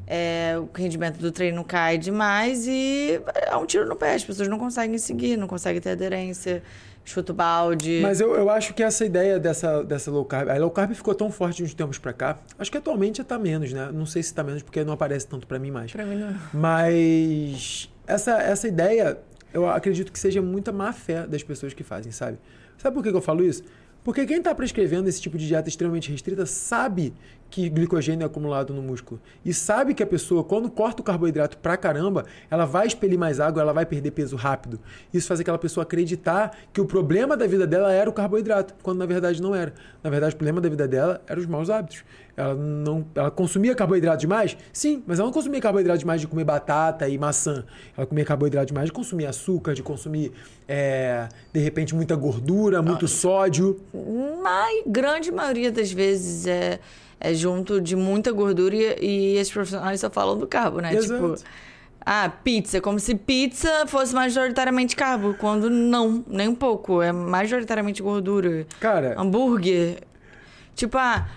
é, 0.08 0.56
o 0.58 0.70
rendimento 0.76 1.20
do 1.20 1.32
treino 1.32 1.63
cai 1.63 1.98
demais 1.98 2.67
e 2.67 3.22
é 3.48 3.56
um 3.56 3.65
tiro 3.65 3.88
no 3.88 3.96
pé. 3.96 4.15
As 4.15 4.24
pessoas 4.24 4.48
não 4.48 4.60
conseguem 4.60 4.98
seguir, 4.98 5.38
não 5.38 5.48
conseguem 5.48 5.80
ter 5.80 5.91
aderência, 5.91 6.62
chuta 7.04 7.32
o 7.32 7.36
balde. 7.36 8.00
Mas 8.02 8.20
eu, 8.20 8.34
eu 8.36 8.50
acho 8.50 8.74
que 8.74 8.84
essa 8.84 9.06
ideia 9.06 9.40
dessa, 9.40 9.84
dessa 9.84 10.12
low 10.12 10.26
carb. 10.26 10.50
A 10.50 10.58
low 10.58 10.72
carb 10.72 10.94
ficou 10.94 11.14
tão 11.14 11.32
forte 11.32 11.58
de 11.58 11.64
uns 11.64 11.74
tempos 11.74 11.98
pra 11.98 12.14
cá. 12.14 12.40
Acho 12.58 12.72
que 12.72 12.78
atualmente 12.78 13.24
tá 13.24 13.38
menos, 13.38 13.74
né? 13.74 13.90
Não 13.92 14.06
sei 14.06 14.24
se 14.24 14.34
tá 14.34 14.44
menos 14.44 14.64
porque 14.64 14.84
não 14.84 14.94
aparece 14.94 15.28
tanto 15.28 15.48
pra 15.48 15.60
mim 15.60 15.72
mais. 15.72 15.92
Pra 15.92 16.06
mim 16.06 16.16
não. 16.16 16.36
Mas 16.54 17.90
essa, 18.08 18.34
essa 18.42 18.68
ideia, 18.68 19.18
eu 19.54 19.68
acredito 19.68 20.12
que 20.12 20.20
seja 20.20 20.42
muita 20.42 20.72
má 20.72 20.92
fé 20.94 21.26
das 21.28 21.44
pessoas 21.44 21.74
que 21.74 21.84
fazem, 21.84 22.12
sabe? 22.12 22.38
Sabe 22.78 22.96
por 22.96 23.04
que 23.04 23.12
que 23.12 23.18
eu 23.18 23.22
falo 23.22 23.44
isso? 23.44 23.64
Porque 24.04 24.26
quem 24.26 24.38
está 24.38 24.54
prescrevendo 24.56 25.08
esse 25.08 25.22
tipo 25.22 25.38
de 25.38 25.48
dieta 25.48 25.70
extremamente 25.70 26.12
restrita 26.12 26.46
sabe 26.46 27.14
que 27.52 27.68
glicogênio 27.70 28.24
é 28.24 28.26
acumulado 28.26 28.74
no 28.74 28.82
músculo. 28.82 29.20
E 29.44 29.54
sabe 29.54 29.94
que 29.94 30.02
a 30.02 30.08
pessoa, 30.08 30.42
quando 30.42 30.72
corta 30.72 31.02
o 31.02 31.04
carboidrato 31.04 31.58
pra 31.58 31.76
caramba, 31.76 32.26
ela 32.50 32.66
vai 32.66 32.88
expelir 32.88 33.20
mais 33.20 33.42
água, 33.42 33.62
ela 33.62 33.74
vai 33.74 33.86
perder 33.86 34.12
peso 34.12 34.38
rápido. 34.38 34.80
Isso 35.14 35.28
faz 35.28 35.42
aquela 35.42 35.58
pessoa 35.58 35.84
acreditar 35.84 36.58
que 36.72 36.80
o 36.80 36.86
problema 36.86 37.36
da 37.36 37.46
vida 37.46 37.68
dela 37.68 37.92
era 37.92 38.10
o 38.10 38.14
carboidrato, 38.14 38.74
quando 38.82 39.00
na 39.00 39.06
verdade 39.06 39.42
não 39.42 39.54
era. 39.54 39.74
Na 40.02 40.10
verdade, 40.10 40.34
o 40.34 40.38
problema 40.38 40.62
da 40.62 40.70
vida 40.70 40.88
dela 40.88 41.22
eram 41.28 41.42
os 41.42 41.46
maus 41.46 41.70
hábitos. 41.70 42.04
Ela 42.36 42.56
não, 42.56 43.06
ela 43.14 43.30
consumia 43.30 43.76
carboidrato 43.76 44.22
demais? 44.22 44.58
Sim, 44.72 45.04
mas 45.06 45.20
ela 45.20 45.28
não 45.28 45.34
consumia 45.34 45.60
carboidrato 45.60 46.00
demais 46.00 46.22
de 46.22 46.28
comer 46.28 46.46
batata 46.46 47.08
e 47.08 47.18
maçã. 47.18 47.66
Ela 47.96 48.08
comia 48.08 48.24
carboidrato 48.24 48.68
demais 48.68 48.88
de 48.88 48.94
consumir 48.94 49.26
açúcar, 49.26 49.74
de 49.74 49.84
consumir, 49.84 50.32
é, 50.68 51.28
de 51.52 51.60
repente, 51.60 51.94
muita 51.94 52.16
gordura, 52.16 52.82
muito 52.82 53.08
sódio. 53.08 53.80
Na 54.42 54.68
grande 54.88 55.32
maioria 55.32 55.72
das 55.72 55.92
vezes 55.92 56.48
é, 56.48 56.80
é 57.21 57.34
junto 57.34 57.79
de 57.79 57.95
muita 57.95 58.31
gordura 58.31 58.75
e, 58.75 58.95
e 58.99 59.38
esses 59.38 59.53
profissionais 59.53 59.99
só 60.01 60.10
falam 60.10 60.38
do 60.38 60.47
carbo, 60.47 60.81
né? 60.81 60.93
Exato. 60.93 61.36
Tipo, 61.36 61.49
ah, 62.03 62.29
pizza, 62.43 62.81
como 62.81 62.99
se 62.99 63.13
pizza 63.13 63.86
fosse 63.86 64.13
majoritariamente 64.13 64.95
carbo, 64.95 65.36
quando 65.36 65.69
não, 65.69 66.25
nem 66.27 66.47
um 66.47 66.55
pouco, 66.55 67.01
é 67.01 67.12
majoritariamente 67.12 68.01
gordura. 68.01 68.65
Cara, 68.79 69.13
Hambúrguer. 69.17 69.99
Tipo, 70.73 70.97
ah, 70.97 71.27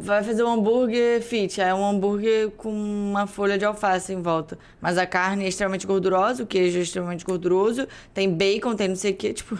vai 0.00 0.24
fazer 0.24 0.42
um 0.42 0.48
hambúrguer 0.52 1.22
fit. 1.22 1.60
É 1.60 1.72
um 1.72 1.84
hambúrguer 1.84 2.50
com 2.50 2.70
uma 2.72 3.26
folha 3.26 3.56
de 3.56 3.64
alface 3.64 4.12
em 4.12 4.20
volta. 4.20 4.58
Mas 4.80 4.98
a 4.98 5.06
carne 5.06 5.44
é 5.44 5.48
extremamente 5.48 5.86
gordurosa, 5.86 6.42
o 6.42 6.46
queijo 6.46 6.78
é 6.78 6.82
extremamente 6.82 7.24
gorduroso, 7.24 7.86
tem 8.12 8.28
bacon, 8.32 8.74
tem 8.74 8.88
não 8.88 8.96
sei 8.96 9.12
o 9.12 9.16
quê. 9.16 9.32
Tipo, 9.32 9.56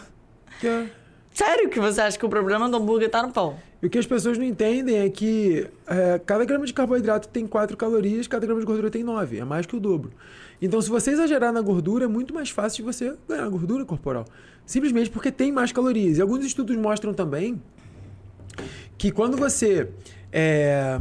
que 0.58 0.66
é- 0.66 0.87
sério 1.32 1.68
que 1.68 1.78
você 1.78 2.00
acha 2.00 2.18
que 2.18 2.26
o 2.26 2.28
problema 2.28 2.68
do 2.68 2.76
hambúrguer 2.78 3.08
tá 3.11 3.22
no 3.22 3.30
pão? 3.32 3.56
E 3.83 3.87
o 3.87 3.90
que 3.90 3.99
as 3.99 4.07
pessoas 4.07 4.38
não 4.38 4.45
entendem 4.45 4.99
é 4.99 5.11
que 5.11 5.66
é, 5.88 6.21
cada 6.25 6.45
grama 6.45 6.64
de 6.64 6.73
carboidrato 6.73 7.27
tem 7.29 7.47
4 7.47 7.77
calorias, 7.77 8.29
cada 8.29 8.47
grama 8.47 8.61
de 8.61 8.66
gordura 8.66 8.88
tem 8.88 9.03
9. 9.03 9.38
É 9.38 9.45
mais 9.45 9.66
que 9.66 9.75
o 9.75 9.81
dobro. 9.81 10.12
Então, 10.61 10.81
se 10.81 10.88
você 10.88 11.11
exagerar 11.11 11.53
na 11.53 11.61
gordura, 11.61 12.05
é 12.05 12.09
muito 12.09 12.33
mais 12.33 12.49
fácil 12.49 12.85
de 12.85 12.92
você 12.92 13.16
ganhar 13.29 13.49
gordura 13.49 13.85
corporal. 13.85 14.25
Simplesmente 14.64 15.11
porque 15.11 15.33
tem 15.33 15.51
mais 15.51 15.73
calorias. 15.73 16.18
E 16.18 16.23
alguns 16.23 16.45
estudos 16.45 16.77
mostram 16.77 17.12
também 17.12 17.61
que 18.97 19.11
quando 19.11 19.37
você 19.37 19.88
é, 20.31 21.01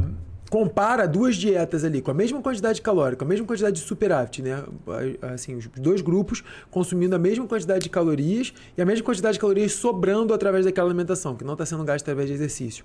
compara 0.52 1.08
duas 1.08 1.36
dietas 1.36 1.82
ali 1.82 2.02
com 2.02 2.10
a 2.10 2.14
mesma 2.14 2.42
quantidade 2.42 2.82
calórica, 2.82 3.24
a 3.24 3.26
mesma 3.26 3.46
quantidade 3.46 3.80
de 3.80 3.86
superávit, 3.86 4.42
né? 4.42 4.62
Assim, 5.22 5.56
os 5.56 5.66
dois 5.68 6.02
grupos 6.02 6.44
consumindo 6.70 7.16
a 7.16 7.18
mesma 7.18 7.46
quantidade 7.46 7.84
de 7.84 7.88
calorias 7.88 8.52
e 8.76 8.82
a 8.82 8.84
mesma 8.84 9.02
quantidade 9.02 9.32
de 9.32 9.40
calorias 9.40 9.72
sobrando 9.72 10.34
através 10.34 10.66
daquela 10.66 10.90
alimentação, 10.90 11.34
que 11.34 11.42
não 11.42 11.54
está 11.54 11.64
sendo 11.64 11.82
gasta 11.84 12.10
através 12.10 12.28
de 12.28 12.34
exercício. 12.34 12.84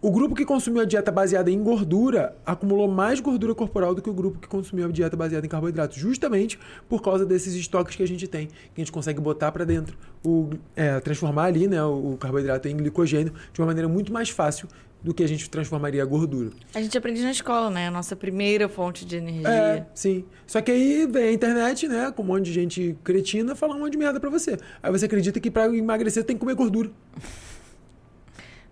O 0.00 0.10
grupo 0.10 0.34
que 0.34 0.44
consumiu 0.46 0.82
a 0.82 0.84
dieta 0.86 1.10
baseada 1.12 1.50
em 1.50 1.62
gordura 1.62 2.34
acumulou 2.46 2.88
mais 2.88 3.20
gordura 3.20 3.54
corporal 3.54 3.94
do 3.94 4.00
que 4.00 4.08
o 4.08 4.14
grupo 4.14 4.38
que 4.38 4.48
consumiu 4.48 4.86
a 4.86 4.90
dieta 4.90 5.16
baseada 5.16 5.44
em 5.44 5.48
carboidratos, 5.48 5.98
justamente 5.98 6.58
por 6.88 7.02
causa 7.02 7.26
desses 7.26 7.54
estoques 7.54 7.94
que 7.94 8.02
a 8.02 8.08
gente 8.08 8.26
tem, 8.26 8.46
que 8.46 8.54
a 8.76 8.80
gente 8.80 8.92
consegue 8.92 9.20
botar 9.20 9.52
para 9.52 9.64
dentro, 9.64 9.98
o, 10.24 10.50
é, 10.74 11.00
transformar 11.00 11.44
ali 11.44 11.66
né, 11.66 11.82
o 11.82 12.16
carboidrato 12.18 12.68
em 12.68 12.76
glicogênio 12.76 13.32
de 13.52 13.60
uma 13.60 13.66
maneira 13.66 13.88
muito 13.88 14.12
mais 14.12 14.30
fácil 14.30 14.68
do 15.02 15.14
que 15.14 15.22
a 15.22 15.28
gente 15.28 15.48
transformaria 15.48 16.02
a 16.02 16.06
gordura. 16.06 16.50
A 16.74 16.80
gente 16.80 16.96
aprende 16.96 17.22
na 17.22 17.30
escola, 17.30 17.70
né? 17.70 17.88
A 17.88 17.90
nossa 17.90 18.16
primeira 18.16 18.68
fonte 18.68 19.04
de 19.04 19.16
energia. 19.16 19.48
É, 19.48 19.86
sim. 19.94 20.24
Só 20.46 20.60
que 20.60 20.70
aí 20.70 21.06
vem 21.06 21.28
a 21.28 21.32
internet, 21.32 21.86
né, 21.86 22.12
com 22.14 22.22
um 22.22 22.26
monte 22.26 22.46
de 22.46 22.52
gente 22.52 22.96
cretina 23.04 23.54
falar 23.54 23.76
um 23.76 23.80
monte 23.80 23.92
de 23.92 23.98
merda 23.98 24.18
pra 24.18 24.30
você. 24.30 24.56
Aí 24.82 24.90
você 24.90 25.06
acredita 25.06 25.38
que 25.38 25.50
para 25.50 25.74
emagrecer 25.74 26.24
tem 26.24 26.34
que 26.34 26.40
comer 26.40 26.54
gordura. 26.54 26.90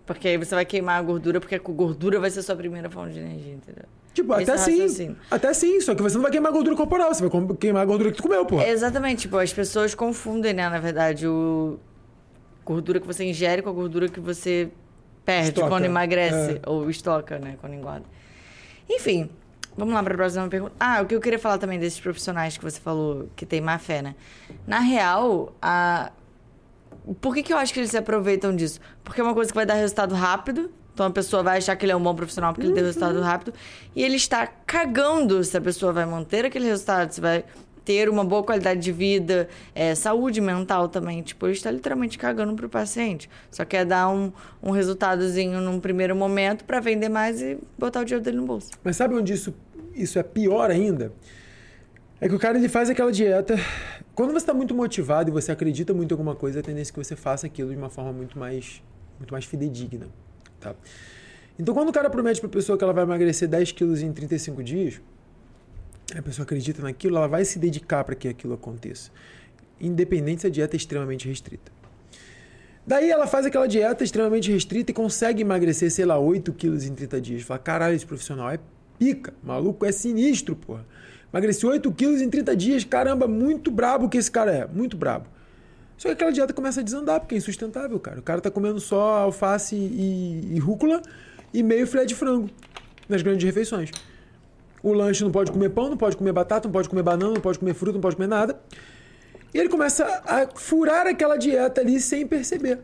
Porque 0.05 0.27
aí 0.27 0.37
você 0.37 0.53
vai 0.53 0.65
queimar 0.65 0.99
a 0.99 1.01
gordura, 1.01 1.39
porque 1.39 1.55
a 1.55 1.57
gordura 1.59 2.19
vai 2.19 2.29
ser 2.29 2.43
sua 2.43 2.55
primeira 2.55 2.87
fonte 2.91 3.13
de 3.13 3.19
energia, 3.21 3.53
entendeu? 3.55 3.85
Tipo, 4.13 4.33
Esse 4.35 4.51
até 4.51 4.57
sim. 4.57 4.71
raciocínio. 4.81 5.17
Até 5.31 5.53
sim, 5.53 5.81
só 5.81 5.95
que 5.95 6.01
você 6.03 6.15
não 6.15 6.21
vai 6.21 6.31
queimar 6.31 6.51
gordura 6.51 6.75
corporal, 6.75 7.11
você 7.11 7.27
vai 7.27 7.57
queimar 7.57 7.81
a 7.81 7.85
gordura 7.85 8.11
que 8.11 8.17
tu 8.17 8.23
comeu, 8.23 8.45
porra. 8.45 8.67
Exatamente, 8.67 9.21
tipo, 9.21 9.35
as 9.37 9.51
pessoas 9.51 9.95
confundem, 9.95 10.53
né, 10.53 10.69
na 10.69 10.79
verdade, 10.79 11.27
o 11.27 11.79
gordura 12.63 12.99
que 12.99 13.07
você 13.07 13.25
ingere 13.25 13.61
com 13.63 13.69
a 13.69 13.73
gordura 13.73 14.07
que 14.07 14.19
você 14.19 14.69
perde 15.25 15.49
Estoca, 15.49 15.67
quando 15.67 15.85
emagrece, 15.85 16.61
é. 16.63 16.69
ou 16.69 16.89
estoca, 16.89 17.39
né, 17.39 17.57
quando 17.59 17.73
engorda. 17.73 18.05
Enfim, 18.89 19.29
vamos 19.75 19.93
lá 19.93 20.03
para 20.03 20.13
a 20.13 20.17
próxima 20.17 20.47
pergunta. 20.47 20.73
Ah, 20.79 21.01
o 21.01 21.05
que 21.05 21.15
eu 21.15 21.19
queria 21.19 21.39
falar 21.39 21.57
também 21.57 21.79
desses 21.79 21.99
profissionais 21.99 22.57
que 22.57 22.63
você 22.63 22.79
falou 22.79 23.27
que 23.35 23.45
tem 23.45 23.59
má 23.59 23.79
fé, 23.79 24.01
né? 24.01 24.15
Na 24.67 24.79
real, 24.79 25.53
a... 25.61 26.11
por 27.19 27.33
que, 27.33 27.41
que 27.41 27.51
eu 27.51 27.57
acho 27.57 27.73
que 27.73 27.79
eles 27.79 27.89
se 27.89 27.97
aproveitam 27.97 28.55
disso? 28.55 28.79
Porque 29.03 29.19
é 29.19 29.23
uma 29.23 29.33
coisa 29.33 29.51
que 29.51 29.55
vai 29.55 29.65
dar 29.65 29.73
resultado 29.73 30.13
rápido. 30.13 30.71
Então 30.93 31.07
a 31.07 31.11
pessoa 31.11 31.43
vai 31.43 31.57
achar 31.57 31.75
que 31.75 31.83
ele 31.83 31.91
é 31.91 31.95
um 31.95 32.01
bom 32.01 32.15
profissional 32.15 32.53
porque 32.53 32.67
ele 32.67 32.73
deu 32.73 32.85
resultado 32.85 33.19
rápido. 33.19 33.53
E 33.93 34.01
ele 34.01 34.15
está 34.15 34.47
cagando 34.47 35.43
se 35.43 35.57
a 35.57 35.59
pessoa 35.59 35.91
vai 35.91 36.05
manter 36.05 36.45
aquele 36.45 36.67
resultado, 36.67 37.11
se 37.11 37.19
vai 37.19 37.43
ter 37.85 38.09
uma 38.09 38.25
boa 38.25 38.43
qualidade 38.43 38.81
de 38.81 38.91
vida, 38.91 39.47
é, 39.75 39.93
saúde 39.93 40.41
mental 40.41 40.89
também. 40.89 41.21
Tipo, 41.21 41.45
ele 41.45 41.53
está 41.53 41.69
literalmente 41.69 42.17
cagando 42.17 42.55
pro 42.55 42.67
paciente. 42.67 43.29
Só 43.51 43.63
quer 43.63 43.85
dar 43.85 44.09
um, 44.09 44.33
um 44.61 44.71
resultadozinho 44.71 45.61
num 45.61 45.79
primeiro 45.79 46.15
momento 46.15 46.65
para 46.65 46.79
vender 46.79 47.07
mais 47.07 47.41
e 47.41 47.57
botar 47.77 48.01
o 48.01 48.05
dinheiro 48.05 48.25
dele 48.25 48.37
no 48.37 48.45
bolso. 48.45 48.71
Mas 48.83 48.97
sabe 48.97 49.13
onde 49.13 49.31
isso, 49.31 49.53
isso 49.93 50.17
é 50.17 50.23
pior 50.23 50.71
ainda? 50.71 51.13
É 52.19 52.27
que 52.27 52.33
o 52.33 52.39
cara 52.39 52.57
ele 52.57 52.67
faz 52.67 52.89
aquela 52.89 53.11
dieta. 53.11 53.55
Quando 54.15 54.31
você 54.31 54.37
está 54.37 54.53
muito 54.53 54.73
motivado 54.73 55.29
e 55.29 55.31
você 55.31 55.51
acredita 55.51 55.93
muito 55.93 56.11
em 56.11 56.13
alguma 56.13 56.35
coisa, 56.35 56.59
a 56.59 56.63
tendência 56.63 56.91
é 56.91 56.93
que 56.93 57.03
você 57.03 57.15
faça 57.15 57.45
aquilo 57.45 57.69
de 57.69 57.77
uma 57.77 57.89
forma 57.89 58.11
muito 58.11 58.39
mais, 58.39 58.81
muito 59.19 59.31
mais 59.31 59.45
fidedigna. 59.45 60.07
Tá? 60.59 60.73
Então, 61.59 61.73
quando 61.73 61.89
o 61.89 61.93
cara 61.93 62.09
promete 62.09 62.39
para 62.39 62.49
a 62.49 62.51
pessoa 62.51 62.77
que 62.77 62.83
ela 62.83 62.93
vai 62.93 63.03
emagrecer 63.03 63.47
10 63.47 63.73
quilos 63.73 64.01
em 64.01 64.11
35 64.11 64.63
dias, 64.63 65.01
a 66.13 66.21
pessoa 66.21 66.43
acredita 66.43 66.81
naquilo, 66.81 67.17
ela 67.17 67.27
vai 67.27 67.45
se 67.45 67.57
dedicar 67.57 68.03
para 68.03 68.15
que 68.15 68.27
aquilo 68.27 68.53
aconteça. 68.53 69.09
Independente 69.79 70.41
se 70.41 70.47
a 70.47 70.49
dieta 70.49 70.75
é 70.75 70.77
extremamente 70.77 71.27
restrita. 71.27 71.71
Daí 72.85 73.09
ela 73.09 73.25
faz 73.25 73.45
aquela 73.45 73.67
dieta 73.67 74.03
extremamente 74.03 74.51
restrita 74.51 74.91
e 74.91 74.93
consegue 74.93 75.41
emagrecer, 75.41 75.89
sei 75.89 76.05
lá, 76.05 76.19
8 76.19 76.53
quilos 76.53 76.85
em 76.85 76.93
30 76.93 77.19
dias. 77.19 77.41
Fala, 77.41 77.57
caralho, 77.57 77.95
esse 77.95 78.05
profissional 78.05 78.51
é 78.51 78.59
pica, 78.99 79.33
maluco 79.43 79.85
é 79.85 79.91
sinistro, 79.91 80.55
porra. 80.55 80.85
Emagreci 81.33 81.65
8 81.65 81.91
quilos 81.93 82.21
em 82.21 82.29
30 82.29 82.55
dias, 82.55 82.83
caramba, 82.83 83.27
muito 83.27 83.71
brabo 83.71 84.07
que 84.07 84.17
esse 84.17 84.29
cara 84.29 84.51
é, 84.53 84.67
muito 84.67 84.95
brabo. 84.95 85.27
Só 85.97 86.09
que 86.09 86.13
aquela 86.13 86.31
dieta 86.31 86.53
começa 86.53 86.81
a 86.81 86.83
desandar, 86.83 87.19
porque 87.19 87.35
é 87.35 87.37
insustentável, 87.37 87.99
cara. 87.99 88.19
O 88.19 88.23
cara 88.23 88.39
tá 88.39 88.51
comendo 88.51 88.79
só 88.79 89.17
alface 89.17 89.75
e, 89.75 90.53
e 90.53 90.59
rúcula 90.59 91.01
e 91.53 91.63
meio 91.63 91.87
filé 91.87 92.05
de 92.05 92.13
frango 92.13 92.49
nas 93.09 93.21
grandes 93.21 93.43
refeições. 93.43 93.89
O 94.85 94.93
lanche 94.93 95.23
não 95.23 95.31
pode 95.31 95.51
comer 95.51 95.69
pão, 95.69 95.89
não 95.89 95.97
pode 95.97 96.15
comer 96.15 96.31
batata, 96.31 96.67
não 96.67 96.71
pode 96.71 96.87
comer 96.87 97.01
banana, 97.01 97.33
não 97.33 97.41
pode 97.41 97.57
comer 97.57 97.73
fruta, 97.73 97.93
não 97.93 98.01
pode 98.01 98.15
comer 98.15 98.27
nada. 98.27 98.61
E 99.51 99.57
ele 99.57 99.67
começa 99.67 100.05
a 100.23 100.47
furar 100.53 101.07
aquela 101.07 101.37
dieta 101.37 101.81
ali 101.81 101.99
sem 101.99 102.27
perceber. 102.27 102.77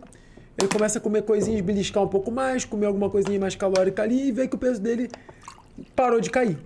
Ele 0.58 0.68
começa 0.68 0.98
a 0.98 1.02
comer 1.02 1.22
coisinhas, 1.22 1.62
beliscar 1.62 2.02
um 2.02 2.08
pouco 2.08 2.32
mais, 2.32 2.66
comer 2.66 2.88
alguma 2.88 3.08
coisinha 3.08 3.40
mais 3.40 3.54
calórica 3.54 4.02
ali 4.02 4.30
e 4.30 4.32
vê 4.32 4.48
que 4.48 4.56
o 4.56 4.58
peso 4.58 4.82
dele 4.82 5.12
parou 5.96 6.20
de 6.20 6.32
cair. 6.32 6.58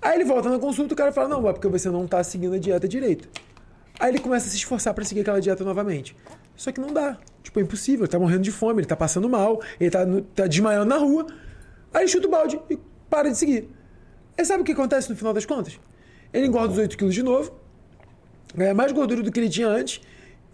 Aí 0.00 0.14
ele 0.14 0.24
volta 0.24 0.48
na 0.48 0.58
consulta 0.58 0.92
e 0.92 0.94
o 0.94 0.96
cara 0.96 1.12
fala: 1.12 1.28
Não, 1.28 1.46
é 1.46 1.52
porque 1.52 1.68
você 1.68 1.90
não 1.90 2.06
está 2.06 2.24
seguindo 2.24 2.54
a 2.54 2.58
dieta 2.58 2.88
direito. 2.88 3.28
Aí 4.00 4.10
ele 4.10 4.20
começa 4.20 4.46
a 4.46 4.50
se 4.50 4.56
esforçar 4.56 4.94
para 4.94 5.04
seguir 5.04 5.20
aquela 5.20 5.38
dieta 5.38 5.62
novamente. 5.64 6.16
Só 6.56 6.72
que 6.72 6.80
não 6.80 6.94
dá. 6.94 7.18
Tipo, 7.42 7.60
é 7.60 7.62
impossível. 7.62 8.04
Ele 8.04 8.10
tá 8.10 8.18
morrendo 8.18 8.40
de 8.40 8.52
fome, 8.52 8.80
ele 8.80 8.88
tá 8.88 8.96
passando 8.96 9.28
mal, 9.28 9.60
ele 9.78 9.90
tá, 9.90 10.06
tá 10.34 10.46
desmaiando 10.46 10.86
na 10.86 10.96
rua. 10.96 11.26
Aí 11.92 12.04
ele 12.04 12.08
chuta 12.08 12.26
o 12.26 12.30
balde 12.30 12.58
e 12.70 12.78
para 13.10 13.28
de 13.28 13.36
seguir. 13.36 13.81
E 14.36 14.44
sabe 14.44 14.62
o 14.62 14.64
que 14.64 14.72
acontece 14.72 15.10
no 15.10 15.16
final 15.16 15.32
das 15.32 15.44
contas? 15.44 15.78
Ele 16.32 16.46
engorda 16.46 16.72
os 16.72 16.78
8 16.78 16.96
quilos 16.96 17.14
de 17.14 17.22
novo, 17.22 17.52
ganha 18.54 18.74
mais 18.74 18.92
gordura 18.92 19.22
do 19.22 19.30
que 19.30 19.38
ele 19.38 19.48
tinha 19.48 19.68
antes, 19.68 20.00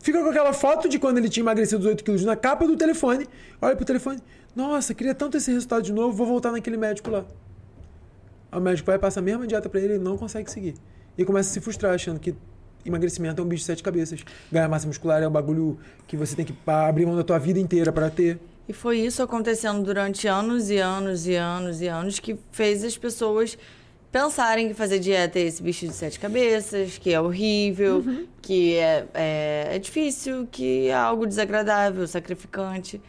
fica 0.00 0.22
com 0.22 0.28
aquela 0.28 0.52
foto 0.52 0.88
de 0.88 0.98
quando 0.98 1.18
ele 1.18 1.28
tinha 1.28 1.42
emagrecido 1.42 1.80
os 1.80 1.86
8 1.86 2.02
quilos 2.02 2.24
na 2.24 2.36
capa 2.36 2.66
do 2.66 2.76
telefone, 2.76 3.26
olha 3.60 3.76
pro 3.76 3.84
telefone, 3.84 4.20
nossa, 4.54 4.92
queria 4.92 5.14
tanto 5.14 5.36
esse 5.36 5.52
resultado 5.52 5.82
de 5.82 5.92
novo, 5.92 6.16
vou 6.16 6.26
voltar 6.26 6.50
naquele 6.50 6.76
médico 6.76 7.10
lá. 7.10 7.24
O 8.50 8.60
médico 8.60 8.86
vai 8.86 8.98
passar 8.98 9.20
a 9.20 9.22
mesma 9.22 9.46
dieta 9.46 9.68
para 9.68 9.80
ele 9.80 9.94
e 9.94 9.98
não 9.98 10.16
consegue 10.16 10.50
seguir. 10.50 10.74
E 11.16 11.24
começa 11.24 11.50
a 11.50 11.52
se 11.52 11.60
frustrar, 11.60 11.94
achando 11.94 12.18
que 12.18 12.34
emagrecimento 12.84 13.40
é 13.40 13.44
um 13.44 13.48
bicho 13.48 13.60
de 13.60 13.66
sete 13.66 13.82
cabeças. 13.82 14.24
Ganhar 14.50 14.68
massa 14.68 14.86
muscular 14.86 15.22
é 15.22 15.28
um 15.28 15.30
bagulho 15.30 15.78
que 16.06 16.16
você 16.16 16.34
tem 16.34 16.44
que 16.44 16.54
abrir 16.66 17.06
mão 17.06 17.14
da 17.14 17.22
tua 17.22 17.38
vida 17.38 17.60
inteira 17.60 17.92
para 17.92 18.08
ter. 18.10 18.38
E 18.68 18.72
foi 18.74 18.98
isso 18.98 19.22
acontecendo 19.22 19.82
durante 19.82 20.28
anos 20.28 20.68
e 20.68 20.76
anos 20.76 21.26
e 21.26 21.34
anos 21.34 21.80
e 21.80 21.88
anos 21.88 22.18
que 22.18 22.36
fez 22.52 22.84
as 22.84 22.98
pessoas 22.98 23.56
pensarem 24.12 24.68
que 24.68 24.74
fazer 24.74 24.98
dieta 24.98 25.38
é 25.38 25.42
esse 25.42 25.62
bicho 25.62 25.86
de 25.86 25.94
sete 25.94 26.20
cabeças, 26.20 26.98
que 26.98 27.12
é 27.12 27.20
horrível, 27.20 28.02
uhum. 28.06 28.26
que 28.42 28.76
é, 28.76 29.06
é, 29.14 29.68
é, 29.72 29.78
difícil, 29.78 30.46
que 30.50 30.88
é 30.88 30.94
algo 30.94 31.26
desagradável, 31.26 32.06
sacrificante. 32.06 33.00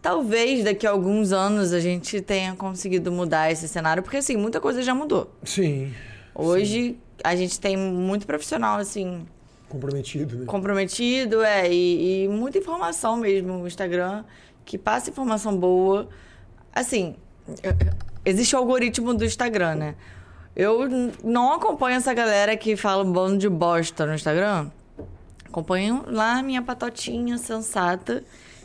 Talvez 0.00 0.64
daqui 0.64 0.86
a 0.86 0.90
alguns 0.90 1.32
anos 1.32 1.72
a 1.72 1.80
gente 1.80 2.20
tenha 2.20 2.54
conseguido 2.54 3.10
mudar 3.10 3.50
esse 3.50 3.66
cenário, 3.66 4.02
porque 4.04 4.18
assim, 4.18 4.36
muita 4.36 4.60
coisa 4.60 4.80
já 4.80 4.94
mudou. 4.94 5.30
Sim. 5.42 5.92
Hoje 6.34 6.90
sim. 6.92 6.98
a 7.22 7.34
gente 7.34 7.58
tem 7.58 7.76
muito 7.76 8.26
profissional, 8.26 8.78
assim. 8.78 9.26
Comprometido, 9.68 10.38
né? 10.38 10.44
Comprometido, 10.46 11.42
é, 11.42 11.70
e, 11.70 12.24
e 12.24 12.28
muita 12.28 12.58
informação 12.58 13.16
mesmo 13.16 13.58
no 13.58 13.66
Instagram 13.66 14.24
que 14.70 14.78
passa 14.78 15.10
informação 15.10 15.56
boa. 15.56 16.08
Assim, 16.72 17.16
existe 18.24 18.54
o 18.54 18.58
algoritmo 18.60 19.12
do 19.12 19.24
Instagram, 19.24 19.74
né? 19.74 19.94
Eu 20.54 20.88
não 21.24 21.54
acompanho 21.54 21.96
essa 21.96 22.14
galera 22.14 22.56
que 22.56 22.76
fala 22.76 23.02
um 23.02 23.10
bando 23.10 23.36
de 23.36 23.48
bosta 23.48 24.06
no 24.06 24.14
Instagram. 24.14 24.70
Acompanho 25.44 26.04
lá 26.06 26.38
a 26.38 26.42
minha 26.44 26.62
patotinha 26.62 27.36
sensata, 27.36 28.22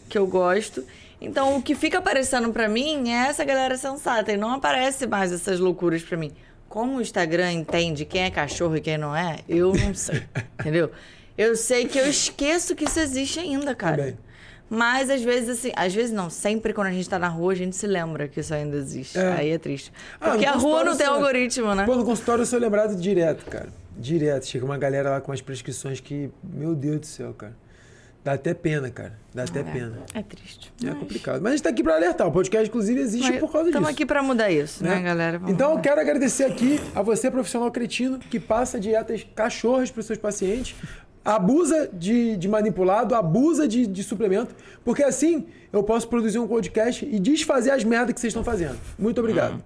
que 0.08 0.16
eu 0.16 0.28
gosto. 0.28 0.84
Então, 1.20 1.58
o 1.58 1.62
que 1.62 1.74
fica 1.74 1.98
aparecendo 1.98 2.54
para 2.54 2.70
mim 2.70 3.10
é 3.10 3.26
essa 3.26 3.44
galera 3.44 3.76
sensata. 3.76 4.32
E 4.32 4.38
não 4.38 4.54
aparece 4.54 5.08
mais 5.08 5.32
essas 5.32 5.60
loucuras 5.60 6.04
para 6.04 6.18
mim. 6.18 6.32
Como 6.70 6.98
o 6.98 7.02
Instagram 7.02 7.52
entende 7.52 8.06
quem 8.06 8.22
é 8.22 8.30
cachorro 8.30 8.78
e 8.78 8.82
quem 8.82 9.00
não 9.00 9.16
é, 9.16 9.40
eu 9.50 9.74
não 9.74 9.96
sei. 9.96 10.22
entendeu? 10.60 10.92
Eu 11.36 11.56
sei 11.56 11.88
que 11.88 11.98
eu 11.98 12.08
esqueço 12.08 12.76
que 12.76 12.84
isso 12.84 13.00
existe 13.00 13.40
ainda, 13.40 13.74
cara. 13.74 13.98
Também. 13.98 14.25
Mas 14.70 15.10
às 15.10 15.22
vezes, 15.22 15.50
assim, 15.50 15.72
às 15.76 15.94
vezes 15.94 16.12
não, 16.12 16.30
sempre 16.30 16.74
quando 16.74 16.88
a 16.88 16.92
gente 16.92 17.08
tá 17.08 17.20
na 17.20 17.28
rua, 17.28 17.54
a 17.54 17.56
gente 17.56 17.76
se 17.76 17.86
lembra 17.86 18.28
que 18.28 18.40
isso 18.40 18.54
ainda 18.54 18.76
existe. 18.78 19.18
É. 19.18 19.34
Aí 19.34 19.50
é 19.52 19.58
triste. 19.58 19.92
Ah, 20.20 20.32
Porque 20.32 20.46
ah, 20.46 20.54
a 20.54 20.56
rua 20.56 20.84
não 20.84 20.98
tem 20.98 21.06
algoritmo, 21.06 21.76
né? 21.76 21.86
Pô, 21.86 21.96
no 21.96 22.04
consultório 22.04 22.42
eu 22.42 22.46
sou 22.46 22.60
lembrado 22.60 22.96
direto, 22.96 23.46
cara. 23.46 23.70
Direto. 23.98 24.48
Chega 24.48 24.66
uma 24.66 24.78
galera 24.78 25.12
lá 25.12 25.22
com 25.22 25.32
umas 25.32 25.42
prescrições 25.42 26.00
que, 26.00 26.32
meu 26.44 26.74
Deus 26.74 27.00
do 27.00 27.06
céu, 27.06 27.34
cara. 27.34 27.54
Dá 28.26 28.34
até 28.34 28.56
pena, 28.56 28.90
cara. 28.90 29.14
Dá 29.36 29.44
até 29.44 29.60
é, 29.60 29.64
pena. 29.64 30.00
É 30.12 30.24
triste. 30.24 30.74
É 30.84 30.88
mas... 30.88 30.98
complicado. 30.98 31.42
Mas 31.44 31.54
a 31.54 31.56
gente 31.58 31.64
tá 31.64 31.70
aqui 31.70 31.84
para 31.84 31.96
alertar. 31.96 32.28
O 32.28 32.32
podcast, 32.32 32.68
inclusive, 32.68 33.00
existe 33.00 33.30
mas 33.30 33.40
por 33.40 33.52
causa 33.52 33.66
disso. 33.66 33.78
Estamos 33.78 33.90
aqui 33.90 34.04
para 34.04 34.24
mudar 34.24 34.50
isso, 34.50 34.84
né, 34.84 34.96
né 34.96 35.02
galera? 35.04 35.38
Vamos 35.38 35.54
então, 35.54 35.74
eu 35.74 35.80
quero 35.80 36.02
agradecer 36.02 36.46
aqui 36.46 36.82
a 36.96 37.04
você, 37.04 37.30
profissional 37.30 37.70
cretino, 37.72 38.18
que 38.18 38.40
passa 38.40 38.80
dietas 38.80 39.24
cachorras 39.36 39.92
para 39.92 40.00
os 40.00 40.08
seus 40.08 40.18
pacientes 40.18 40.76
abusa 41.26 41.90
de, 41.92 42.38
de 42.38 42.48
manipulado, 42.48 43.16
abusa 43.16 43.68
de, 43.68 43.88
de, 43.88 44.04
suplemento, 44.04 44.56
porque 44.84 45.04
assim 45.04 45.48
eu 45.74 45.82
posso 45.84 46.08
produzir 46.08 46.38
um 46.38 46.48
podcast 46.48 47.04
e 47.04 47.20
desfazer 47.20 47.72
as 47.72 47.84
merdas 47.84 48.14
que 48.14 48.22
vocês 48.22 48.30
estão 48.30 48.44
fazendo. 48.44 48.78
Muito 48.98 49.20
obrigado. 49.20 49.62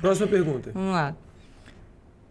Próxima 0.00 0.26
pergunta. 0.26 0.70
Vamos 0.72 0.92
lá. 0.92 1.14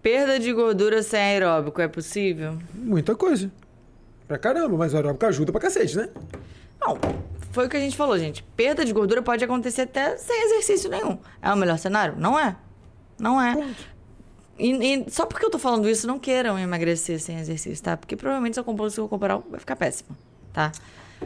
Perda 0.01 0.39
de 0.39 0.51
gordura 0.51 1.01
sem 1.03 1.19
aeróbico 1.19 1.80
é 1.80 1.88
possível? 1.88 2.57
Muita 2.73 3.15
coisa. 3.15 3.51
Pra 4.28 4.38
caramba, 4.38 4.76
mas 4.76 4.93
o 4.93 4.97
aeróbico 4.97 5.26
ajuda 5.26 5.51
pra 5.51 5.61
cacete, 5.61 5.95
né? 5.95 6.09
Não, 6.82 6.97
foi 7.51 7.67
o 7.67 7.69
que 7.69 7.78
a 7.78 7.80
gente 7.80 7.95
falou, 7.95 8.17
gente. 8.17 8.43
Perda 8.55 8.84
de 8.84 8.91
gordura 8.91 9.21
pode 9.21 9.43
acontecer 9.43 9.84
até 9.84 10.17
sem 10.17 10.43
exercício 10.45 10.89
nenhum. 10.89 11.17
É 11.41 11.53
o 11.53 11.55
melhor 11.55 11.78
cenário? 11.78 12.15
Não 12.17 12.38
é. 12.38 12.55
Não 13.19 13.41
é. 13.41 13.53
Ponto. 13.53 13.95
E, 14.58 14.72
e, 14.72 15.12
só 15.12 15.26
porque 15.26 15.45
eu 15.45 15.49
tô 15.49 15.60
falando 15.60 15.89
isso, 15.89 16.08
não 16.08 16.18
queiram 16.18 16.58
emagrecer 16.58 17.20
sem 17.20 17.38
exercício, 17.38 17.84
tá? 17.84 17.97
Porque 17.97 18.16
provavelmente 18.16 18.56
sua 18.56 18.64
composição 18.64 19.08
corporal 19.08 19.43
vai 19.49 19.60
ficar 19.60 19.76
péssima, 19.76 20.18
tá? 20.53 20.72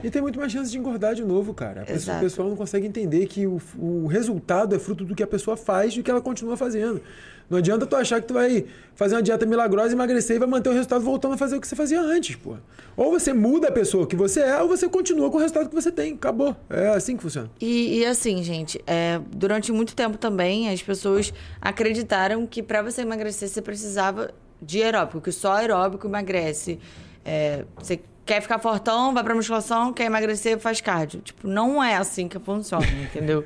E 0.03 0.09
tem 0.09 0.21
muito 0.21 0.39
mais 0.39 0.51
chance 0.51 0.71
de 0.71 0.77
engordar 0.77 1.15
de 1.15 1.23
novo, 1.23 1.53
cara. 1.53 1.83
Pessoa, 1.83 2.17
o 2.17 2.19
pessoal 2.19 2.49
não 2.49 2.55
consegue 2.55 2.87
entender 2.87 3.25
que 3.27 3.45
o, 3.47 3.59
o 3.77 4.07
resultado 4.07 4.75
é 4.75 4.79
fruto 4.79 5.03
do 5.03 5.15
que 5.15 5.23
a 5.23 5.27
pessoa 5.27 5.57
faz 5.57 5.93
e 5.93 5.97
do 5.97 6.03
que 6.03 6.11
ela 6.11 6.21
continua 6.21 6.55
fazendo. 6.55 7.01
Não 7.49 7.57
adianta 7.57 7.85
tu 7.85 7.95
achar 7.95 8.21
que 8.21 8.27
tu 8.27 8.33
vai 8.33 8.65
fazer 8.93 9.15
uma 9.15 9.23
dieta 9.23 9.45
milagrosa, 9.45 9.93
emagrecer 9.93 10.35
e 10.35 10.39
vai 10.39 10.47
manter 10.47 10.69
o 10.69 10.73
resultado 10.73 11.03
voltando 11.03 11.33
a 11.33 11.37
fazer 11.37 11.57
o 11.57 11.61
que 11.61 11.67
você 11.67 11.75
fazia 11.75 11.99
antes, 11.99 12.35
pô. 12.35 12.55
Ou 12.95 13.11
você 13.11 13.33
muda 13.33 13.69
a 13.69 13.71
pessoa 13.71 14.05
que 14.05 14.15
você 14.15 14.41
é, 14.41 14.61
ou 14.61 14.67
você 14.67 14.87
continua 14.87 15.31
com 15.31 15.37
o 15.37 15.39
resultado 15.39 15.67
que 15.67 15.73
você 15.73 15.91
tem. 15.91 16.13
Acabou. 16.13 16.55
É 16.69 16.89
assim 16.89 17.17
que 17.17 17.23
funciona. 17.23 17.49
E, 17.59 17.99
e 17.99 18.05
assim, 18.05 18.43
gente, 18.43 18.79
é, 18.85 19.19
durante 19.35 19.71
muito 19.71 19.95
tempo 19.95 20.17
também 20.17 20.69
as 20.69 20.83
pessoas 20.83 21.33
acreditaram 21.59 22.45
que 22.45 22.61
para 22.61 22.83
você 22.83 23.01
emagrecer 23.01 23.49
você 23.49 23.63
precisava 23.63 24.31
de 24.61 24.83
aeróbico, 24.83 25.19
que 25.19 25.31
só 25.31 25.53
aeróbico 25.53 26.05
emagrece. 26.05 26.77
É, 27.25 27.65
você 27.77 27.99
quer 28.29 28.41
ficar 28.41 28.59
fortão, 28.59 29.11
vai 29.11 29.23
pra 29.23 29.33
musculação, 29.33 29.91
quer 29.91 30.05
emagrecer, 30.05 30.59
faz 30.59 30.79
cardio. 30.79 31.19
Tipo, 31.19 31.47
não 31.47 31.83
é 31.83 31.95
assim 31.95 32.27
que 32.27 32.37
funciona, 32.37 32.85
entendeu? 33.01 33.43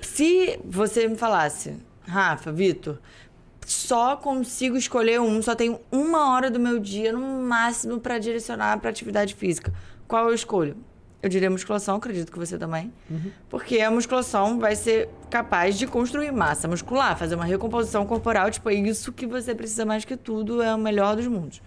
Se 0.00 0.58
você 0.64 1.06
me 1.06 1.16
falasse, 1.16 1.76
Rafa, 2.06 2.50
Vitor, 2.50 2.98
só 3.66 4.16
consigo 4.16 4.74
escolher 4.74 5.20
um, 5.20 5.42
só 5.42 5.54
tenho 5.54 5.78
uma 5.92 6.32
hora 6.32 6.50
do 6.50 6.58
meu 6.58 6.78
dia 6.78 7.12
no 7.12 7.42
máximo 7.42 8.00
para 8.00 8.18
direcionar 8.18 8.78
para 8.78 8.88
atividade 8.88 9.34
física. 9.34 9.70
Qual 10.06 10.30
eu 10.30 10.34
escolho? 10.34 10.74
Eu 11.22 11.28
diria 11.28 11.50
musculação, 11.50 11.96
acredito 11.96 12.32
que 12.32 12.38
você 12.38 12.56
também. 12.56 12.90
Uhum. 13.10 13.30
Porque 13.50 13.82
a 13.82 13.90
musculação 13.90 14.58
vai 14.58 14.76
ser 14.76 15.10
capaz 15.28 15.76
de 15.76 15.86
construir 15.86 16.32
massa 16.32 16.66
muscular, 16.66 17.18
fazer 17.18 17.34
uma 17.34 17.44
recomposição 17.44 18.06
corporal. 18.06 18.50
Tipo, 18.50 18.70
é 18.70 18.74
isso 18.74 19.12
que 19.12 19.26
você 19.26 19.54
precisa 19.54 19.84
mais 19.84 20.06
que 20.06 20.16
tudo, 20.16 20.62
é 20.62 20.74
o 20.74 20.78
melhor 20.78 21.16
dos 21.16 21.26
mundos. 21.26 21.60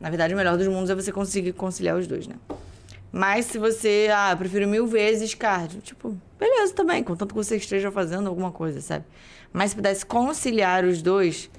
Na 0.00 0.08
verdade, 0.08 0.32
o 0.32 0.36
melhor 0.36 0.56
dos 0.56 0.66
mundos 0.66 0.88
é 0.88 0.94
você 0.94 1.12
conseguir 1.12 1.52
conciliar 1.52 1.96
os 1.96 2.06
dois, 2.06 2.26
né? 2.26 2.36
Mas 3.12 3.46
se 3.46 3.58
você, 3.58 4.08
ah, 4.12 4.34
prefiro 4.36 4.66
mil 4.66 4.86
vezes 4.86 5.34
cardio, 5.34 5.80
tipo, 5.80 6.16
beleza 6.38 6.72
também, 6.72 7.04
contanto 7.04 7.30
que 7.30 7.34
você 7.34 7.56
esteja 7.56 7.90
fazendo 7.90 8.28
alguma 8.28 8.50
coisa, 8.50 8.80
sabe? 8.80 9.04
Mas 9.52 9.70
se 9.70 9.76
pudesse 9.76 10.06
conciliar 10.06 10.84
os 10.84 11.02
dois, 11.02 11.50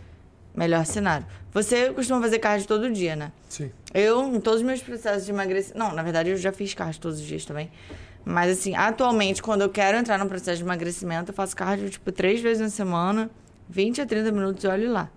melhor 0.55 0.85
cenário. 0.85 1.25
Você 1.53 1.91
costuma 1.91 2.21
fazer 2.21 2.39
cardio 2.39 2.67
todo 2.67 2.89
dia, 2.89 3.15
né? 3.15 3.31
Sim. 3.49 3.69
Eu, 3.93 4.33
em 4.33 4.39
todos 4.39 4.61
os 4.61 4.65
meus 4.65 4.81
processos 4.81 5.25
de 5.25 5.31
emagrecimento. 5.31 5.77
Não, 5.77 5.93
na 5.93 6.01
verdade, 6.01 6.29
eu 6.29 6.37
já 6.37 6.53
fiz 6.53 6.73
cardio 6.73 7.01
todos 7.01 7.19
os 7.19 7.25
dias 7.25 7.43
também. 7.43 7.69
Mas, 8.23 8.57
assim, 8.57 8.73
atualmente, 8.75 9.41
quando 9.41 9.61
eu 9.61 9.69
quero 9.69 9.97
entrar 9.97 10.17
no 10.17 10.27
processo 10.27 10.57
de 10.57 10.63
emagrecimento, 10.63 11.31
eu 11.31 11.35
faço 11.35 11.55
cardio, 11.55 11.89
tipo, 11.89 12.11
três 12.11 12.39
vezes 12.39 12.61
na 12.61 12.69
semana, 12.69 13.29
20 13.69 14.01
a 14.01 14.05
30 14.05 14.31
minutos 14.31 14.63
e 14.63 14.67
olho 14.67 14.91
lá. 14.91 15.09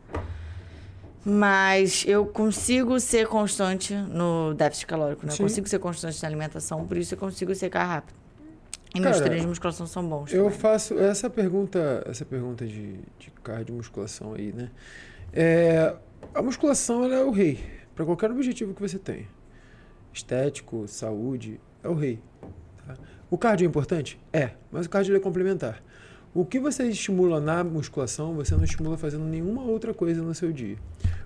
Mas 1.24 2.04
eu 2.06 2.26
consigo 2.26 3.00
ser 3.00 3.26
constante 3.26 3.94
no 3.94 4.52
déficit 4.54 4.86
calórico, 4.86 5.26
né? 5.26 5.32
Eu 5.32 5.38
consigo 5.38 5.66
ser 5.66 5.78
constante 5.78 6.20
na 6.22 6.28
alimentação, 6.28 6.86
por 6.86 6.96
isso 6.96 7.14
eu 7.14 7.18
consigo 7.18 7.54
secar 7.54 7.84
rápido. 7.84 8.14
E 8.94 9.00
Cara, 9.00 9.10
meus 9.10 9.20
treinos 9.20 9.40
de 9.40 9.48
musculação 9.48 9.86
são 9.86 10.06
bons. 10.06 10.32
Eu 10.32 10.44
também. 10.44 10.58
faço 10.58 10.98
essa 10.98 11.28
pergunta, 11.28 12.04
essa 12.06 12.24
pergunta 12.24 12.66
de, 12.66 12.98
de 13.18 13.30
cardio 13.42 13.74
musculação 13.74 14.34
aí, 14.34 14.52
né? 14.52 14.70
É, 15.32 15.96
a 16.32 16.42
musculação 16.42 17.02
ela 17.04 17.16
é 17.16 17.24
o 17.24 17.30
rei 17.30 17.58
para 17.94 18.04
qualquer 18.04 18.30
objetivo 18.30 18.74
que 18.74 18.80
você 18.80 18.98
tenha. 18.98 19.26
Estético, 20.12 20.86
saúde, 20.86 21.60
é 21.82 21.88
o 21.88 21.94
rei. 21.94 22.20
Tá? 22.86 22.94
O 23.28 23.36
cardio 23.36 23.64
é 23.64 23.68
importante? 23.68 24.20
É, 24.32 24.50
mas 24.70 24.86
o 24.86 24.90
cardio 24.90 25.16
é 25.16 25.18
complementar. 25.18 25.82
O 26.34 26.44
que 26.44 26.58
você 26.58 26.88
estimula 26.88 27.40
na 27.40 27.62
musculação, 27.62 28.34
você 28.34 28.56
não 28.56 28.64
estimula 28.64 28.98
fazendo 28.98 29.24
nenhuma 29.24 29.62
outra 29.62 29.94
coisa 29.94 30.20
no 30.20 30.34
seu 30.34 30.50
dia. 30.50 30.76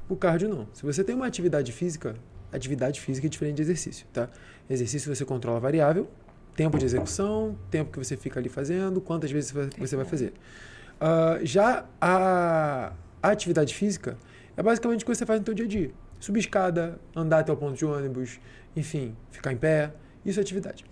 O 0.06 0.14
cardio 0.14 0.50
não. 0.50 0.68
Se 0.74 0.82
você 0.82 1.02
tem 1.02 1.14
uma 1.14 1.26
atividade 1.26 1.72
física, 1.72 2.14
atividade 2.52 3.00
física 3.00 3.26
é 3.26 3.30
diferente 3.30 3.56
de 3.56 3.62
exercício, 3.62 4.06
tá? 4.12 4.28
Exercício 4.68 5.14
você 5.14 5.24
controla 5.24 5.56
a 5.56 5.60
variável, 5.60 6.10
tempo 6.54 6.76
de 6.76 6.84
execução, 6.84 7.56
tempo 7.70 7.90
que 7.90 7.98
você 7.98 8.18
fica 8.18 8.38
ali 8.38 8.50
fazendo, 8.50 9.00
quantas 9.00 9.30
vezes 9.30 9.50
você 9.78 9.96
vai 9.96 10.04
fazer. 10.04 10.34
Uh, 11.00 11.42
já 11.42 11.86
a, 11.98 12.92
atividade 13.22 13.74
física 13.74 14.18
é 14.58 14.62
basicamente 14.62 15.04
o 15.04 15.06
que 15.06 15.14
você 15.14 15.24
faz 15.24 15.40
no 15.40 15.46
seu 15.46 15.54
dia 15.54 15.64
a 15.64 15.68
dia. 15.68 15.90
Subir 16.20 16.40
escada, 16.40 17.00
andar 17.16 17.38
até 17.38 17.50
o 17.50 17.56
ponto 17.56 17.78
de 17.78 17.86
ônibus, 17.86 18.38
enfim, 18.76 19.16
ficar 19.30 19.54
em 19.54 19.56
pé. 19.56 19.90
Isso 20.22 20.38
é 20.38 20.42
atividade. 20.42 20.84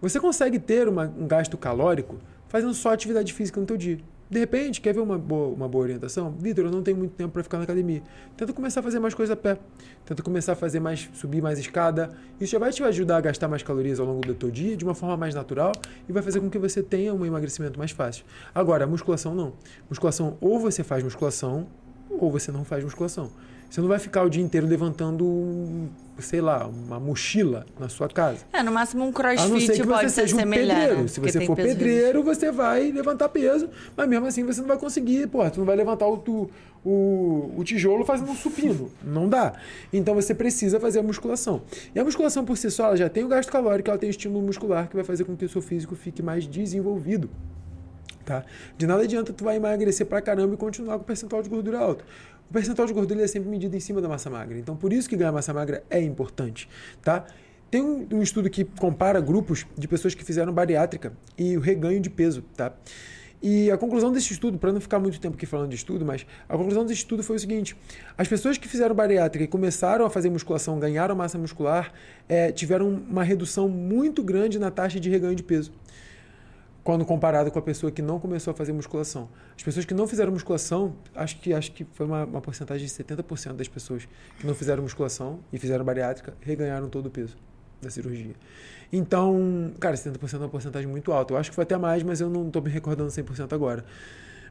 Você 0.00 0.20
consegue 0.20 0.60
ter 0.60 0.86
uma, 0.86 1.06
um 1.06 1.26
gasto 1.26 1.58
calórico 1.58 2.20
fazendo 2.54 2.72
só 2.72 2.92
atividade 2.92 3.32
física 3.32 3.58
no 3.60 3.66
teu 3.66 3.76
dia. 3.76 3.98
De 4.30 4.38
repente, 4.38 4.80
quer 4.80 4.94
ver 4.94 5.00
uma 5.00 5.18
boa, 5.18 5.48
uma 5.48 5.68
boa 5.68 5.82
orientação? 5.82 6.30
Vitor, 6.38 6.66
eu 6.66 6.70
não 6.70 6.84
tenho 6.84 6.96
muito 6.96 7.10
tempo 7.10 7.32
para 7.32 7.42
ficar 7.42 7.58
na 7.58 7.64
academia. 7.64 8.00
Tenta 8.36 8.52
começar 8.52 8.78
a 8.78 8.82
fazer 8.84 9.00
mais 9.00 9.12
coisa 9.12 9.32
a 9.32 9.36
pé. 9.36 9.58
Tenta 10.06 10.22
começar 10.22 10.52
a 10.52 10.54
fazer 10.54 10.78
mais, 10.78 11.10
subir 11.14 11.42
mais 11.42 11.58
escada. 11.58 12.10
Isso 12.40 12.52
já 12.52 12.60
vai 12.60 12.70
te 12.70 12.80
ajudar 12.84 13.16
a 13.16 13.20
gastar 13.22 13.48
mais 13.48 13.64
calorias 13.64 13.98
ao 13.98 14.06
longo 14.06 14.20
do 14.20 14.34
teu 14.34 14.52
dia 14.52 14.76
de 14.76 14.84
uma 14.84 14.94
forma 14.94 15.16
mais 15.16 15.34
natural 15.34 15.72
e 16.08 16.12
vai 16.12 16.22
fazer 16.22 16.38
com 16.38 16.48
que 16.48 16.56
você 16.56 16.80
tenha 16.80 17.12
um 17.12 17.26
emagrecimento 17.26 17.76
mais 17.76 17.90
fácil. 17.90 18.24
Agora, 18.54 18.86
musculação 18.86 19.34
não. 19.34 19.54
Musculação, 19.90 20.38
ou 20.40 20.60
você 20.60 20.84
faz 20.84 21.02
musculação, 21.02 21.66
ou 22.08 22.30
você 22.30 22.52
não 22.52 22.64
faz 22.64 22.84
musculação. 22.84 23.32
Você 23.70 23.80
não 23.80 23.88
vai 23.88 23.98
ficar 23.98 24.22
o 24.22 24.30
dia 24.30 24.42
inteiro 24.42 24.66
levantando, 24.66 25.88
sei 26.18 26.40
lá, 26.40 26.66
uma 26.66 27.00
mochila 27.00 27.66
na 27.78 27.88
sua 27.88 28.08
casa. 28.08 28.44
É, 28.52 28.62
no 28.62 28.70
máximo 28.70 29.04
um 29.04 29.12
crossfit 29.12 29.84
pode 29.84 30.10
ser 30.10 30.24
um 30.24 30.28
semelhante. 30.28 30.78
Pedreiro. 30.78 31.02
Né? 31.02 31.08
Se 31.08 31.20
você 31.20 31.46
for 31.46 31.56
pedreiro, 31.56 32.22
você 32.22 32.52
vai 32.52 32.92
levantar 32.92 33.28
peso, 33.30 33.68
mas 33.96 34.08
mesmo 34.08 34.26
assim 34.26 34.44
você 34.44 34.60
não 34.60 34.68
vai 34.68 34.78
conseguir, 34.78 35.26
pô, 35.26 35.48
tu 35.50 35.58
não 35.58 35.66
vai 35.66 35.74
levantar 35.74 36.06
o, 36.06 36.16
tu, 36.18 36.48
o, 36.84 37.52
o 37.56 37.64
tijolo 37.64 38.04
fazendo 38.04 38.30
um 38.30 38.36
supino. 38.36 38.90
não 39.02 39.28
dá. 39.28 39.54
Então 39.92 40.14
você 40.14 40.34
precisa 40.34 40.78
fazer 40.78 41.00
a 41.00 41.02
musculação. 41.02 41.62
E 41.94 41.98
a 41.98 42.04
musculação 42.04 42.44
por 42.44 42.56
si 42.56 42.70
só, 42.70 42.86
ela 42.86 42.96
já 42.96 43.08
tem 43.08 43.24
o 43.24 43.28
gasto 43.28 43.50
calórico, 43.50 43.90
ela 43.90 43.98
tem 43.98 44.08
o 44.08 44.12
estímulo 44.12 44.44
muscular 44.44 44.88
que 44.88 44.94
vai 44.94 45.04
fazer 45.04 45.24
com 45.24 45.36
que 45.36 45.44
o 45.44 45.48
seu 45.48 45.62
físico 45.62 45.96
fique 45.96 46.22
mais 46.22 46.46
desenvolvido. 46.46 47.28
Tá? 48.24 48.42
De 48.78 48.86
nada 48.86 49.02
adianta 49.02 49.32
tu 49.32 49.44
vai 49.44 49.56
emagrecer 49.56 50.06
pra 50.06 50.20
caramba 50.22 50.54
e 50.54 50.56
continuar 50.56 50.96
com 50.96 51.02
o 51.02 51.06
percentual 51.06 51.42
de 51.42 51.48
gordura 51.48 51.78
alto. 51.78 52.04
O 52.50 52.52
percentual 52.52 52.86
de 52.86 52.94
gordura 52.94 53.22
é 53.22 53.26
sempre 53.26 53.48
medido 53.48 53.76
em 53.76 53.80
cima 53.80 54.00
da 54.00 54.08
massa 54.08 54.30
magra. 54.30 54.58
Então, 54.58 54.76
por 54.76 54.92
isso 54.92 55.08
que 55.08 55.16
ganhar 55.16 55.32
massa 55.32 55.52
magra 55.52 55.82
é 55.90 56.00
importante, 56.00 56.68
tá? 57.02 57.24
Tem 57.70 57.82
um, 57.82 58.06
um 58.12 58.22
estudo 58.22 58.48
que 58.48 58.64
compara 58.64 59.20
grupos 59.20 59.66
de 59.76 59.88
pessoas 59.88 60.14
que 60.14 60.24
fizeram 60.24 60.52
bariátrica 60.52 61.12
e 61.36 61.56
o 61.56 61.60
reganho 61.60 62.00
de 62.00 62.08
peso, 62.10 62.42
tá? 62.56 62.72
E 63.42 63.70
a 63.70 63.76
conclusão 63.76 64.10
desse 64.10 64.32
estudo, 64.32 64.56
para 64.56 64.72
não 64.72 64.80
ficar 64.80 64.98
muito 64.98 65.20
tempo 65.20 65.36
aqui 65.36 65.44
falando 65.44 65.68
de 65.68 65.76
estudo, 65.76 66.02
mas 66.02 66.24
a 66.48 66.56
conclusão 66.56 66.82
desse 66.86 67.00
estudo 67.00 67.22
foi 67.22 67.36
o 67.36 67.38
seguinte: 67.38 67.76
as 68.16 68.26
pessoas 68.26 68.56
que 68.56 68.66
fizeram 68.66 68.94
bariátrica 68.94 69.44
e 69.44 69.48
começaram 69.48 70.06
a 70.06 70.10
fazer 70.10 70.30
musculação, 70.30 70.78
ganharam 70.78 71.14
massa 71.14 71.36
muscular, 71.36 71.92
é, 72.26 72.52
tiveram 72.52 72.88
uma 72.88 73.22
redução 73.22 73.68
muito 73.68 74.22
grande 74.22 74.58
na 74.58 74.70
taxa 74.70 74.98
de 74.98 75.10
reganho 75.10 75.34
de 75.34 75.42
peso 75.42 75.72
quando 76.84 77.02
comparado 77.06 77.50
com 77.50 77.58
a 77.58 77.62
pessoa 77.62 77.90
que 77.90 78.02
não 78.02 78.20
começou 78.20 78.52
a 78.52 78.54
fazer 78.54 78.74
musculação. 78.74 79.30
As 79.56 79.62
pessoas 79.62 79.86
que 79.86 79.94
não 79.94 80.06
fizeram 80.06 80.30
musculação, 80.30 80.94
acho 81.14 81.40
que, 81.40 81.54
acho 81.54 81.72
que 81.72 81.82
foi 81.82 82.04
uma, 82.04 82.24
uma 82.24 82.40
porcentagem 82.42 82.86
de 82.86 82.92
70% 82.92 83.54
das 83.54 83.66
pessoas 83.66 84.06
que 84.38 84.46
não 84.46 84.54
fizeram 84.54 84.82
musculação 84.82 85.40
e 85.50 85.58
fizeram 85.58 85.82
bariátrica 85.82 86.34
reganharam 86.42 86.90
todo 86.90 87.06
o 87.06 87.10
peso 87.10 87.36
da 87.80 87.88
cirurgia. 87.88 88.34
Então, 88.92 89.72
cara, 89.80 89.96
70% 89.96 90.34
é 90.34 90.36
uma 90.36 90.48
porcentagem 90.48 90.88
muito 90.88 91.10
alta. 91.10 91.32
Eu 91.32 91.38
acho 91.38 91.50
que 91.50 91.54
foi 91.54 91.64
até 91.64 91.76
mais, 91.78 92.02
mas 92.02 92.20
eu 92.20 92.28
não 92.28 92.46
estou 92.46 92.60
me 92.60 92.68
recordando 92.68 93.10
100% 93.10 93.52
agora. 93.54 93.84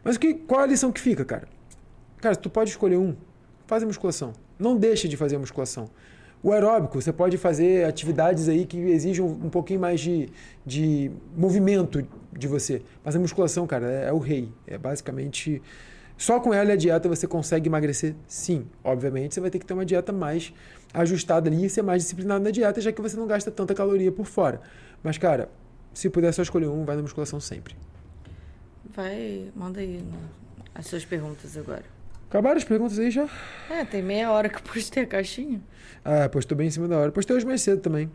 Mas 0.03 0.17
que, 0.17 0.33
qual 0.33 0.61
a 0.61 0.65
lição 0.65 0.91
que 0.91 0.99
fica, 0.99 1.23
cara? 1.23 1.47
Cara, 2.19 2.35
tu 2.35 2.49
pode 2.49 2.71
escolher 2.71 2.97
um, 2.97 3.15
faz 3.67 3.83
a 3.83 3.85
musculação. 3.85 4.33
Não 4.57 4.75
deixe 4.75 5.07
de 5.07 5.15
fazer 5.15 5.35
a 5.35 5.39
musculação. 5.39 5.87
O 6.43 6.51
aeróbico, 6.51 7.01
você 7.01 7.13
pode 7.13 7.37
fazer 7.37 7.85
atividades 7.85 8.49
aí 8.49 8.65
que 8.65 8.77
exijam 8.77 9.25
um 9.25 9.49
pouquinho 9.49 9.79
mais 9.79 10.01
de, 10.01 10.27
de 10.65 11.09
movimento 11.37 12.05
de 12.33 12.47
você. 12.49 12.81
Mas 13.01 13.15
a 13.15 13.19
musculação, 13.19 13.65
cara, 13.65 13.89
é, 13.89 14.09
é 14.09 14.13
o 14.13 14.19
rei. 14.19 14.51
É 14.67 14.77
basicamente. 14.77 15.61
Só 16.17 16.41
com 16.41 16.53
ela 16.53 16.71
e 16.71 16.73
a 16.73 16.75
dieta 16.75 17.07
você 17.07 17.25
consegue 17.25 17.69
emagrecer? 17.69 18.13
Sim. 18.27 18.67
Obviamente, 18.83 19.33
você 19.33 19.39
vai 19.39 19.49
ter 19.49 19.57
que 19.57 19.65
ter 19.65 19.73
uma 19.73 19.85
dieta 19.85 20.11
mais 20.11 20.53
ajustada 20.93 21.49
ali 21.49 21.65
e 21.65 21.69
ser 21.69 21.81
mais 21.81 22.03
disciplinado 22.03 22.43
na 22.43 22.51
dieta, 22.51 22.81
já 22.81 22.91
que 22.91 23.01
você 23.01 23.15
não 23.15 23.25
gasta 23.25 23.49
tanta 23.49 23.73
caloria 23.73 24.11
por 24.11 24.25
fora. 24.25 24.59
Mas, 25.01 25.17
cara, 25.17 25.49
se 25.93 26.09
puder 26.09 26.33
só 26.33 26.41
escolher 26.41 26.67
um, 26.67 26.83
vai 26.83 26.97
na 26.97 27.01
musculação 27.01 27.39
sempre. 27.39 27.73
Vai, 28.93 29.49
manda 29.55 29.79
aí 29.79 30.03
as 30.75 30.87
suas 30.87 31.05
perguntas 31.05 31.55
agora. 31.55 31.85
Acabaram 32.33 32.57
as 32.57 32.63
perguntas 32.63 32.97
aí 32.97 33.11
já? 33.11 33.29
É, 33.69 33.85
tem 33.85 34.01
meia 34.01 34.31
hora 34.31 34.49
que 34.49 34.55
eu 34.55 34.61
postei 34.63 35.03
a 35.03 35.05
caixinha. 35.05 35.61
Ah, 36.03 36.27
postou 36.27 36.57
bem 36.57 36.65
em 36.65 36.71
cima 36.71 36.87
da 36.87 36.97
hora. 36.97 37.11
Postei 37.11 37.35
hoje 37.35 37.45
mais 37.45 37.61
cedo 37.61 37.79
também. 37.79 38.09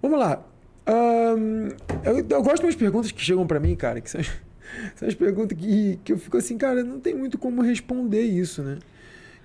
Vamos 0.00 0.16
lá. 0.16 0.46
Um, 0.88 1.70
eu, 2.04 2.18
eu, 2.30 2.42
gosto 2.44 2.64
das 2.64 2.76
perguntas 2.76 3.10
que 3.10 3.20
chegam 3.20 3.44
para 3.48 3.58
mim, 3.58 3.74
cara, 3.74 4.00
que 4.00 4.08
são, 4.08 4.20
são 4.94 5.08
as 5.08 5.14
perguntas 5.16 5.58
que, 5.58 5.98
que 6.04 6.12
eu 6.12 6.18
fico 6.18 6.36
assim, 6.36 6.56
cara, 6.56 6.84
não 6.84 7.00
tem 7.00 7.16
muito 7.16 7.36
como 7.36 7.62
responder 7.62 8.22
isso, 8.22 8.62
né? 8.62 8.78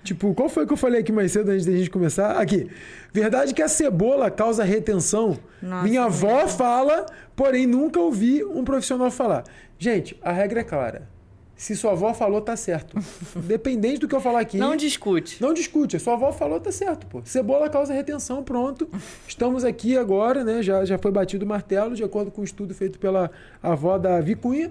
Tipo, 0.04 0.32
qual 0.32 0.48
foi 0.48 0.64
que 0.64 0.72
eu 0.72 0.76
falei 0.76 1.00
aqui 1.00 1.10
mais 1.10 1.32
cedo 1.32 1.50
antes 1.50 1.66
da 1.66 1.72
gente 1.72 1.90
começar? 1.90 2.40
Aqui. 2.40 2.70
Verdade 3.12 3.52
que 3.52 3.62
a 3.62 3.66
cebola 3.66 4.30
causa 4.30 4.62
retenção. 4.62 5.36
Nossa, 5.60 5.82
Minha 5.82 6.04
avó 6.04 6.46
fala, 6.46 7.04
porém 7.34 7.66
nunca 7.66 7.98
ouvi 7.98 8.44
um 8.44 8.62
profissional 8.62 9.10
falar. 9.10 9.42
Gente, 9.76 10.16
a 10.22 10.30
regra 10.30 10.60
é 10.60 10.64
clara. 10.64 11.17
Se 11.58 11.74
sua 11.74 11.90
avó 11.90 12.14
falou, 12.14 12.40
tá 12.40 12.56
certo. 12.56 12.96
Dependente 13.34 13.98
do 13.98 14.06
que 14.06 14.14
eu 14.14 14.20
falar 14.20 14.38
aqui. 14.38 14.56
Não 14.56 14.76
discute. 14.76 15.42
Não 15.42 15.52
discute. 15.52 15.98
Sua 15.98 16.14
avó 16.14 16.30
falou, 16.30 16.60
tá 16.60 16.70
certo, 16.70 17.04
pô. 17.08 17.20
Cebola 17.24 17.68
causa 17.68 17.92
retenção, 17.92 18.44
pronto. 18.44 18.88
Estamos 19.26 19.64
aqui 19.64 19.96
agora, 19.96 20.44
né? 20.44 20.62
Já, 20.62 20.84
já 20.84 20.96
foi 20.96 21.10
batido 21.10 21.44
o 21.44 21.48
martelo, 21.48 21.96
de 21.96 22.04
acordo 22.04 22.30
com 22.30 22.38
o 22.38 22.42
um 22.42 22.44
estudo 22.44 22.72
feito 22.74 23.00
pela 23.00 23.28
avó 23.60 23.98
da 23.98 24.20
Vicunha. 24.20 24.70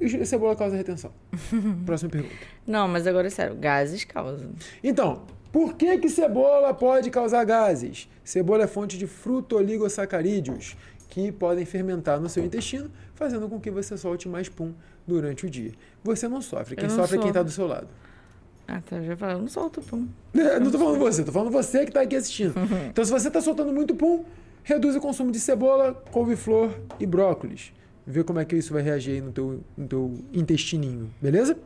E 0.00 0.26
cebola 0.26 0.56
causa 0.56 0.74
retenção. 0.74 1.12
Próxima 1.86 2.10
pergunta. 2.10 2.34
Não, 2.66 2.88
mas 2.88 3.06
agora 3.06 3.28
é 3.28 3.30
sério, 3.30 3.54
gases 3.54 4.02
causam. 4.02 4.50
Então, 4.82 5.22
por 5.52 5.74
que, 5.74 5.98
que 5.98 6.08
cebola 6.08 6.74
pode 6.74 7.10
causar 7.10 7.44
gases? 7.44 8.08
Cebola 8.24 8.64
é 8.64 8.66
fonte 8.66 8.98
de 8.98 9.06
frutoligosacarídeos, 9.06 10.76
que 11.10 11.32
podem 11.32 11.64
fermentar 11.66 12.20
no 12.20 12.28
seu 12.28 12.44
intestino, 12.44 12.90
fazendo 13.14 13.48
com 13.48 13.60
que 13.60 13.70
você 13.70 13.98
solte 13.98 14.28
mais 14.28 14.48
pum 14.48 14.72
durante 15.06 15.44
o 15.44 15.50
dia. 15.50 15.72
Você 16.04 16.28
não 16.28 16.40
sofre, 16.40 16.76
quem 16.76 16.88
não 16.88 16.96
sofre 16.96 17.18
é 17.18 17.20
quem 17.20 17.28
está 17.28 17.42
do 17.42 17.50
seu 17.50 17.66
lado. 17.66 17.88
Ah, 18.66 18.80
tá, 18.88 19.02
já 19.02 19.16
falei, 19.16 19.34
eu 19.34 19.40
não 19.40 19.48
solto 19.48 19.82
pum. 19.82 20.06
Não 20.32 20.66
estou 20.66 20.80
falando 20.80 20.98
você, 21.00 21.22
estou 21.22 21.34
falando 21.34 21.50
você 21.50 21.80
que 21.80 21.90
está 21.90 22.02
aqui 22.02 22.14
assistindo. 22.14 22.54
Então, 22.88 23.04
se 23.04 23.10
você 23.10 23.26
está 23.26 23.40
soltando 23.40 23.72
muito 23.72 23.96
pum, 23.96 24.24
reduz 24.62 24.94
o 24.94 25.00
consumo 25.00 25.32
de 25.32 25.40
cebola, 25.40 25.92
couve-flor 26.12 26.78
e 27.00 27.04
brócolis. 27.04 27.72
Vê 28.06 28.22
como 28.22 28.38
é 28.38 28.44
que 28.44 28.54
isso 28.54 28.72
vai 28.72 28.80
reagir 28.80 29.14
aí 29.14 29.20
no 29.20 29.32
teu, 29.32 29.60
no 29.76 29.88
teu 29.88 30.14
intestininho, 30.32 31.10
beleza? 31.20 31.58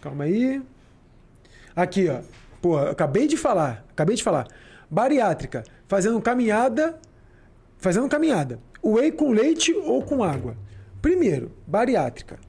calma 0.00 0.24
aí. 0.24 0.62
Aqui, 1.74 2.08
ó. 2.08 2.20
Pô, 2.66 2.78
acabei 2.78 3.28
de 3.28 3.36
falar, 3.36 3.84
acabei 3.92 4.16
de 4.16 4.24
falar. 4.24 4.48
Bariátrica, 4.90 5.62
fazendo 5.86 6.20
caminhada 6.20 6.98
fazendo 7.78 8.08
caminhada. 8.08 8.58
Whey 8.82 9.12
com 9.12 9.30
leite 9.30 9.72
ou 9.72 10.02
com 10.02 10.24
água. 10.24 10.56
Primeiro, 11.00 11.52
bariátrica. 11.64 12.40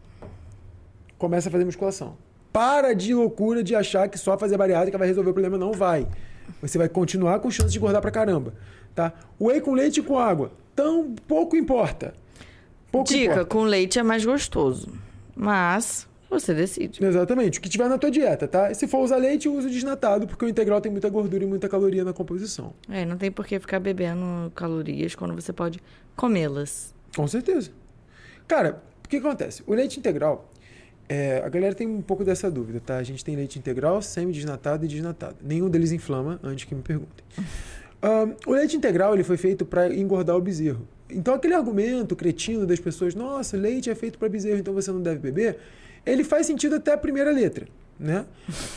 Começa 1.19 1.49
a 1.49 1.51
fazer 1.51 1.65
musculação. 1.65 2.17
Para 2.51 2.95
de 2.95 3.13
loucura 3.13 3.63
de 3.63 3.75
achar 3.75 4.07
que 4.07 4.17
só 4.17 4.35
fazer 4.39 4.57
bariátrica 4.57 4.97
vai 4.97 5.07
resolver 5.07 5.29
o 5.29 5.33
problema. 5.33 5.55
Não 5.55 5.71
vai. 5.71 6.07
Você 6.63 6.79
vai 6.79 6.89
continuar 6.89 7.39
com 7.39 7.51
chance 7.51 7.71
de 7.71 7.77
engordar 7.77 8.01
pra 8.01 8.09
caramba. 8.09 8.55
Tá? 8.95 9.13
Whey 9.39 9.61
com 9.61 9.75
leite 9.75 9.99
e 9.99 10.03
com 10.03 10.17
água. 10.17 10.51
Tão 10.75 11.13
pouco 11.27 11.55
importa. 11.55 12.15
Pouco 12.91 13.07
Dica, 13.07 13.33
importa. 13.33 13.45
com 13.45 13.61
leite 13.61 13.99
é 13.99 14.03
mais 14.03 14.25
gostoso. 14.25 14.91
Mas 15.35 16.06
você 16.29 16.53
decide. 16.53 17.03
Exatamente. 17.03 17.59
O 17.59 17.61
que 17.61 17.69
tiver 17.69 17.87
na 17.87 17.97
tua 17.97 18.11
dieta, 18.11 18.47
tá? 18.47 18.73
Se 18.73 18.87
for 18.87 18.99
usar 18.99 19.17
leite, 19.17 19.47
usa 19.47 19.69
desnatado, 19.69 20.27
porque 20.27 20.43
o 20.45 20.47
integral 20.47 20.81
tem 20.81 20.91
muita 20.91 21.09
gordura 21.09 21.43
e 21.43 21.47
muita 21.47 21.69
caloria 21.69 22.03
na 22.03 22.13
composição. 22.13 22.73
É, 22.89 23.05
não 23.05 23.17
tem 23.17 23.31
por 23.31 23.45
que 23.45 23.59
ficar 23.59 23.79
bebendo 23.79 24.51
calorias 24.53 25.15
quando 25.15 25.33
você 25.33 25.53
pode 25.53 25.79
comê-las. 26.15 26.93
Com 27.15 27.27
certeza. 27.27 27.71
Cara, 28.47 28.81
o 29.05 29.07
que 29.07 29.17
acontece? 29.17 29.63
O 29.65 29.73
leite 29.73 29.99
integral, 29.99 30.51
é, 31.07 31.41
a 31.43 31.49
galera 31.49 31.73
tem 31.73 31.87
um 31.87 32.01
pouco 32.01 32.23
dessa 32.23 32.51
dúvida, 32.51 32.81
tá? 32.85 32.97
A 32.97 33.03
gente 33.03 33.23
tem 33.23 33.35
leite 33.35 33.57
integral, 33.57 34.01
semi-desnatado 34.01 34.85
e 34.85 34.87
desnatado. 34.87 35.37
Nenhum 35.41 35.69
deles 35.69 35.91
inflama, 35.91 36.39
antes 36.43 36.65
que 36.65 36.75
me 36.75 36.81
perguntem. 36.81 37.25
Um, 37.97 38.51
o 38.51 38.53
leite 38.53 38.77
integral 38.77 39.15
ele 39.15 39.23
foi 39.23 39.37
feito 39.37 39.65
para 39.65 39.91
engordar 39.91 40.35
o 40.35 40.39
bezerro. 40.39 40.87
Então, 41.09 41.33
aquele 41.33 41.55
argumento 41.55 42.15
cretino 42.15 42.63
das 42.63 42.79
pessoas, 42.79 43.15
nossa, 43.15 43.57
leite 43.57 43.89
é 43.89 43.95
feito 43.95 44.19
para 44.19 44.29
bezerro, 44.29 44.59
então 44.59 44.71
você 44.71 44.91
não 44.91 45.01
deve 45.01 45.17
beber 45.17 45.57
ele 46.11 46.23
faz 46.23 46.45
sentido 46.45 46.75
até 46.75 46.93
a 46.93 46.97
primeira 46.97 47.31
letra, 47.31 47.67
né? 47.99 48.25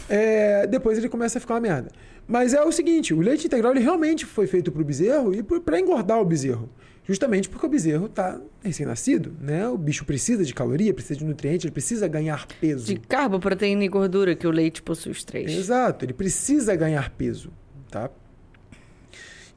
É, 0.09 0.67
depois 0.67 0.99
ele 0.99 1.09
começa 1.09 1.39
a 1.39 1.41
ficar 1.41 1.55
uma 1.55 1.61
merda. 1.61 1.91
Mas 2.27 2.55
é 2.55 2.63
o 2.63 2.71
seguinte, 2.71 3.13
o 3.13 3.21
leite 3.21 3.47
integral 3.47 3.73
ele 3.73 3.81
realmente 3.81 4.25
foi 4.25 4.47
feito 4.47 4.71
para 4.71 4.81
o 4.81 4.85
bezerro 4.85 5.35
e 5.35 5.43
para 5.43 5.81
engordar 5.81 6.21
o 6.21 6.25
bezerro. 6.25 6.69
Justamente 7.05 7.49
porque 7.49 7.67
o 7.67 7.69
bezerro 7.69 8.07
está 8.07 8.41
recém-nascido, 8.63 9.35
né? 9.41 9.67
O 9.67 9.77
bicho 9.77 10.05
precisa 10.05 10.45
de 10.45 10.55
caloria, 10.55 10.95
precisa 10.95 11.19
de 11.19 11.25
nutrientes, 11.25 11.65
ele 11.65 11.73
precisa 11.73 12.07
ganhar 12.07 12.47
peso. 12.61 12.87
De 12.87 12.97
carbo, 13.01 13.41
proteína 13.41 13.83
e 13.85 13.89
gordura, 13.89 14.37
que 14.37 14.47
o 14.47 14.51
leite 14.51 14.81
possui 14.81 15.11
os 15.11 15.25
três. 15.25 15.51
Exato, 15.51 16.05
ele 16.05 16.13
precisa 16.13 16.77
ganhar 16.77 17.11
peso, 17.11 17.51
tá? 17.91 18.09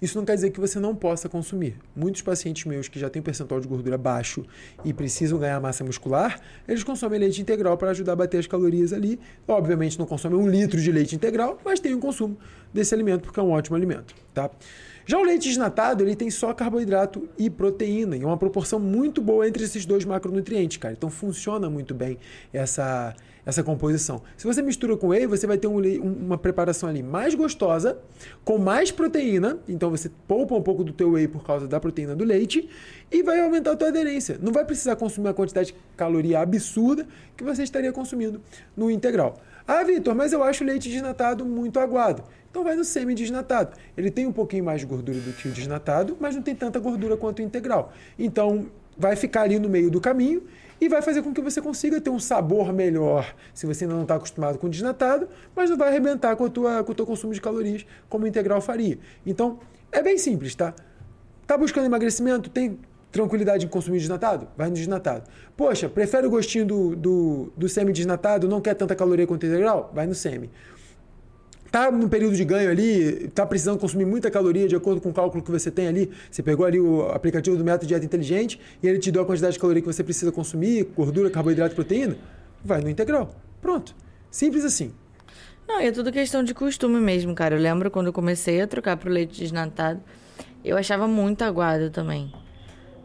Isso 0.03 0.17
não 0.17 0.25
quer 0.25 0.35
dizer 0.35 0.49
que 0.49 0.59
você 0.59 0.81
não 0.81 0.93
possa 0.93 1.29
consumir. 1.29 1.77
Muitos 1.95 2.21
pacientes 2.21 2.65
meus 2.65 2.89
que 2.89 2.99
já 2.99 3.09
têm 3.09 3.21
percentual 3.21 3.61
de 3.61 3.69
gordura 3.69 3.97
baixo 3.97 4.45
e 4.83 4.91
precisam 4.91 5.39
ganhar 5.39 5.61
massa 5.61 5.81
muscular, 5.81 6.41
eles 6.67 6.83
consomem 6.83 7.17
leite 7.17 7.41
integral 7.41 7.77
para 7.77 7.91
ajudar 7.91 8.11
a 8.11 8.15
bater 8.17 8.37
as 8.37 8.45
calorias 8.45 8.91
ali. 8.91 9.17
Obviamente 9.47 9.97
não 9.97 10.05
consomem 10.05 10.37
um 10.37 10.45
litro 10.45 10.81
de 10.81 10.91
leite 10.91 11.15
integral, 11.15 11.57
mas 11.63 11.79
tem 11.79 11.95
um 11.95 12.01
consumo 12.01 12.37
desse 12.73 12.93
alimento 12.93 13.21
porque 13.21 13.39
é 13.39 13.43
um 13.43 13.51
ótimo 13.51 13.77
alimento, 13.77 14.13
tá? 14.33 14.51
Já 15.05 15.17
o 15.17 15.23
leite 15.23 15.49
desnatado, 15.49 16.03
ele 16.03 16.15
tem 16.15 16.29
só 16.29 16.53
carboidrato 16.53 17.27
e 17.37 17.49
proteína, 17.49 18.15
em 18.15 18.23
uma 18.23 18.37
proporção 18.37 18.79
muito 18.79 19.21
boa 19.21 19.47
entre 19.47 19.63
esses 19.63 19.85
dois 19.85 20.05
macronutrientes, 20.05 20.77
cara. 20.77 20.93
Então 20.93 21.09
funciona 21.09 21.69
muito 21.69 21.93
bem 21.93 22.17
essa, 22.53 23.13
essa 23.45 23.61
composição. 23.63 24.21
Se 24.37 24.47
você 24.47 24.61
mistura 24.61 24.95
com 24.95 25.09
whey, 25.09 25.27
você 25.27 25.45
vai 25.45 25.57
ter 25.57 25.67
um, 25.67 25.79
uma 26.01 26.37
preparação 26.37 26.87
ali 26.87 27.03
mais 27.03 27.35
gostosa, 27.35 27.97
com 28.45 28.57
mais 28.57 28.91
proteína, 28.91 29.59
então 29.67 29.89
você 29.89 30.09
poupa 30.27 30.55
um 30.55 30.61
pouco 30.61 30.83
do 30.83 30.93
teu 30.93 31.11
whey 31.11 31.27
por 31.27 31.43
causa 31.43 31.67
da 31.67 31.79
proteína 31.79 32.15
do 32.15 32.23
leite 32.23 32.69
e 33.11 33.21
vai 33.21 33.41
aumentar 33.41 33.71
a 33.71 33.75
tua 33.75 33.89
aderência. 33.89 34.39
Não 34.41 34.53
vai 34.53 34.63
precisar 34.63 34.95
consumir 34.95 35.29
a 35.29 35.33
quantidade 35.33 35.73
de 35.73 35.75
caloria 35.97 36.39
absurda 36.39 37.05
que 37.35 37.43
você 37.43 37.63
estaria 37.63 37.91
consumindo 37.91 38.41
no 38.75 38.89
integral. 38.89 39.37
Ah, 39.67 39.83
Vitor, 39.83 40.13
mas 40.13 40.33
eu 40.33 40.43
acho 40.43 40.63
o 40.63 40.67
leite 40.67 40.89
desnatado 40.89 41.45
muito 41.45 41.79
aguado. 41.79 42.23
Então 42.53 42.63
vai 42.63 42.75
no 42.75 42.85
semi-desnatado. 42.85 43.75
Ele 43.97 44.11
tem 44.11 44.27
um 44.27 44.31
pouquinho 44.31 44.63
mais 44.63 44.79
de 44.79 44.85
gordura 44.85 45.17
do 45.17 45.33
que 45.33 45.47
o 45.47 45.51
desnatado, 45.51 46.15
mas 46.19 46.35
não 46.35 46.43
tem 46.43 46.53
tanta 46.53 46.79
gordura 46.79 47.17
quanto 47.17 47.39
o 47.39 47.41
integral. 47.41 47.91
Então 48.17 48.67
vai 48.95 49.15
ficar 49.15 49.41
ali 49.41 49.57
no 49.57 49.67
meio 49.67 49.89
do 49.89 49.99
caminho 49.99 50.43
e 50.79 50.87
vai 50.87 51.01
fazer 51.01 51.23
com 51.23 51.33
que 51.33 51.41
você 51.41 51.59
consiga 51.59 51.99
ter 51.99 52.11
um 52.11 52.19
sabor 52.19 52.71
melhor 52.71 53.33
se 53.55 53.65
você 53.65 53.85
ainda 53.85 53.95
não 53.95 54.03
está 54.03 54.17
acostumado 54.17 54.59
com 54.59 54.67
o 54.67 54.69
desnatado, 54.69 55.27
mas 55.55 55.71
não 55.71 55.77
vai 55.77 55.87
arrebentar 55.87 56.35
com, 56.35 56.45
a 56.45 56.49
tua, 56.49 56.83
com 56.83 56.91
o 56.91 56.95
teu 56.95 57.07
consumo 57.07 57.33
de 57.33 57.41
calorias 57.41 57.87
como 58.07 58.25
o 58.25 58.27
integral 58.27 58.61
faria. 58.61 58.99
Então 59.25 59.57
é 59.91 60.03
bem 60.03 60.19
simples, 60.19 60.53
tá? 60.53 60.75
Tá 61.47 61.57
buscando 61.57 61.87
emagrecimento? 61.87 62.51
Tem 62.51 62.77
tranquilidade 63.11 63.65
em 63.65 63.69
consumir 63.69 63.97
desnatado? 63.97 64.47
Vai 64.55 64.69
no 64.69 64.75
desnatado. 64.75 65.27
Poxa, 65.57 65.89
prefere 65.89 66.27
o 66.27 66.29
gostinho 66.29 66.67
do, 66.67 66.95
do, 66.95 67.53
do 67.57 67.67
semi-desnatado, 67.67 68.47
não 68.47 68.61
quer 68.61 68.75
tanta 68.75 68.95
caloria 68.95 69.25
quanto 69.25 69.43
integral? 69.43 69.91
Vai 69.91 70.05
no 70.05 70.13
semi 70.13 70.51
tá 71.73 71.89
no 71.89 72.07
período 72.07 72.35
de 72.35 72.45
ganho 72.45 72.69
ali, 72.69 73.29
tá 73.29 73.47
precisando 73.47 73.79
consumir 73.79 74.05
muita 74.05 74.29
caloria 74.29 74.67
de 74.67 74.75
acordo 74.75 75.01
com 75.01 75.09
o 75.09 75.13
cálculo 75.13 75.43
que 75.43 75.49
você 75.49 75.71
tem 75.71 75.87
ali. 75.87 76.11
Você 76.29 76.43
pegou 76.43 76.67
ali 76.67 76.79
o 76.79 77.07
aplicativo 77.07 77.57
do 77.57 77.63
método 77.63 77.87
dieta 77.87 78.05
inteligente 78.05 78.59
e 78.83 78.87
ele 78.87 78.99
te 78.99 79.11
deu 79.11 79.23
a 79.23 79.25
quantidade 79.25 79.53
de 79.53 79.59
caloria 79.59 79.81
que 79.81 79.87
você 79.87 80.03
precisa 80.03 80.31
consumir, 80.31 80.83
gordura, 80.95 81.31
carboidrato, 81.31 81.73
proteína. 81.73 82.15
Vai 82.63 82.79
no 82.79 82.91
integral. 82.91 83.35
Pronto. 83.59 83.95
Simples 84.29 84.63
assim. 84.63 84.93
Não, 85.67 85.79
é 85.79 85.91
tudo 85.91 86.11
questão 86.11 86.43
de 86.43 86.53
costume 86.53 86.99
mesmo, 86.99 87.33
cara. 87.33 87.55
Eu 87.55 87.59
lembro 87.59 87.89
quando 87.89 88.05
eu 88.05 88.13
comecei 88.13 88.61
a 88.61 88.67
trocar 88.67 88.95
pro 88.95 89.09
leite 89.09 89.39
desnatado, 89.39 89.99
eu 90.63 90.77
achava 90.77 91.07
muito 91.07 91.41
aguado 91.41 91.89
também. 91.89 92.31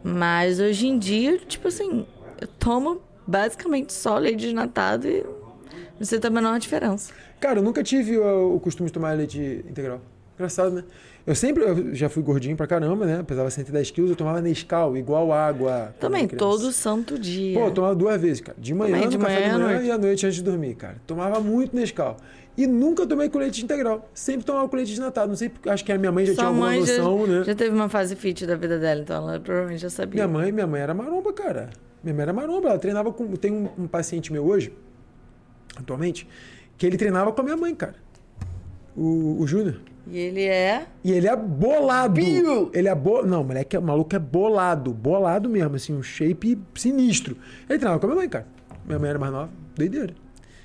Mas 0.05 0.61
hoje 0.61 0.89
em 0.89 0.99
dia, 0.99 1.39
tipo 1.39 1.69
assim, 1.69 2.05
eu 2.39 2.47
tomo 2.47 3.01
basicamente 3.27 3.95
só 3.95 4.19
leite 4.19 4.41
desnatado 4.41 5.09
e 5.09 5.25
não 5.99 6.05
sei 6.05 6.21
a 6.23 6.29
menor 6.29 6.59
diferença. 6.59 7.15
Cara, 7.41 7.61
eu 7.61 7.63
nunca 7.63 7.83
tive 7.83 8.19
o, 8.19 8.57
o 8.57 8.61
costume 8.61 8.89
de 8.89 8.93
tomar 8.93 9.13
leite 9.17 9.65
integral. 9.69 10.01
Engraçado, 10.35 10.73
né? 10.73 10.85
Eu 11.27 11.35
sempre 11.35 11.63
eu 11.63 11.95
já 11.95 12.09
fui 12.09 12.23
gordinho 12.23 12.57
pra 12.57 12.67
caramba, 12.67 13.05
né? 13.05 13.23
Pesava 13.23 13.51
110 13.51 13.91
quilos, 13.91 14.11
eu 14.11 14.17
tomava 14.17 14.41
Nescau, 14.41 14.97
igual 14.97 15.31
água. 15.33 15.95
Também, 16.01 16.27
todo 16.27 16.73
santo 16.73 17.19
dia. 17.19 17.59
Pô, 17.59 17.67
eu 17.67 17.71
tomava 17.71 17.95
duas 17.95 18.21
vezes, 18.21 18.41
cara. 18.41 18.57
De 18.59 18.73
manhã, 18.73 18.95
Também, 18.95 19.09
de 19.11 19.19
no 19.19 19.25
manhã, 19.25 19.37
café 19.37 19.53
da 19.53 19.59
manhã 19.59 19.83
e 19.83 19.91
à 19.91 19.99
noite 19.99 20.25
antes 20.25 20.37
de 20.37 20.43
dormir, 20.43 20.75
cara. 20.75 20.97
Tomava 21.07 21.39
muito 21.41 21.77
Nescau. 21.77 22.17
E 22.57 22.67
nunca 22.67 23.07
tomei 23.07 23.29
com 23.29 23.39
leite 23.39 23.63
integral. 23.63 24.09
Sempre 24.15 24.47
tomava 24.47 24.69
com 24.69 24.77
leite 24.77 24.89
desnatado. 24.89 25.29
Não 25.29 25.37
sei, 25.37 25.51
acho 25.67 25.85
que 25.85 25.93
a 25.93 25.99
minha 25.99 26.11
mãe 26.11 26.25
já 26.25 26.35
Sua 26.35 26.45
tinha 26.45 26.49
alguma 26.49 26.75
noção, 26.75 27.27
já, 27.27 27.33
né? 27.33 27.45
Já 27.45 27.55
teve 27.55 27.75
uma 27.75 27.89
fase 27.89 28.17
fit 28.17 28.47
da 28.47 28.57
vida 28.57 28.79
dela, 28.79 29.01
então 29.03 29.17
ela 29.17 29.39
provavelmente 29.39 29.81
já 29.81 29.91
sabia. 29.91 30.27
Minha 30.27 30.29
mãe, 30.29 30.51
minha 30.51 30.67
mãe 30.67 30.81
era 30.81 30.95
maromba, 30.95 31.33
cara. 31.33 31.71
Minha 32.03 32.15
mãe 32.15 32.23
era 32.23 32.33
maromba. 32.33 32.71
Ela 32.71 32.79
treinava 32.79 33.13
com. 33.13 33.37
Tem 33.37 33.53
um, 33.53 33.69
um 33.79 33.87
paciente 33.87 34.33
meu 34.33 34.47
hoje, 34.47 34.73
atualmente, 35.77 36.27
que 36.79 36.87
ele 36.87 36.97
treinava 36.97 37.33
com 37.33 37.41
a 37.41 37.45
minha 37.45 37.57
mãe, 37.57 37.75
cara. 37.75 37.97
O, 38.97 39.41
o 39.41 39.47
Júnior. 39.47 39.81
E 40.07 40.17
ele 40.17 40.45
é. 40.45 40.87
E 41.05 41.13
ele 41.13 41.29
é 41.29 41.37
bolado. 41.37 42.15
Pio! 42.15 42.71
Ele 42.73 42.89
é 42.89 42.95
bo... 42.95 43.23
Não, 43.27 43.45
moleque, 43.45 43.77
o 43.77 43.83
maluco 43.83 44.15
é 44.17 44.19
bolado. 44.19 44.95
Bolado 44.95 45.49
mesmo, 45.51 45.77
assim, 45.77 45.93
um 45.93 46.03
shape 46.03 46.59
sinistro. 46.75 47.37
Ele 47.69 47.79
treinava 47.79 47.99
com 47.99 48.07
a 48.07 48.09
minha 48.09 48.21
mãe, 48.21 48.29
cara. 48.29 48.47
Minha 48.87 48.99
mãe 48.99 49.11
era 49.11 49.19
mais 49.19 49.33
nova. 49.33 49.51
Doideira. 49.75 50.15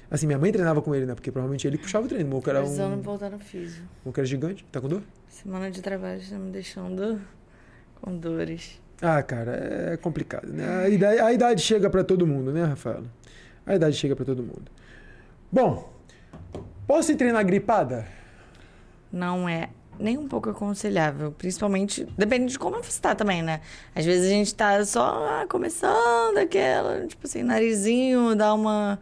Assim, 0.10 0.28
minha 0.28 0.40
mãe 0.40 0.52
treinava 0.52 0.82
com 0.82 0.94
ele, 0.96 1.06
né? 1.06 1.16
Porque 1.16 1.32
provavelmente 1.32 1.68
ele 1.68 1.78
puxava 1.78 2.06
o 2.06 2.08
treino. 2.08 2.26
O 2.28 2.30
moleque 2.30 2.50
era 2.50 2.64
um. 2.64 3.02
voltar 3.02 3.32
no 3.32 3.40
físico. 3.40 3.86
O 4.06 4.14
era 4.16 4.26
gigante. 4.26 4.64
Tá 4.72 4.80
com 4.80 4.88
dor? 4.88 5.02
Semana 5.28 5.72
de 5.72 5.82
trabalho 5.82 6.20
está 6.20 6.38
me 6.38 6.52
deixando 6.52 7.20
com 8.00 8.16
dores. 8.16 8.80
Ah, 9.02 9.22
cara, 9.22 9.92
é 9.94 9.98
complicado, 9.98 10.54
né? 10.54 10.86
A 10.86 10.90
idade, 10.90 11.20
a 11.20 11.34
idade 11.34 11.62
chega 11.62 11.90
para 11.90 12.04
todo 12.04 12.26
mundo, 12.26 12.54
né, 12.54 12.64
Rafael? 12.64 13.04
A 13.66 13.76
idade 13.76 13.96
chega 13.98 14.16
para 14.16 14.24
todo 14.24 14.42
mundo. 14.42 14.72
Bom, 15.52 15.93
posso 16.88 17.16
treinar 17.16 17.46
gripada? 17.46 18.06
Não 19.12 19.48
é 19.48 19.70
nem 20.00 20.18
um 20.18 20.28
pouco 20.28 20.50
aconselhável. 20.50 21.32
Principalmente, 21.32 22.08
depende 22.18 22.52
de 22.52 22.60
como 22.60 22.78
você 22.78 22.90
está 22.90 23.16
também, 23.16 23.42
né? 23.42 23.62
Às 23.96 24.06
vezes 24.06 24.28
a 24.28 24.30
gente 24.30 24.48
está 24.48 24.84
só 24.86 25.26
ah, 25.28 25.46
começando 25.48 26.38
aquela, 26.38 27.06
tipo 27.06 27.26
assim, 27.26 27.44
narizinho, 27.44 28.36
dá 28.36 28.54
uma 28.54 29.00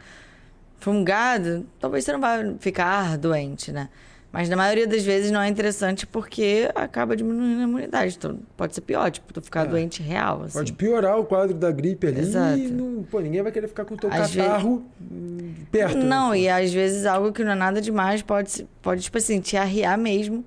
fungada. 0.79 1.63
Talvez 1.79 2.05
você 2.05 2.13
não 2.13 2.19
vai 2.19 2.55
ficar 2.59 3.17
doente, 3.17 3.71
né? 3.71 3.89
Mas 4.31 4.47
na 4.47 4.55
maioria 4.55 4.87
das 4.87 5.03
vezes 5.03 5.29
não 5.29 5.41
é 5.41 5.49
interessante 5.49 6.07
porque 6.07 6.69
acaba 6.73 7.17
diminuindo 7.17 7.59
a 7.59 7.63
imunidade. 7.63 8.15
Então 8.17 8.39
pode 8.55 8.73
ser 8.73 8.81
pior, 8.81 9.11
tipo, 9.11 9.33
tu 9.33 9.41
ficar 9.41 9.65
é. 9.65 9.69
doente 9.69 10.01
real. 10.01 10.43
Assim. 10.43 10.57
Pode 10.57 10.73
piorar 10.73 11.19
o 11.19 11.25
quadro 11.25 11.53
da 11.53 11.69
gripe 11.69 12.07
ali 12.07 12.21
Exato. 12.21 12.57
e 12.57 12.69
não, 12.69 13.03
pô, 13.03 13.19
ninguém 13.19 13.41
vai 13.41 13.51
querer 13.51 13.67
ficar 13.67 13.83
com 13.83 13.95
o 13.95 13.97
teu 13.97 14.09
às 14.09 14.33
catarro 14.33 14.85
vezes... 14.99 15.67
perto. 15.69 15.97
Não, 15.97 16.31
né? 16.31 16.39
e 16.39 16.49
às 16.49 16.71
vezes 16.71 17.05
algo 17.05 17.33
que 17.33 17.43
não 17.43 17.51
é 17.51 17.55
nada 17.55 17.81
demais 17.81 18.21
pode, 18.21 18.65
pode 18.81 19.01
tipo 19.01 19.17
assim, 19.17 19.41
te 19.41 19.57
arriar 19.57 19.97
mesmo, 19.97 20.45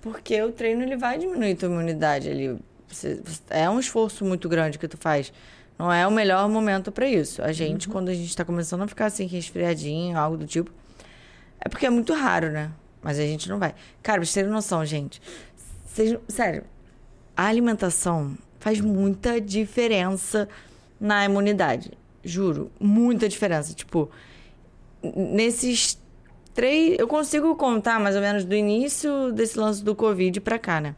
porque 0.00 0.40
o 0.40 0.52
treino 0.52 0.82
ele 0.82 0.96
vai 0.96 1.18
diminuir 1.18 1.52
a 1.52 1.56
tua 1.56 1.68
imunidade 1.68 2.30
ali. 2.30 2.56
Você, 2.86 3.20
é 3.50 3.68
um 3.68 3.80
esforço 3.80 4.24
muito 4.24 4.48
grande 4.48 4.78
que 4.78 4.86
tu 4.86 4.96
faz. 4.96 5.32
Não 5.76 5.92
é 5.92 6.06
o 6.06 6.10
melhor 6.10 6.48
momento 6.48 6.92
para 6.92 7.08
isso. 7.08 7.42
A 7.42 7.50
gente, 7.50 7.88
uhum. 7.88 7.92
quando 7.94 8.10
a 8.10 8.14
gente 8.14 8.28
está 8.28 8.44
começando 8.44 8.82
a 8.82 8.86
ficar 8.86 9.06
assim, 9.06 9.26
resfriadinho, 9.26 10.16
algo 10.16 10.36
do 10.36 10.46
tipo, 10.46 10.70
é 11.60 11.68
porque 11.68 11.84
é 11.84 11.90
muito 11.90 12.12
raro, 12.12 12.52
né? 12.52 12.70
Mas 13.04 13.18
a 13.18 13.22
gente 13.22 13.50
não 13.50 13.58
vai. 13.58 13.74
Cara, 14.02 14.18
vocês 14.24 14.32
terem 14.32 14.50
noção, 14.50 14.82
gente. 14.82 15.20
Vocês, 15.84 16.18
sério, 16.26 16.64
a 17.36 17.44
alimentação 17.44 18.34
faz 18.58 18.80
muita 18.80 19.38
diferença 19.38 20.48
na 20.98 21.22
imunidade. 21.22 21.92
Juro, 22.24 22.72
muita 22.80 23.28
diferença. 23.28 23.74
Tipo, 23.74 24.10
nesses 25.02 26.00
três. 26.54 26.96
Eu 26.98 27.06
consigo 27.06 27.54
contar 27.56 28.00
mais 28.00 28.16
ou 28.16 28.22
menos 28.22 28.42
do 28.46 28.54
início 28.54 29.30
desse 29.32 29.58
lance 29.58 29.84
do 29.84 29.94
Covid 29.94 30.40
pra 30.40 30.58
cá, 30.58 30.80
né? 30.80 30.96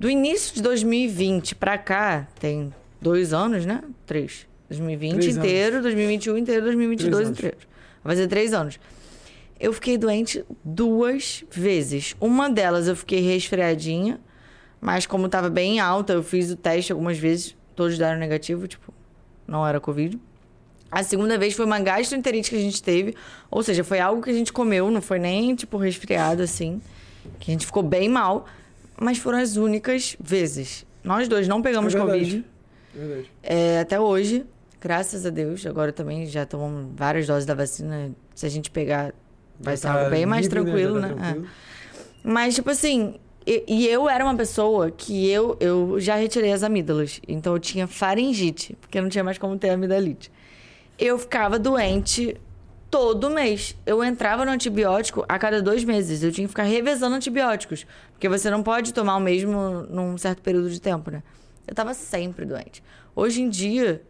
Do 0.00 0.10
início 0.10 0.52
de 0.52 0.62
2020 0.62 1.54
pra 1.54 1.78
cá, 1.78 2.26
tem 2.40 2.74
dois 3.00 3.32
anos, 3.32 3.64
né? 3.64 3.84
Três. 4.04 4.48
2020 4.68 5.14
três 5.14 5.36
inteiro, 5.36 5.76
anos. 5.76 5.82
2021 5.84 6.38
inteiro, 6.38 6.64
2022 6.64 7.28
inteiro. 7.30 7.56
Vai 8.02 8.16
fazer 8.16 8.26
três 8.26 8.52
anos. 8.52 8.80
Eu 9.60 9.72
fiquei 9.72 9.98
doente 9.98 10.44
duas 10.64 11.44
vezes. 11.50 12.14
Uma 12.20 12.48
delas 12.48 12.86
eu 12.86 12.94
fiquei 12.94 13.20
resfriadinha, 13.20 14.20
mas 14.80 15.06
como 15.06 15.26
estava 15.26 15.50
bem 15.50 15.80
alta, 15.80 16.12
eu 16.12 16.22
fiz 16.22 16.50
o 16.50 16.56
teste 16.56 16.92
algumas 16.92 17.18
vezes, 17.18 17.56
todos 17.74 17.98
deram 17.98 18.18
negativo, 18.18 18.68
tipo, 18.68 18.92
não 19.46 19.66
era 19.66 19.80
Covid. 19.80 20.18
A 20.90 21.02
segunda 21.02 21.36
vez 21.36 21.54
foi 21.54 21.66
uma 21.66 21.80
gastroenterite 21.80 22.50
que 22.50 22.56
a 22.56 22.60
gente 22.60 22.82
teve, 22.82 23.14
ou 23.50 23.62
seja, 23.62 23.84
foi 23.84 24.00
algo 24.00 24.22
que 24.22 24.30
a 24.30 24.34
gente 24.34 24.52
comeu, 24.52 24.90
não 24.90 25.02
foi 25.02 25.18
nem 25.18 25.54
tipo 25.54 25.76
resfriado 25.76 26.42
assim, 26.42 26.80
que 27.38 27.50
a 27.50 27.52
gente 27.52 27.66
ficou 27.66 27.82
bem 27.82 28.08
mal, 28.08 28.46
mas 28.98 29.18
foram 29.18 29.38
as 29.38 29.56
únicas 29.56 30.16
vezes. 30.20 30.86
Nós 31.04 31.28
dois 31.28 31.46
não 31.46 31.60
pegamos 31.60 31.94
é 31.94 31.98
Covid. 31.98 32.44
Verdade. 32.94 33.30
É, 33.42 33.80
até 33.80 34.00
hoje, 34.00 34.46
graças 34.80 35.26
a 35.26 35.30
Deus, 35.30 35.66
agora 35.66 35.92
também 35.92 36.26
já 36.26 36.46
tomamos 36.46 36.90
várias 36.96 37.26
doses 37.26 37.44
da 37.44 37.54
vacina. 37.54 38.12
Se 38.34 38.46
a 38.46 38.48
gente 38.48 38.70
pegar 38.70 39.12
Vai 39.60 39.76
ser 39.76 39.88
algo 39.88 40.10
bem 40.10 40.26
mais 40.26 40.48
tranquilo, 40.48 41.00
né? 41.00 41.08
Tá 41.08 41.14
né? 41.14 41.42
É. 41.44 41.48
Mas, 42.22 42.54
tipo 42.54 42.70
assim, 42.70 43.14
e, 43.46 43.64
e, 43.66 43.88
eu 43.88 44.08
era 44.08 44.22
uma 44.22 44.36
pessoa 44.36 44.90
que 44.90 45.28
eu, 45.30 45.56
eu 45.58 45.98
já 45.98 46.16
retirei 46.16 46.52
as 46.52 46.62
amígdalas. 46.62 47.20
Então 47.26 47.54
eu 47.54 47.58
tinha 47.58 47.86
faringite, 47.86 48.76
porque 48.80 49.00
não 49.00 49.08
tinha 49.08 49.24
mais 49.24 49.38
como 49.38 49.56
ter 49.58 49.70
amidalite. 49.70 50.30
Eu 50.98 51.18
ficava 51.18 51.58
doente 51.58 52.36
todo 52.90 53.30
mês. 53.30 53.74
Eu 53.86 54.04
entrava 54.04 54.44
no 54.44 54.50
antibiótico 54.50 55.24
a 55.28 55.38
cada 55.38 55.62
dois 55.62 55.82
meses. 55.84 56.22
Eu 56.22 56.30
tinha 56.30 56.46
que 56.46 56.50
ficar 56.50 56.64
revezando 56.64 57.16
antibióticos. 57.16 57.86
Porque 58.12 58.28
você 58.28 58.50
não 58.50 58.62
pode 58.62 58.92
tomar 58.92 59.16
o 59.16 59.20
mesmo 59.20 59.86
num 59.88 60.18
certo 60.18 60.42
período 60.42 60.68
de 60.68 60.80
tempo, 60.80 61.10
né? 61.10 61.22
Eu 61.66 61.74
tava 61.74 61.94
sempre 61.94 62.44
doente. 62.44 62.82
Hoje 63.16 63.40
em 63.40 63.48
dia, 63.48 64.02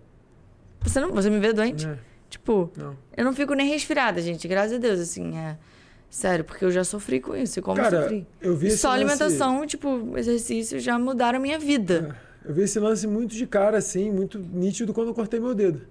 você 0.80 1.00
não 1.00 1.12
você 1.12 1.30
me 1.30 1.38
vê 1.38 1.52
doente? 1.52 1.86
É. 1.86 2.07
Tipo, 2.28 2.70
não. 2.76 2.96
eu 3.16 3.24
não 3.24 3.32
fico 3.32 3.54
nem 3.54 3.68
resfriada, 3.68 4.20
gente, 4.20 4.46
graças 4.46 4.74
a 4.74 4.78
Deus, 4.78 5.00
assim. 5.00 5.36
É... 5.38 5.56
Sério, 6.10 6.42
porque 6.44 6.64
eu 6.64 6.70
já 6.70 6.84
sofri 6.84 7.20
com 7.20 7.36
isso. 7.36 7.58
E 7.58 7.62
como 7.62 7.76
Cara, 7.76 8.02
sofri? 8.02 8.26
eu 8.40 8.56
vi 8.56 8.70
só 8.70 8.88
lance- 8.88 9.00
alimentação, 9.02 9.66
tipo, 9.66 10.16
exercício 10.16 10.80
já 10.80 10.98
mudaram 10.98 11.38
a 11.38 11.42
minha 11.42 11.58
vida. 11.58 12.16
Eu 12.44 12.54
vi 12.54 12.62
esse 12.62 12.78
lance 12.80 13.06
muito 13.06 13.34
de 13.34 13.46
cara, 13.46 13.76
assim, 13.76 14.10
muito 14.10 14.38
nítido 14.38 14.94
quando 14.94 15.08
eu 15.08 15.14
cortei 15.14 15.38
meu 15.38 15.54
dedo. 15.54 15.82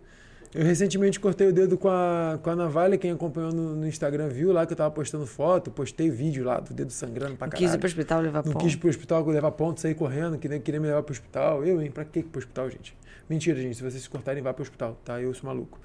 Eu 0.55 0.63
recentemente 0.63 1.19
cortei 1.19 1.47
o 1.49 1.53
dedo 1.53 1.77
com 1.77 1.88
a, 1.89 2.39
com 2.41 2.49
a 2.49 2.55
navalha, 2.55 2.97
quem 2.97 3.11
acompanhou 3.11 3.51
no, 3.51 3.75
no 3.75 3.85
Instagram 3.88 4.27
viu 4.29 4.51
lá 4.51 4.65
que 4.65 4.73
eu 4.73 4.77
tava 4.77 4.89
postando 4.89 5.27
foto, 5.27 5.69
postei 5.69 6.09
vídeo 6.09 6.43
lá 6.43 6.59
do 6.59 6.73
dedo 6.73 6.89
sangrando 6.91 7.35
pra 7.35 7.45
Não 7.45 7.51
caralho. 7.51 7.67
quis 7.67 7.75
ir 7.75 7.77
pro 7.77 7.88
hospital 7.88 8.21
levar 8.21 8.43
Não 8.45 8.53
pão. 8.53 8.61
quis 8.61 8.73
ir 8.73 8.77
pro 8.77 8.89
hospital 8.89 9.25
levar 9.27 9.51
ponto, 9.51 9.79
sair 9.81 9.93
correndo, 9.93 10.38
que 10.39 10.47
nem 10.49 10.59
queria 10.59 10.79
me 10.79 10.88
levar 10.88 11.03
pro 11.03 11.11
hospital. 11.13 11.63
Eu, 11.63 11.79
hein? 11.81 11.91
Pra 11.91 12.05
que 12.05 12.23
pro 12.23 12.39
hospital, 12.39 12.71
gente? 12.71 12.97
Mentira, 13.29 13.61
gente. 13.61 13.75
Se 13.75 13.83
vocês 13.83 14.01
se 14.01 14.09
cortarem, 14.09 14.41
vá 14.41 14.51
pro 14.53 14.63
hospital, 14.63 14.97
tá? 15.05 15.21
Eu 15.21 15.31
sou 15.35 15.47
maluco. 15.47 15.79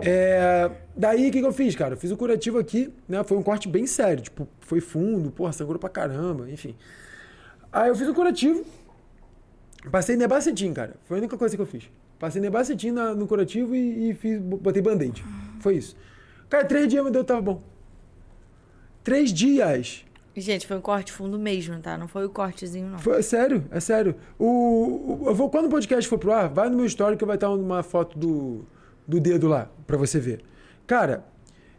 É, 0.00 0.70
Daí, 0.96 1.28
o 1.28 1.32
que, 1.32 1.40
que 1.40 1.46
eu 1.46 1.52
fiz, 1.52 1.74
cara? 1.74 1.94
Eu 1.94 1.98
fiz 1.98 2.10
o 2.10 2.16
curativo 2.16 2.58
aqui, 2.58 2.92
né? 3.08 3.22
Foi 3.24 3.36
um 3.36 3.42
corte 3.42 3.68
bem 3.68 3.86
sério. 3.86 4.22
Tipo, 4.22 4.48
foi 4.60 4.80
fundo, 4.80 5.30
porra, 5.30 5.52
sangrou 5.52 5.78
pra 5.78 5.88
caramba, 5.88 6.48
enfim. 6.50 6.74
Aí 7.72 7.88
eu 7.88 7.96
fiz 7.96 8.08
o 8.08 8.14
curativo. 8.14 8.64
Passei 9.90 10.16
nebacetim, 10.16 10.72
cara. 10.72 10.94
Foi 11.04 11.16
a 11.16 11.20
única 11.20 11.36
coisa 11.36 11.56
que 11.56 11.62
eu 11.62 11.66
fiz. 11.66 11.84
Passei 12.18 12.40
nebacetim 12.40 12.90
na- 12.90 13.14
no 13.14 13.26
curativo 13.26 13.74
e, 13.74 14.10
e 14.10 14.14
fiz, 14.14 14.40
botei 14.40 14.82
band-aid. 14.82 15.24
Foi 15.60 15.76
isso. 15.76 15.96
Cara, 16.48 16.64
três 16.64 16.88
dias 16.88 17.02
meu 17.02 17.12
dedo 17.12 17.24
tava 17.24 17.40
bom. 17.40 17.62
Três 19.04 19.32
dias. 19.32 20.04
Gente, 20.36 20.66
foi 20.66 20.76
um 20.76 20.80
corte 20.80 21.12
fundo 21.12 21.38
mesmo, 21.38 21.78
tá? 21.80 21.96
Não 21.98 22.06
foi 22.06 22.24
o 22.24 22.30
cortezinho, 22.30 22.88
não. 22.88 22.98
Foi, 22.98 23.18
é 23.18 23.22
sério, 23.22 23.64
é 23.70 23.80
sério. 23.80 24.14
O, 24.38 24.46
o- 24.46 25.28
eu 25.28 25.34
vou, 25.34 25.50
quando 25.50 25.66
o 25.66 25.68
podcast 25.70 26.08
for 26.08 26.18
pro 26.18 26.32
ar, 26.32 26.48
vai 26.48 26.68
no 26.68 26.76
meu 26.76 26.86
story 26.86 27.16
que 27.16 27.24
vai 27.24 27.36
estar 27.36 27.50
uma 27.50 27.82
foto 27.82 28.18
do, 28.18 28.64
do 29.08 29.18
dedo 29.18 29.48
lá, 29.48 29.70
pra 29.86 29.96
você 29.96 30.20
ver. 30.20 30.42
Cara, 30.86 31.24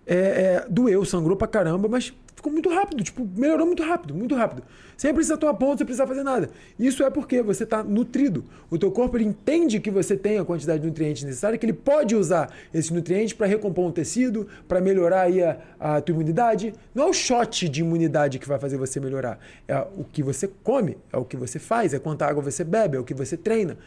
é, 0.05 0.15
é, 0.15 0.65
doeu, 0.67 1.05
sangrou 1.05 1.37
pra 1.37 1.47
caramba, 1.47 1.87
mas 1.87 2.11
ficou 2.35 2.51
muito 2.51 2.69
rápido, 2.69 3.03
tipo, 3.03 3.27
melhorou 3.35 3.67
muito 3.67 3.83
rápido, 3.83 4.15
muito 4.15 4.33
rápido. 4.33 4.63
Sem 4.97 5.13
precisar 5.13 5.37
tomar 5.37 5.53
ponto, 5.53 5.77
sem 5.77 5.85
precisar 5.85 6.07
fazer 6.07 6.23
nada. 6.23 6.49
Isso 6.77 7.03
é 7.03 7.09
porque 7.09 7.41
você 7.41 7.65
tá 7.65 7.83
nutrido. 7.83 8.43
O 8.69 8.77
teu 8.77 8.91
corpo 8.91 9.17
ele 9.17 9.25
entende 9.25 9.79
que 9.79 9.91
você 9.91 10.17
tem 10.17 10.39
a 10.39 10.45
quantidade 10.45 10.81
de 10.81 10.87
nutrientes 10.87 11.23
necessária, 11.23 11.57
que 11.57 11.65
ele 11.65 11.73
pode 11.73 12.15
usar 12.15 12.51
esses 12.73 12.89
nutrientes 12.91 13.33
para 13.33 13.45
recompor 13.45 13.85
um 13.85 13.91
tecido, 13.91 14.47
para 14.67 14.81
melhorar 14.81 15.21
aí 15.21 15.43
a, 15.43 15.57
a 15.79 16.01
tua 16.01 16.13
imunidade. 16.13 16.73
Não 16.95 17.03
é 17.03 17.09
o 17.09 17.13
shot 17.13 17.69
de 17.69 17.81
imunidade 17.81 18.39
que 18.39 18.47
vai 18.47 18.57
fazer 18.57 18.77
você 18.77 18.99
melhorar. 18.99 19.39
É 19.67 19.77
o 19.97 20.03
que 20.03 20.23
você 20.23 20.49
come, 20.63 20.97
é 21.13 21.17
o 21.17 21.25
que 21.25 21.37
você 21.37 21.59
faz, 21.59 21.93
é 21.93 21.99
quanta 21.99 22.25
água 22.25 22.41
você 22.41 22.63
bebe, 22.63 22.97
é 22.97 22.99
o 22.99 23.03
que 23.03 23.13
você 23.13 23.37
treina. 23.37 23.77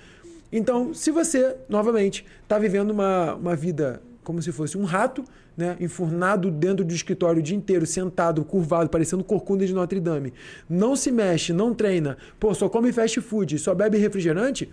Então, 0.53 0.93
se 0.93 1.11
você, 1.11 1.57
novamente, 1.69 2.27
está 2.43 2.59
vivendo 2.59 2.91
uma, 2.91 3.35
uma 3.35 3.57
vida 3.57 4.03
como 4.23 4.41
se 4.41 4.53
fosse 4.53 4.79
um 4.79 4.85
rato, 4.85 5.25
né, 5.57 5.77
enfurnado 5.81 6.51
dentro 6.51 6.85
do 6.85 6.95
escritório 6.95 7.41
o 7.41 7.43
dia 7.43 7.57
inteiro, 7.57 7.87
sentado, 7.87 8.45
curvado, 8.45 8.89
parecendo 8.89 9.25
corcunda 9.25 9.67
de 9.67 9.75
Notre 9.75 10.01
Dame, 10.01 10.33
não 10.69 10.95
se 10.95 11.11
mexe, 11.11 11.53
não 11.53 11.75
treina, 11.75 12.17
pô, 12.39 12.55
só 12.55 12.69
come 12.69 12.93
fast 12.93 13.21
food, 13.21 13.59
só 13.59 13.75
bebe 13.75 13.99
refrigerante, 13.99 14.71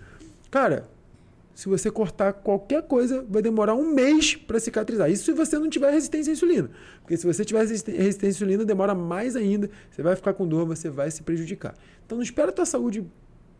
cara, 0.52 0.88
se 1.56 1.68
você 1.68 1.92
cortar 1.92 2.32
qualquer 2.32 2.84
coisa, 2.84 3.26
vai 3.30 3.42
demorar 3.42 3.76
um 3.76 3.94
mês 3.94 4.34
para 4.34 4.62
cicatrizar. 4.62 5.12
Isso 5.12 5.26
se 5.26 5.34
você 5.34 5.60
não 5.60 5.70
tiver 5.70 5.92
resistência 5.92 6.32
à 6.32 6.34
insulina. 6.34 6.70
Porque 7.02 7.18
se 7.18 7.28
você 7.28 7.44
tiver 7.44 7.60
resistência 7.60 8.26
à 8.26 8.30
insulina, 8.30 8.64
demora 8.64 8.96
mais 8.96 9.36
ainda, 9.36 9.70
você 9.92 10.02
vai 10.02 10.16
ficar 10.16 10.34
com 10.34 10.48
dor, 10.48 10.66
você 10.66 10.90
vai 10.90 11.12
se 11.12 11.22
prejudicar. 11.22 11.76
Então 12.06 12.18
não 12.18 12.24
espera 12.24 12.48
a 12.48 12.54
tua 12.54 12.66
saúde 12.66 13.06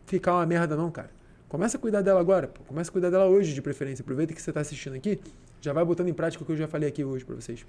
ficar 0.06 0.32
uma 0.32 0.46
merda 0.46 0.74
não, 0.76 0.90
cara. 0.90 1.10
Começa 1.50 1.76
a 1.76 1.80
cuidar 1.80 2.00
dela 2.00 2.20
agora, 2.20 2.46
pô. 2.46 2.62
Começa 2.62 2.88
a 2.88 2.92
cuidar 2.92 3.10
dela 3.10 3.26
hoje, 3.26 3.52
de 3.52 3.60
preferência. 3.60 4.02
Aproveita 4.02 4.32
que 4.32 4.40
você 4.40 4.52
está 4.52 4.60
assistindo 4.60 4.94
aqui, 4.94 5.18
já 5.60 5.72
vai 5.72 5.84
botando 5.84 6.06
em 6.06 6.14
prática 6.14 6.44
o 6.44 6.46
que 6.46 6.52
eu 6.52 6.56
já 6.56 6.68
falei 6.68 6.88
aqui 6.88 7.02
hoje 7.04 7.24
para 7.24 7.34
vocês. 7.34 7.66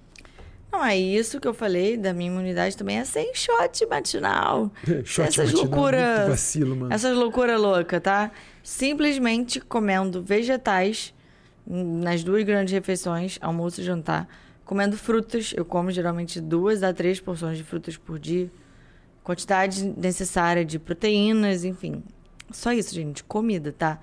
Não, 0.71 0.85
é 0.85 0.95
isso 0.95 1.41
que 1.41 1.47
eu 1.47 1.53
falei 1.53 1.97
da 1.97 2.13
minha 2.13 2.29
imunidade 2.31 2.77
também 2.77 2.99
é 2.99 3.03
sem 3.03 3.33
shot 3.33 3.83
matinal. 3.87 4.71
Shot 5.03 5.27
Essas 5.27 5.51
loucuras. 5.51 6.29
vacilo, 6.29 6.75
mano. 6.75 6.93
Essas 6.93 7.17
loucuras 7.17 7.59
loucas, 7.59 7.99
tá? 8.01 8.31
Simplesmente 8.63 9.59
comendo 9.59 10.21
vegetais 10.21 11.11
nas 11.65 12.23
duas 12.23 12.43
grandes 12.43 12.71
refeições, 12.73 13.39
almoço 13.41 13.81
e 13.81 13.83
jantar. 13.83 14.27
Comendo 14.63 14.95
frutas. 14.95 15.53
Eu 15.57 15.65
como 15.65 15.89
geralmente 15.89 16.39
duas 16.39 16.83
a 16.83 16.93
três 16.93 17.19
porções 17.19 17.57
de 17.57 17.63
frutas 17.63 17.97
por 17.97 18.19
dia. 18.19 18.49
Quantidade 19.23 19.83
necessária 19.83 20.63
de 20.63 20.77
proteínas, 20.77 21.65
enfim. 21.65 22.03
Só 22.53 22.71
isso, 22.71 22.93
gente. 22.93 23.23
Comida, 23.23 23.71
tá? 23.71 23.99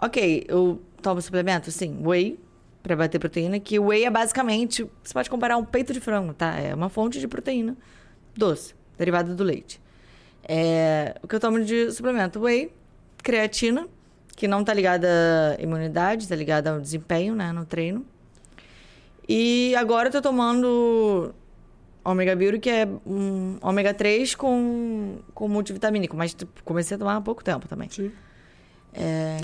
Ok, 0.00 0.44
eu 0.48 0.82
tomo 1.02 1.20
suplemento? 1.20 1.70
Sim. 1.70 1.98
Whey, 2.04 2.38
pra 2.82 2.96
bater 2.96 3.18
proteína. 3.18 3.58
Que 3.60 3.78
whey 3.78 4.04
é 4.04 4.10
basicamente... 4.10 4.88
Você 5.02 5.14
pode 5.14 5.30
comparar 5.30 5.56
um 5.56 5.64
peito 5.64 5.92
de 5.92 6.00
frango, 6.00 6.34
tá? 6.34 6.58
É 6.58 6.74
uma 6.74 6.88
fonte 6.88 7.20
de 7.20 7.28
proteína 7.28 7.76
doce, 8.36 8.74
derivada 8.98 9.34
do 9.34 9.44
leite. 9.44 9.80
É, 10.46 11.16
o 11.22 11.28
que 11.28 11.34
eu 11.34 11.40
tomo 11.40 11.64
de 11.64 11.90
suplemento? 11.92 12.40
Whey, 12.40 12.70
creatina, 13.22 13.88
que 14.36 14.46
não 14.46 14.62
tá 14.62 14.74
ligada 14.74 15.08
à 15.58 15.62
imunidade, 15.62 16.28
tá 16.28 16.36
ligada 16.36 16.72
ao 16.72 16.80
desempenho, 16.80 17.34
né, 17.34 17.52
no 17.52 17.64
treino. 17.64 18.04
E 19.28 19.74
agora 19.76 20.08
eu 20.08 20.12
tô 20.12 20.20
tomando 20.20 21.34
ômega 22.04 22.36
Beauty, 22.36 22.58
que 22.58 22.70
é 22.70 22.86
um 23.06 23.56
ômega 23.62 23.94
3 23.94 24.34
com, 24.34 25.18
com 25.34 25.48
multivitamínico, 25.48 26.16
mas 26.16 26.34
tipo, 26.34 26.62
comecei 26.62 26.94
a 26.96 26.98
tomar 26.98 27.16
há 27.16 27.20
pouco 27.20 27.42
tempo 27.42 27.66
também. 27.66 27.88
Sim. 27.88 28.12
É, 28.92 29.38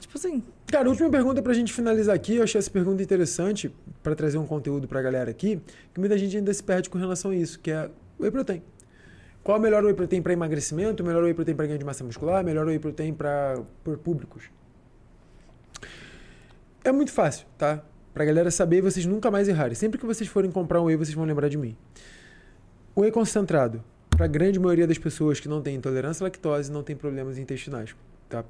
tipo 0.00 0.16
assim, 0.16 0.42
Cara, 0.66 0.88
última 0.88 1.08
pergunta 1.08 1.40
pra 1.40 1.52
gente 1.52 1.72
finalizar 1.72 2.14
aqui. 2.14 2.36
Eu 2.36 2.42
achei 2.42 2.58
essa 2.58 2.70
pergunta 2.70 3.02
interessante 3.02 3.72
pra 4.02 4.14
trazer 4.14 4.38
um 4.38 4.46
conteúdo 4.46 4.88
pra 4.88 5.00
galera 5.00 5.30
aqui, 5.30 5.60
que 5.92 6.00
muita 6.00 6.18
gente 6.18 6.36
ainda 6.36 6.52
se 6.52 6.62
perde 6.62 6.90
com 6.90 6.98
relação 6.98 7.30
a 7.30 7.36
isso, 7.36 7.60
que 7.60 7.70
é 7.70 7.88
whey 8.18 8.30
protein. 8.30 8.62
Qual 9.42 9.56
é 9.56 9.60
o 9.60 9.62
melhor 9.62 9.84
whey 9.84 9.94
protein 9.94 10.22
para 10.22 10.32
emagrecimento, 10.32 11.02
o 11.02 11.06
melhor 11.06 11.22
whey 11.22 11.34
protein 11.34 11.54
para 11.54 11.66
ganho 11.66 11.78
de 11.78 11.84
massa 11.84 12.02
muscular, 12.02 12.42
o 12.42 12.44
melhor 12.44 12.66
whey 12.66 12.78
protein 12.78 13.12
para 13.12 13.62
por 13.84 13.98
públicos? 13.98 14.50
É 16.82 16.90
muito 16.90 17.12
fácil, 17.12 17.46
tá? 17.56 17.82
Pra 18.14 18.24
galera 18.24 18.48
saber 18.48 18.80
vocês 18.80 19.04
nunca 19.04 19.28
mais 19.28 19.48
errarem. 19.48 19.74
Sempre 19.74 19.98
que 19.98 20.06
vocês 20.06 20.30
forem 20.30 20.48
comprar 20.48 20.80
um 20.80 20.84
whey, 20.84 20.96
vocês 20.96 21.14
vão 21.14 21.24
lembrar 21.24 21.48
de 21.48 21.58
mim. 21.58 21.76
O 22.94 23.00
whey 23.00 23.10
concentrado, 23.10 23.82
para 24.08 24.26
a 24.26 24.28
grande 24.28 24.60
maioria 24.60 24.86
das 24.86 24.98
pessoas 24.98 25.40
que 25.40 25.48
não 25.48 25.60
tem 25.60 25.74
intolerância 25.74 26.22
à 26.22 26.24
lactose, 26.26 26.70
não 26.70 26.84
tem 26.84 26.94
problemas 26.94 27.38
intestinais, 27.38 27.94
tá? 28.28 28.44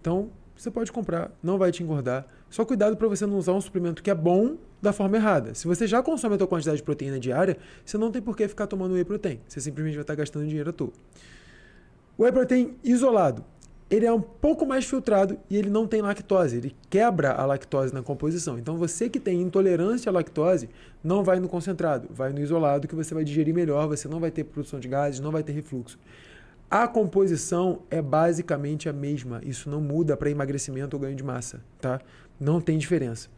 Então, 0.00 0.30
você 0.56 0.70
pode 0.70 0.90
comprar, 0.90 1.30
não 1.42 1.58
vai 1.58 1.70
te 1.70 1.82
engordar. 1.82 2.26
Só 2.48 2.64
cuidado 2.64 2.96
para 2.96 3.08
você 3.08 3.26
não 3.26 3.36
usar 3.36 3.52
um 3.52 3.60
suplemento 3.60 4.02
que 4.02 4.10
é 4.10 4.14
bom 4.14 4.56
da 4.80 4.90
forma 4.90 5.18
errada. 5.18 5.54
Se 5.54 5.66
você 5.66 5.86
já 5.86 6.02
consome 6.02 6.36
a 6.36 6.38
tua 6.38 6.46
quantidade 6.46 6.78
de 6.78 6.82
proteína 6.82 7.20
diária, 7.20 7.58
você 7.84 7.98
não 7.98 8.10
tem 8.10 8.22
por 8.22 8.34
que 8.34 8.48
ficar 8.48 8.66
tomando 8.66 8.94
whey 8.94 9.04
protein. 9.04 9.38
Você 9.46 9.60
simplesmente 9.60 9.96
vai 9.96 10.02
estar 10.02 10.14
gastando 10.14 10.46
dinheiro 10.46 10.70
à 10.70 10.72
toa. 10.72 10.92
Whey 12.18 12.32
protein 12.32 12.74
isolado, 12.82 13.44
ele 13.90 14.06
é 14.06 14.12
um 14.12 14.20
pouco 14.20 14.64
mais 14.64 14.84
filtrado 14.84 15.36
e 15.50 15.56
ele 15.56 15.68
não 15.68 15.84
tem 15.84 16.00
lactose. 16.00 16.56
Ele 16.56 16.76
quebra 16.88 17.32
a 17.32 17.44
lactose 17.44 17.92
na 17.92 18.02
composição. 18.02 18.56
Então 18.56 18.76
você 18.76 19.08
que 19.10 19.18
tem 19.18 19.40
intolerância 19.40 20.08
à 20.08 20.12
lactose, 20.12 20.70
não 21.02 21.24
vai 21.24 21.40
no 21.40 21.48
concentrado, 21.48 22.08
vai 22.08 22.32
no 22.32 22.40
isolado 22.40 22.86
que 22.86 22.94
você 22.94 23.12
vai 23.12 23.24
digerir 23.24 23.52
melhor, 23.52 23.88
você 23.88 24.06
não 24.06 24.20
vai 24.20 24.30
ter 24.30 24.44
produção 24.44 24.78
de 24.78 24.86
gases, 24.86 25.18
não 25.18 25.32
vai 25.32 25.42
ter 25.42 25.52
refluxo. 25.52 25.98
A 26.70 26.86
composição 26.86 27.80
é 27.90 28.00
basicamente 28.00 28.88
a 28.88 28.92
mesma. 28.92 29.40
Isso 29.44 29.68
não 29.68 29.80
muda 29.80 30.16
para 30.16 30.30
emagrecimento 30.30 30.94
ou 30.94 31.02
ganho 31.02 31.16
de 31.16 31.24
massa, 31.24 31.60
tá? 31.80 32.00
Não 32.38 32.60
tem 32.60 32.78
diferença. 32.78 33.28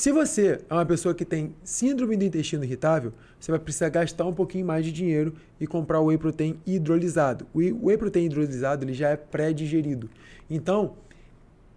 Se 0.00 0.10
você 0.10 0.58
é 0.70 0.72
uma 0.72 0.86
pessoa 0.86 1.14
que 1.14 1.26
tem 1.26 1.54
síndrome 1.62 2.16
do 2.16 2.24
intestino 2.24 2.64
irritável, 2.64 3.12
você 3.38 3.52
vai 3.52 3.60
precisar 3.60 3.90
gastar 3.90 4.24
um 4.24 4.32
pouquinho 4.32 4.64
mais 4.64 4.82
de 4.82 4.90
dinheiro 4.90 5.34
e 5.60 5.66
comprar 5.66 6.00
o 6.00 6.06
whey 6.06 6.16
protein 6.16 6.58
hidrolisado. 6.66 7.46
O 7.52 7.58
whey- 7.58 7.98
protein 7.98 8.24
hidrolisado 8.24 8.82
ele 8.82 8.94
já 8.94 9.10
é 9.10 9.16
pré-digerido. 9.18 10.08
Então, 10.48 10.94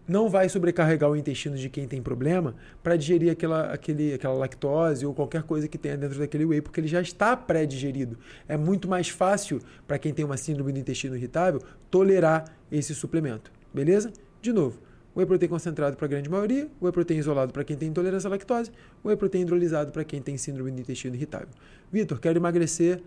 não 0.08 0.30
vai 0.30 0.48
sobrecarregar 0.48 1.12
o 1.12 1.18
intestino 1.18 1.58
de 1.58 1.68
quem 1.68 1.86
tem 1.86 2.02
problema 2.02 2.56
para 2.82 2.96
digerir 2.96 3.30
aquela, 3.30 3.74
aquele, 3.74 4.14
aquela 4.14 4.36
lactose 4.36 5.06
ou 5.06 5.14
qualquer 5.14 5.44
coisa 5.44 5.68
que 5.68 5.78
tenha 5.78 5.98
dentro 5.98 6.18
daquele 6.18 6.46
whey, 6.46 6.62
porque 6.62 6.80
ele 6.80 6.88
já 6.88 7.02
está 7.02 7.36
pré-digerido. 7.36 8.18
É 8.48 8.56
muito 8.56 8.88
mais 8.88 9.10
fácil 9.10 9.60
para 9.86 10.00
quem 10.00 10.14
tem 10.14 10.24
uma 10.24 10.38
síndrome 10.38 10.72
do 10.72 10.80
intestino 10.80 11.18
irritável 11.18 11.62
tolerar 11.92 12.46
esse 12.72 12.96
suplemento. 12.96 13.52
Beleza? 13.74 14.14
De 14.42 14.54
novo, 14.54 14.80
whey 15.16 15.26
protein 15.26 15.48
concentrado 15.48 15.96
para 15.96 16.06
a 16.06 16.10
grande 16.10 16.30
maioria, 16.30 16.70
whey 16.82 16.92
protein 16.92 17.18
isolado 17.18 17.54
para 17.54 17.64
quem 17.64 17.78
tem 17.78 17.90
intolerância 17.90 18.28
à 18.28 18.32
lactose, 18.32 18.72
whey 19.04 19.16
protein 19.16 19.42
hidrolisado 19.42 19.92
para 19.92 20.04
quem 20.04 20.22
tem 20.22 20.38
síndrome 20.38 20.72
do 20.72 20.82
intestino 20.82 21.16
irritável. 21.16 21.50
Vitor, 21.92 22.20
quero 22.20 22.40
emagrecer, 22.40 23.02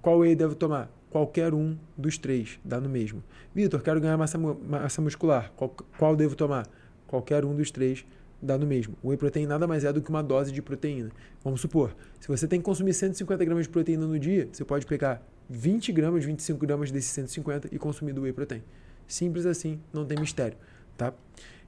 qual 0.00 0.18
whey 0.18 0.34
devo 0.34 0.54
tomar? 0.54 0.90
Qualquer 1.10 1.52
um 1.52 1.76
dos 1.96 2.16
três, 2.16 2.60
dá 2.64 2.80
no 2.80 2.88
mesmo. 2.88 3.22
Vitor, 3.54 3.82
quero 3.82 4.00
ganhar 4.00 4.16
massa, 4.16 4.38
massa 4.38 5.02
muscular, 5.02 5.52
qual, 5.56 5.74
qual 5.98 6.14
devo 6.14 6.36
tomar? 6.36 6.66
Qualquer 7.06 7.44
um 7.44 7.54
dos 7.54 7.70
três, 7.70 8.04
dá 8.40 8.56
no 8.56 8.66
mesmo. 8.66 8.96
O 9.02 9.08
whey 9.08 9.18
protein 9.18 9.46
nada 9.46 9.66
mais 9.66 9.84
é 9.84 9.92
do 9.92 10.00
que 10.00 10.08
uma 10.08 10.22
dose 10.22 10.52
de 10.52 10.62
proteína. 10.62 11.10
Vamos 11.42 11.60
supor, 11.60 11.94
se 12.20 12.28
você 12.28 12.46
tem 12.46 12.60
que 12.60 12.64
consumir 12.64 12.94
150 12.94 13.44
gramas 13.44 13.66
de 13.66 13.70
proteína 13.70 14.06
no 14.06 14.18
dia, 14.18 14.48
você 14.52 14.64
pode 14.64 14.86
pegar 14.86 15.20
20 15.48 15.90
gramas, 15.90 16.24
25 16.24 16.58
gramas 16.60 16.92
desses 16.92 17.10
150 17.10 17.68
e 17.72 17.78
consumir 17.78 18.12
do 18.12 18.22
whey 18.22 18.32
protein. 18.32 18.62
Simples 19.08 19.44
assim, 19.44 19.80
não 19.92 20.06
tem 20.06 20.16
mistério. 20.16 20.56
Tá? 21.00 21.14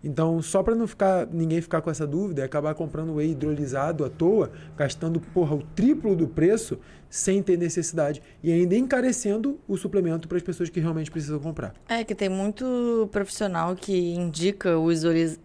Então, 0.05 0.43
só 0.43 0.63
para 0.63 0.75
não 0.75 0.87
ficar 0.87 1.27
ninguém 1.27 1.61
ficar 1.61 1.81
com 1.81 1.89
essa 1.89 2.07
dúvida, 2.07 2.43
é 2.43 2.45
acabar 2.45 2.75
comprando 2.75 3.15
whey 3.15 3.31
hidrolisado 3.31 4.05
à 4.05 4.11
toa, 4.11 4.51
gastando 4.77 5.21
porra 5.21 5.55
o 5.55 5.63
triplo 5.77 6.17
do 6.17 6.27
preço 6.27 6.79
sem 7.09 7.43
ter 7.43 7.57
necessidade 7.57 8.21
e 8.43 8.51
ainda 8.51 8.75
encarecendo 8.75 9.61
o 9.69 9.77
suplemento 9.77 10.27
para 10.27 10.39
as 10.39 10.43
pessoas 10.43 10.69
que 10.69 10.81
realmente 10.81 11.11
precisam 11.11 11.39
comprar. 11.39 11.75
É 11.89 12.03
que 12.03 12.15
tem 12.15 12.29
muito 12.29 13.09
profissional 13.13 13.77
que 13.77 14.15
indica 14.15 14.77
o, 14.77 14.89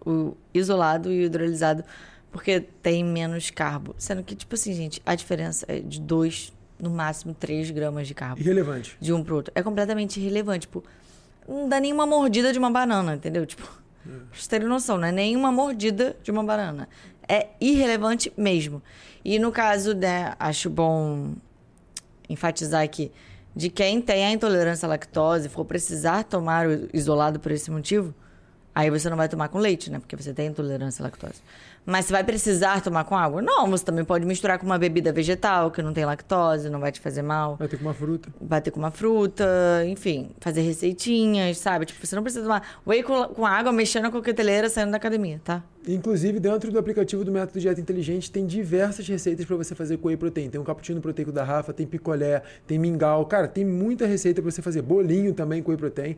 o 0.06 0.38
isolado 0.54 1.12
e 1.12 1.20
o 1.20 1.26
hidrolisado 1.26 1.84
porque 2.32 2.60
tem 2.82 3.04
menos 3.04 3.50
carbo, 3.52 3.96
sendo 3.98 4.24
que 4.24 4.36
tipo 4.36 4.56
assim, 4.56 4.74
gente, 4.74 5.02
a 5.06 5.14
diferença 5.14 5.66
é 5.68 5.80
de 5.80 6.00
2 6.02 6.54
no 6.80 6.90
máximo 6.90 7.34
3 7.34 7.72
gramas 7.72 8.08
de 8.08 8.14
carbo. 8.14 8.40
Irrelevante. 8.40 8.98
De 9.00 9.12
um 9.12 9.24
pro 9.24 9.36
outro. 9.36 9.52
É 9.56 9.64
completamente 9.64 10.20
irrelevante. 10.20 10.68
Tipo, 10.68 10.84
não 11.48 11.70
dá 11.70 11.80
nenhuma 11.80 12.06
mordida 12.06 12.52
de 12.52 12.60
uma 12.60 12.70
banana, 12.70 13.16
entendeu? 13.16 13.46
Tipo, 13.46 13.64
é. 14.06 14.10
pra 14.10 14.20
vocês 14.32 14.48
terem 14.48 14.68
noção, 14.68 14.98
não 14.98 15.08
é 15.08 15.12
nenhuma 15.12 15.52
mordida 15.52 16.16
de 16.22 16.32
uma 16.32 16.44
banana. 16.44 16.90
É 17.28 17.48
irrelevante 17.60 18.32
mesmo. 18.38 18.82
E 19.24 19.40
no 19.40 19.52
caso, 19.52 19.94
né, 19.94 20.34
acho 20.40 20.70
bom 20.70 21.34
enfatizar 22.30 22.84
aqui, 22.84 23.12
de 23.56 23.70
quem 23.70 24.02
tem 24.02 24.26
a 24.26 24.32
intolerância 24.32 24.86
à 24.86 24.90
lactose, 24.90 25.50
for 25.50 25.66
precisar 25.66 26.24
tomar 26.24 26.68
o 26.68 26.90
isolado 26.94 27.40
por 27.40 27.52
esse 27.52 27.72
motivo, 27.72 28.14
aí 28.76 28.90
você 28.90 29.10
não 29.10 29.18
vai 29.18 29.28
tomar 29.28 29.50
com 29.50 29.58
leite, 29.58 29.90
né? 29.90 30.00
Porque 30.00 30.16
você 30.16 30.34
tem 30.34 30.48
intolerância 30.48 31.02
à 31.02 31.06
lactose. 31.06 31.42
Mas 31.90 32.06
você 32.06 32.12
vai 32.12 32.22
precisar 32.22 32.82
tomar 32.82 33.06
com 33.06 33.16
água? 33.16 33.42
Não, 33.42 33.66
você 33.70 33.86
também 33.86 34.04
pode 34.04 34.26
misturar 34.26 34.60
com 34.60 34.66
uma 34.66 34.78
bebida 34.78 35.14
vegetal 35.14 35.72
que 35.72 35.82
não 35.82 35.94
tem 35.94 36.04
lactose, 36.04 36.70
não 36.70 36.82
vai 36.82 36.92
te 36.92 37.00
fazer 37.00 37.22
mal. 37.22 37.56
Vai 37.56 37.70
ter 37.70 37.78
com 37.78 37.86
uma 37.86 37.94
fruta. 37.94 38.30
Vai 38.42 38.62
ter 38.62 38.72
com 38.72 38.80
uma 38.80 38.92
fruta, 38.92 39.46
enfim, 39.86 40.32
fazer 40.42 40.60
receitinhas, 40.64 41.58
sabe? 41.60 41.86
Tipo, 41.86 42.06
você 42.06 42.14
não 42.14 42.24
precisa 42.24 42.44
tomar 42.44 42.62
whey 42.86 43.02
com, 43.04 43.24
com 43.30 43.46
água, 43.46 43.72
mexendo 43.72 44.04
na 44.04 44.12
coqueteleira, 44.12 44.68
saindo 44.70 44.92
da 44.92 44.98
academia, 44.98 45.40
tá? 45.46 45.64
Inclusive, 45.88 46.42
dentro 46.42 46.70
do 46.70 46.78
aplicativo 46.78 47.24
do 47.24 47.32
Método 47.32 47.58
Dieta 47.58 47.80
Inteligente, 47.80 48.30
tem 48.30 48.46
diversas 48.46 49.08
receitas 49.08 49.46
para 49.46 49.56
você 49.56 49.74
fazer 49.74 49.96
com 49.96 50.10
whey 50.10 50.18
protein. 50.18 50.50
Tem 50.50 50.60
um 50.60 50.66
cappuccino 50.66 51.00
proteico 51.00 51.32
da 51.32 51.46
Rafa, 51.46 51.72
tem 51.72 51.88
picolé, 51.88 52.44
tem 52.68 52.78
mingau. 52.78 53.26
Cara, 53.26 53.48
tem 53.48 53.64
muita 53.64 54.06
receita 54.06 54.42
para 54.42 54.52
você 54.52 54.62
fazer. 54.62 54.82
Bolinho 54.82 55.34
também 55.34 55.64
com 55.64 55.72
whey 55.72 55.78
protein 55.78 56.18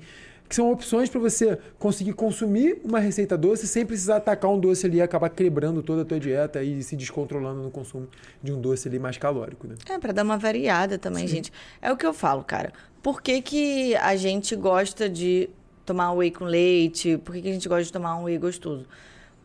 que 0.49 0.55
são 0.55 0.71
opções 0.71 1.07
para 1.07 1.19
você 1.19 1.59
conseguir 1.77 2.13
consumir 2.13 2.81
uma 2.83 2.99
receita 2.99 3.37
doce 3.37 3.67
sem 3.67 3.85
precisar 3.85 4.15
atacar 4.15 4.49
um 4.49 4.59
doce 4.59 4.87
ali 4.87 4.97
e 4.97 5.01
acabar 5.01 5.29
quebrando 5.29 5.83
toda 5.83 6.01
a 6.01 6.05
tua 6.05 6.19
dieta 6.19 6.63
e 6.63 6.81
se 6.81 6.95
descontrolando 6.95 7.61
no 7.61 7.69
consumo 7.69 8.07
de 8.41 8.51
um 8.51 8.59
doce 8.59 8.87
ali 8.87 8.97
mais 8.97 9.15
calórico, 9.15 9.67
né? 9.67 9.75
É, 9.87 9.99
para 9.99 10.11
dar 10.11 10.23
uma 10.23 10.39
variada 10.39 10.97
também, 10.97 11.27
Sim. 11.27 11.35
gente. 11.35 11.53
É 11.79 11.91
o 11.91 11.95
que 11.95 12.03
eu 12.03 12.15
falo, 12.15 12.43
cara. 12.43 12.73
Por 13.03 13.21
que, 13.21 13.43
que 13.43 13.95
a 13.97 14.15
gente 14.15 14.55
gosta 14.55 15.07
de 15.07 15.51
tomar 15.85 16.13
whey 16.13 16.31
com 16.31 16.45
leite? 16.45 17.19
Por 17.19 17.35
que, 17.35 17.43
que 17.43 17.49
a 17.49 17.53
gente 17.53 17.69
gosta 17.69 17.83
de 17.83 17.93
tomar 17.93 18.17
um 18.17 18.23
whey 18.23 18.39
gostoso? 18.39 18.87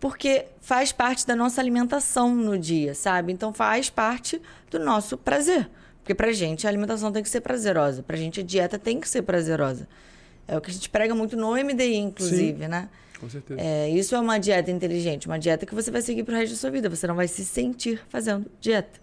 Porque 0.00 0.46
faz 0.62 0.90
parte 0.90 1.26
da 1.26 1.36
nossa 1.36 1.60
alimentação 1.60 2.34
no 2.34 2.58
dia, 2.58 2.94
sabe? 2.94 3.30
Então 3.30 3.52
faz 3.52 3.90
parte 3.90 4.40
do 4.70 4.78
nosso 4.78 5.18
prazer. 5.18 5.68
Porque 6.02 6.14
pra 6.14 6.32
gente 6.32 6.66
a 6.66 6.70
alimentação 6.70 7.12
tem 7.12 7.22
que 7.22 7.28
ser 7.28 7.42
prazerosa. 7.42 8.02
Pra 8.02 8.16
gente 8.16 8.40
a 8.40 8.42
dieta 8.42 8.78
tem 8.78 8.98
que 8.98 9.08
ser 9.08 9.20
prazerosa. 9.20 9.86
É 10.46 10.56
o 10.56 10.60
que 10.60 10.70
a 10.70 10.74
gente 10.74 10.88
prega 10.88 11.14
muito 11.14 11.36
no 11.36 11.52
MDI, 11.52 11.96
inclusive, 11.96 12.62
Sim, 12.62 12.68
né? 12.68 12.88
Com 13.18 13.28
certeza. 13.30 13.60
É, 13.60 13.88
isso 13.88 14.14
é 14.14 14.20
uma 14.20 14.38
dieta 14.38 14.70
inteligente, 14.70 15.26
uma 15.26 15.38
dieta 15.38 15.64
que 15.64 15.74
você 15.74 15.90
vai 15.90 16.02
seguir 16.02 16.24
pro 16.24 16.34
resto 16.34 16.52
da 16.52 16.58
sua 16.58 16.70
vida. 16.70 16.90
Você 16.90 17.06
não 17.06 17.14
vai 17.14 17.28
se 17.28 17.44
sentir 17.44 18.00
fazendo 18.08 18.46
dieta. 18.60 19.00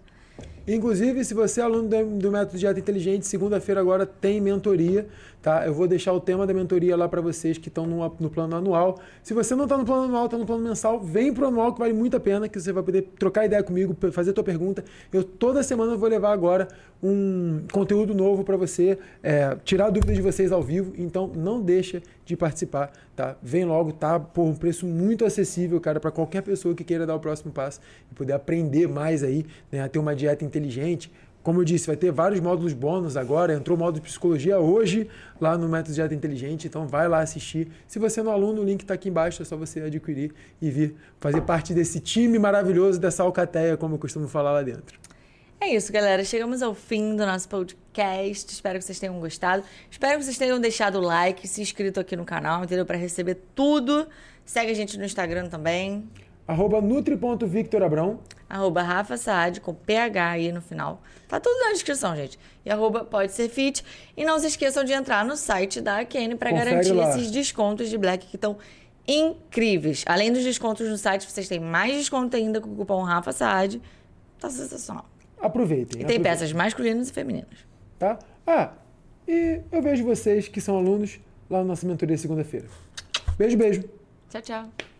Inclusive, 0.66 1.24
se 1.24 1.34
você 1.34 1.60
é 1.60 1.64
aluno 1.64 1.88
do, 1.88 2.30
Método 2.30 2.56
Dieta 2.56 2.78
Inteligente, 2.78 3.26
segunda-feira 3.26 3.80
agora 3.80 4.06
tem 4.06 4.40
mentoria, 4.40 5.08
tá? 5.42 5.66
Eu 5.66 5.74
vou 5.74 5.88
deixar 5.88 6.12
o 6.12 6.20
tema 6.20 6.46
da 6.46 6.54
mentoria 6.54 6.96
lá 6.96 7.08
para 7.08 7.20
vocês 7.20 7.58
que 7.58 7.66
estão 7.68 7.84
no, 7.84 8.16
no, 8.20 8.30
plano 8.30 8.54
anual. 8.54 9.00
Se 9.24 9.34
você 9.34 9.56
não 9.56 9.64
está 9.64 9.76
no 9.76 9.84
plano 9.84 10.04
anual, 10.04 10.26
está 10.26 10.38
no 10.38 10.46
plano 10.46 10.62
mensal, 10.62 11.00
vem 11.00 11.34
pro 11.34 11.48
anual 11.48 11.72
que 11.72 11.80
vale 11.80 11.92
muito 11.92 12.16
a 12.16 12.20
pena, 12.20 12.48
que 12.48 12.60
você 12.60 12.72
vai 12.72 12.82
poder 12.82 13.02
trocar 13.18 13.44
ideia 13.44 13.62
comigo, 13.62 13.96
fazer 14.12 14.30
a 14.30 14.34
tua 14.34 14.44
pergunta. 14.44 14.84
Eu 15.12 15.24
toda 15.24 15.64
semana 15.64 15.96
vou 15.96 16.08
levar 16.08 16.32
agora 16.32 16.68
um 17.02 17.64
conteúdo 17.72 18.14
novo 18.14 18.44
para 18.44 18.56
você, 18.56 18.96
é, 19.20 19.56
tirar 19.64 19.90
dúvidas 19.90 20.14
de 20.14 20.22
vocês 20.22 20.52
ao 20.52 20.62
vivo. 20.62 20.92
Então, 20.96 21.26
não 21.34 21.60
deixa 21.60 22.00
de 22.24 22.36
participar, 22.36 22.92
tá? 23.16 23.36
Vem 23.42 23.64
logo, 23.64 23.92
tá? 23.92 24.20
Por 24.20 24.44
um 24.44 24.54
preço 24.54 24.86
muito 24.86 25.24
acessível, 25.24 25.80
cara, 25.80 25.98
para 25.98 26.12
qualquer 26.12 26.42
pessoa 26.42 26.74
que 26.74 26.84
queira 26.84 27.04
dar 27.04 27.16
o 27.16 27.20
próximo 27.20 27.52
passo 27.52 27.80
e 28.10 28.14
poder 28.14 28.32
aprender 28.32 28.86
mais 28.86 29.24
aí, 29.24 29.44
né? 29.72 29.82
A 29.82 29.88
ter 29.88 29.98
uma 29.98 30.14
dieta 30.14 30.44
inteligente. 30.58 31.10
Como 31.42 31.60
eu 31.60 31.64
disse, 31.64 31.88
vai 31.88 31.96
ter 31.96 32.12
vários 32.12 32.40
módulos 32.40 32.72
bônus 32.72 33.16
agora. 33.16 33.52
Entrou 33.52 33.76
o 33.76 33.78
módulo 33.78 34.00
de 34.00 34.08
psicologia 34.08 34.60
hoje 34.60 35.08
lá 35.40 35.58
no 35.58 35.68
Método 35.68 35.92
Dieta 35.92 36.14
Inteligente. 36.14 36.68
Então 36.68 36.86
vai 36.86 37.08
lá 37.08 37.18
assistir. 37.18 37.68
Se 37.88 37.98
você 37.98 38.20
é 38.20 38.22
aluno, 38.24 38.62
o 38.62 38.64
link 38.64 38.82
está 38.82 38.94
aqui 38.94 39.08
embaixo. 39.08 39.42
É 39.42 39.44
só 39.44 39.56
você 39.56 39.80
adquirir 39.80 40.32
e 40.60 40.70
vir 40.70 40.94
fazer 41.18 41.40
parte 41.40 41.74
desse 41.74 41.98
time 41.98 42.38
maravilhoso 42.38 43.00
dessa 43.00 43.24
alcateia, 43.24 43.76
como 43.76 43.96
eu 43.96 43.98
costumo 43.98 44.28
falar 44.28 44.52
lá 44.52 44.62
dentro. 44.62 45.00
É 45.60 45.74
isso, 45.74 45.92
galera. 45.92 46.24
Chegamos 46.24 46.62
ao 46.62 46.74
fim 46.74 47.16
do 47.16 47.26
nosso 47.26 47.48
podcast. 47.48 48.52
Espero 48.52 48.78
que 48.78 48.84
vocês 48.84 49.00
tenham 49.00 49.18
gostado. 49.18 49.64
Espero 49.90 50.18
que 50.18 50.24
vocês 50.24 50.38
tenham 50.38 50.60
deixado 50.60 50.98
o 50.98 51.00
like, 51.00 51.46
se 51.48 51.60
inscrito 51.60 51.98
aqui 51.98 52.14
no 52.14 52.24
canal, 52.24 52.62
entendeu? 52.62 52.86
Para 52.86 52.96
receber 52.96 53.36
tudo. 53.54 54.06
Segue 54.44 54.70
a 54.70 54.74
gente 54.74 54.96
no 54.98 55.04
Instagram 55.04 55.48
também. 55.48 56.08
Arroba 56.52 56.82
nutri.victorabrão. 56.82 58.20
Arroba 58.46 58.82
Rafa 58.82 59.16
Saad, 59.16 59.58
com 59.62 59.72
PH 59.72 60.30
aí 60.32 60.52
no 60.52 60.60
final. 60.60 61.00
Tá 61.26 61.40
tudo 61.40 61.58
na 61.64 61.72
descrição, 61.72 62.14
gente. 62.14 62.38
E 62.62 62.70
arroba 62.70 63.04
pode 63.06 63.32
ser 63.32 63.48
fit. 63.48 63.82
E 64.14 64.22
não 64.22 64.38
se 64.38 64.48
esqueçam 64.48 64.84
de 64.84 64.92
entrar 64.92 65.24
no 65.24 65.34
site 65.34 65.80
da 65.80 66.00
Akene 66.00 66.34
para 66.34 66.52
garantir 66.52 66.92
lá. 66.92 67.08
esses 67.08 67.30
descontos 67.30 67.88
de 67.88 67.96
Black 67.96 68.26
que 68.26 68.36
estão 68.36 68.58
incríveis. 69.08 70.04
Além 70.06 70.30
dos 70.30 70.44
descontos 70.44 70.86
no 70.86 70.98
site, 70.98 71.26
vocês 71.26 71.48
têm 71.48 71.58
mais 71.58 71.96
desconto 71.96 72.36
ainda 72.36 72.60
com 72.60 72.70
o 72.70 72.76
cupom 72.76 73.02
Rafa 73.02 73.32
Saad. 73.32 73.80
Tá 74.38 74.50
sensacional. 74.50 75.06
Aproveitem. 75.40 76.02
E 76.02 76.04
tem 76.04 76.16
aproveitem. 76.16 76.22
peças 76.22 76.52
masculinas 76.52 77.08
e 77.08 77.12
femininas. 77.14 77.66
Tá? 77.98 78.18
Ah, 78.46 78.72
e 79.26 79.62
eu 79.72 79.80
vejo 79.80 80.04
vocês 80.04 80.48
que 80.48 80.60
são 80.60 80.76
alunos 80.76 81.18
lá 81.48 81.60
na 81.60 81.64
nossa 81.64 81.86
mentoria 81.86 82.18
segunda-feira. 82.18 82.66
Beijo, 83.38 83.56
beijo. 83.56 83.84
Tchau, 84.28 84.42
tchau. 84.42 84.91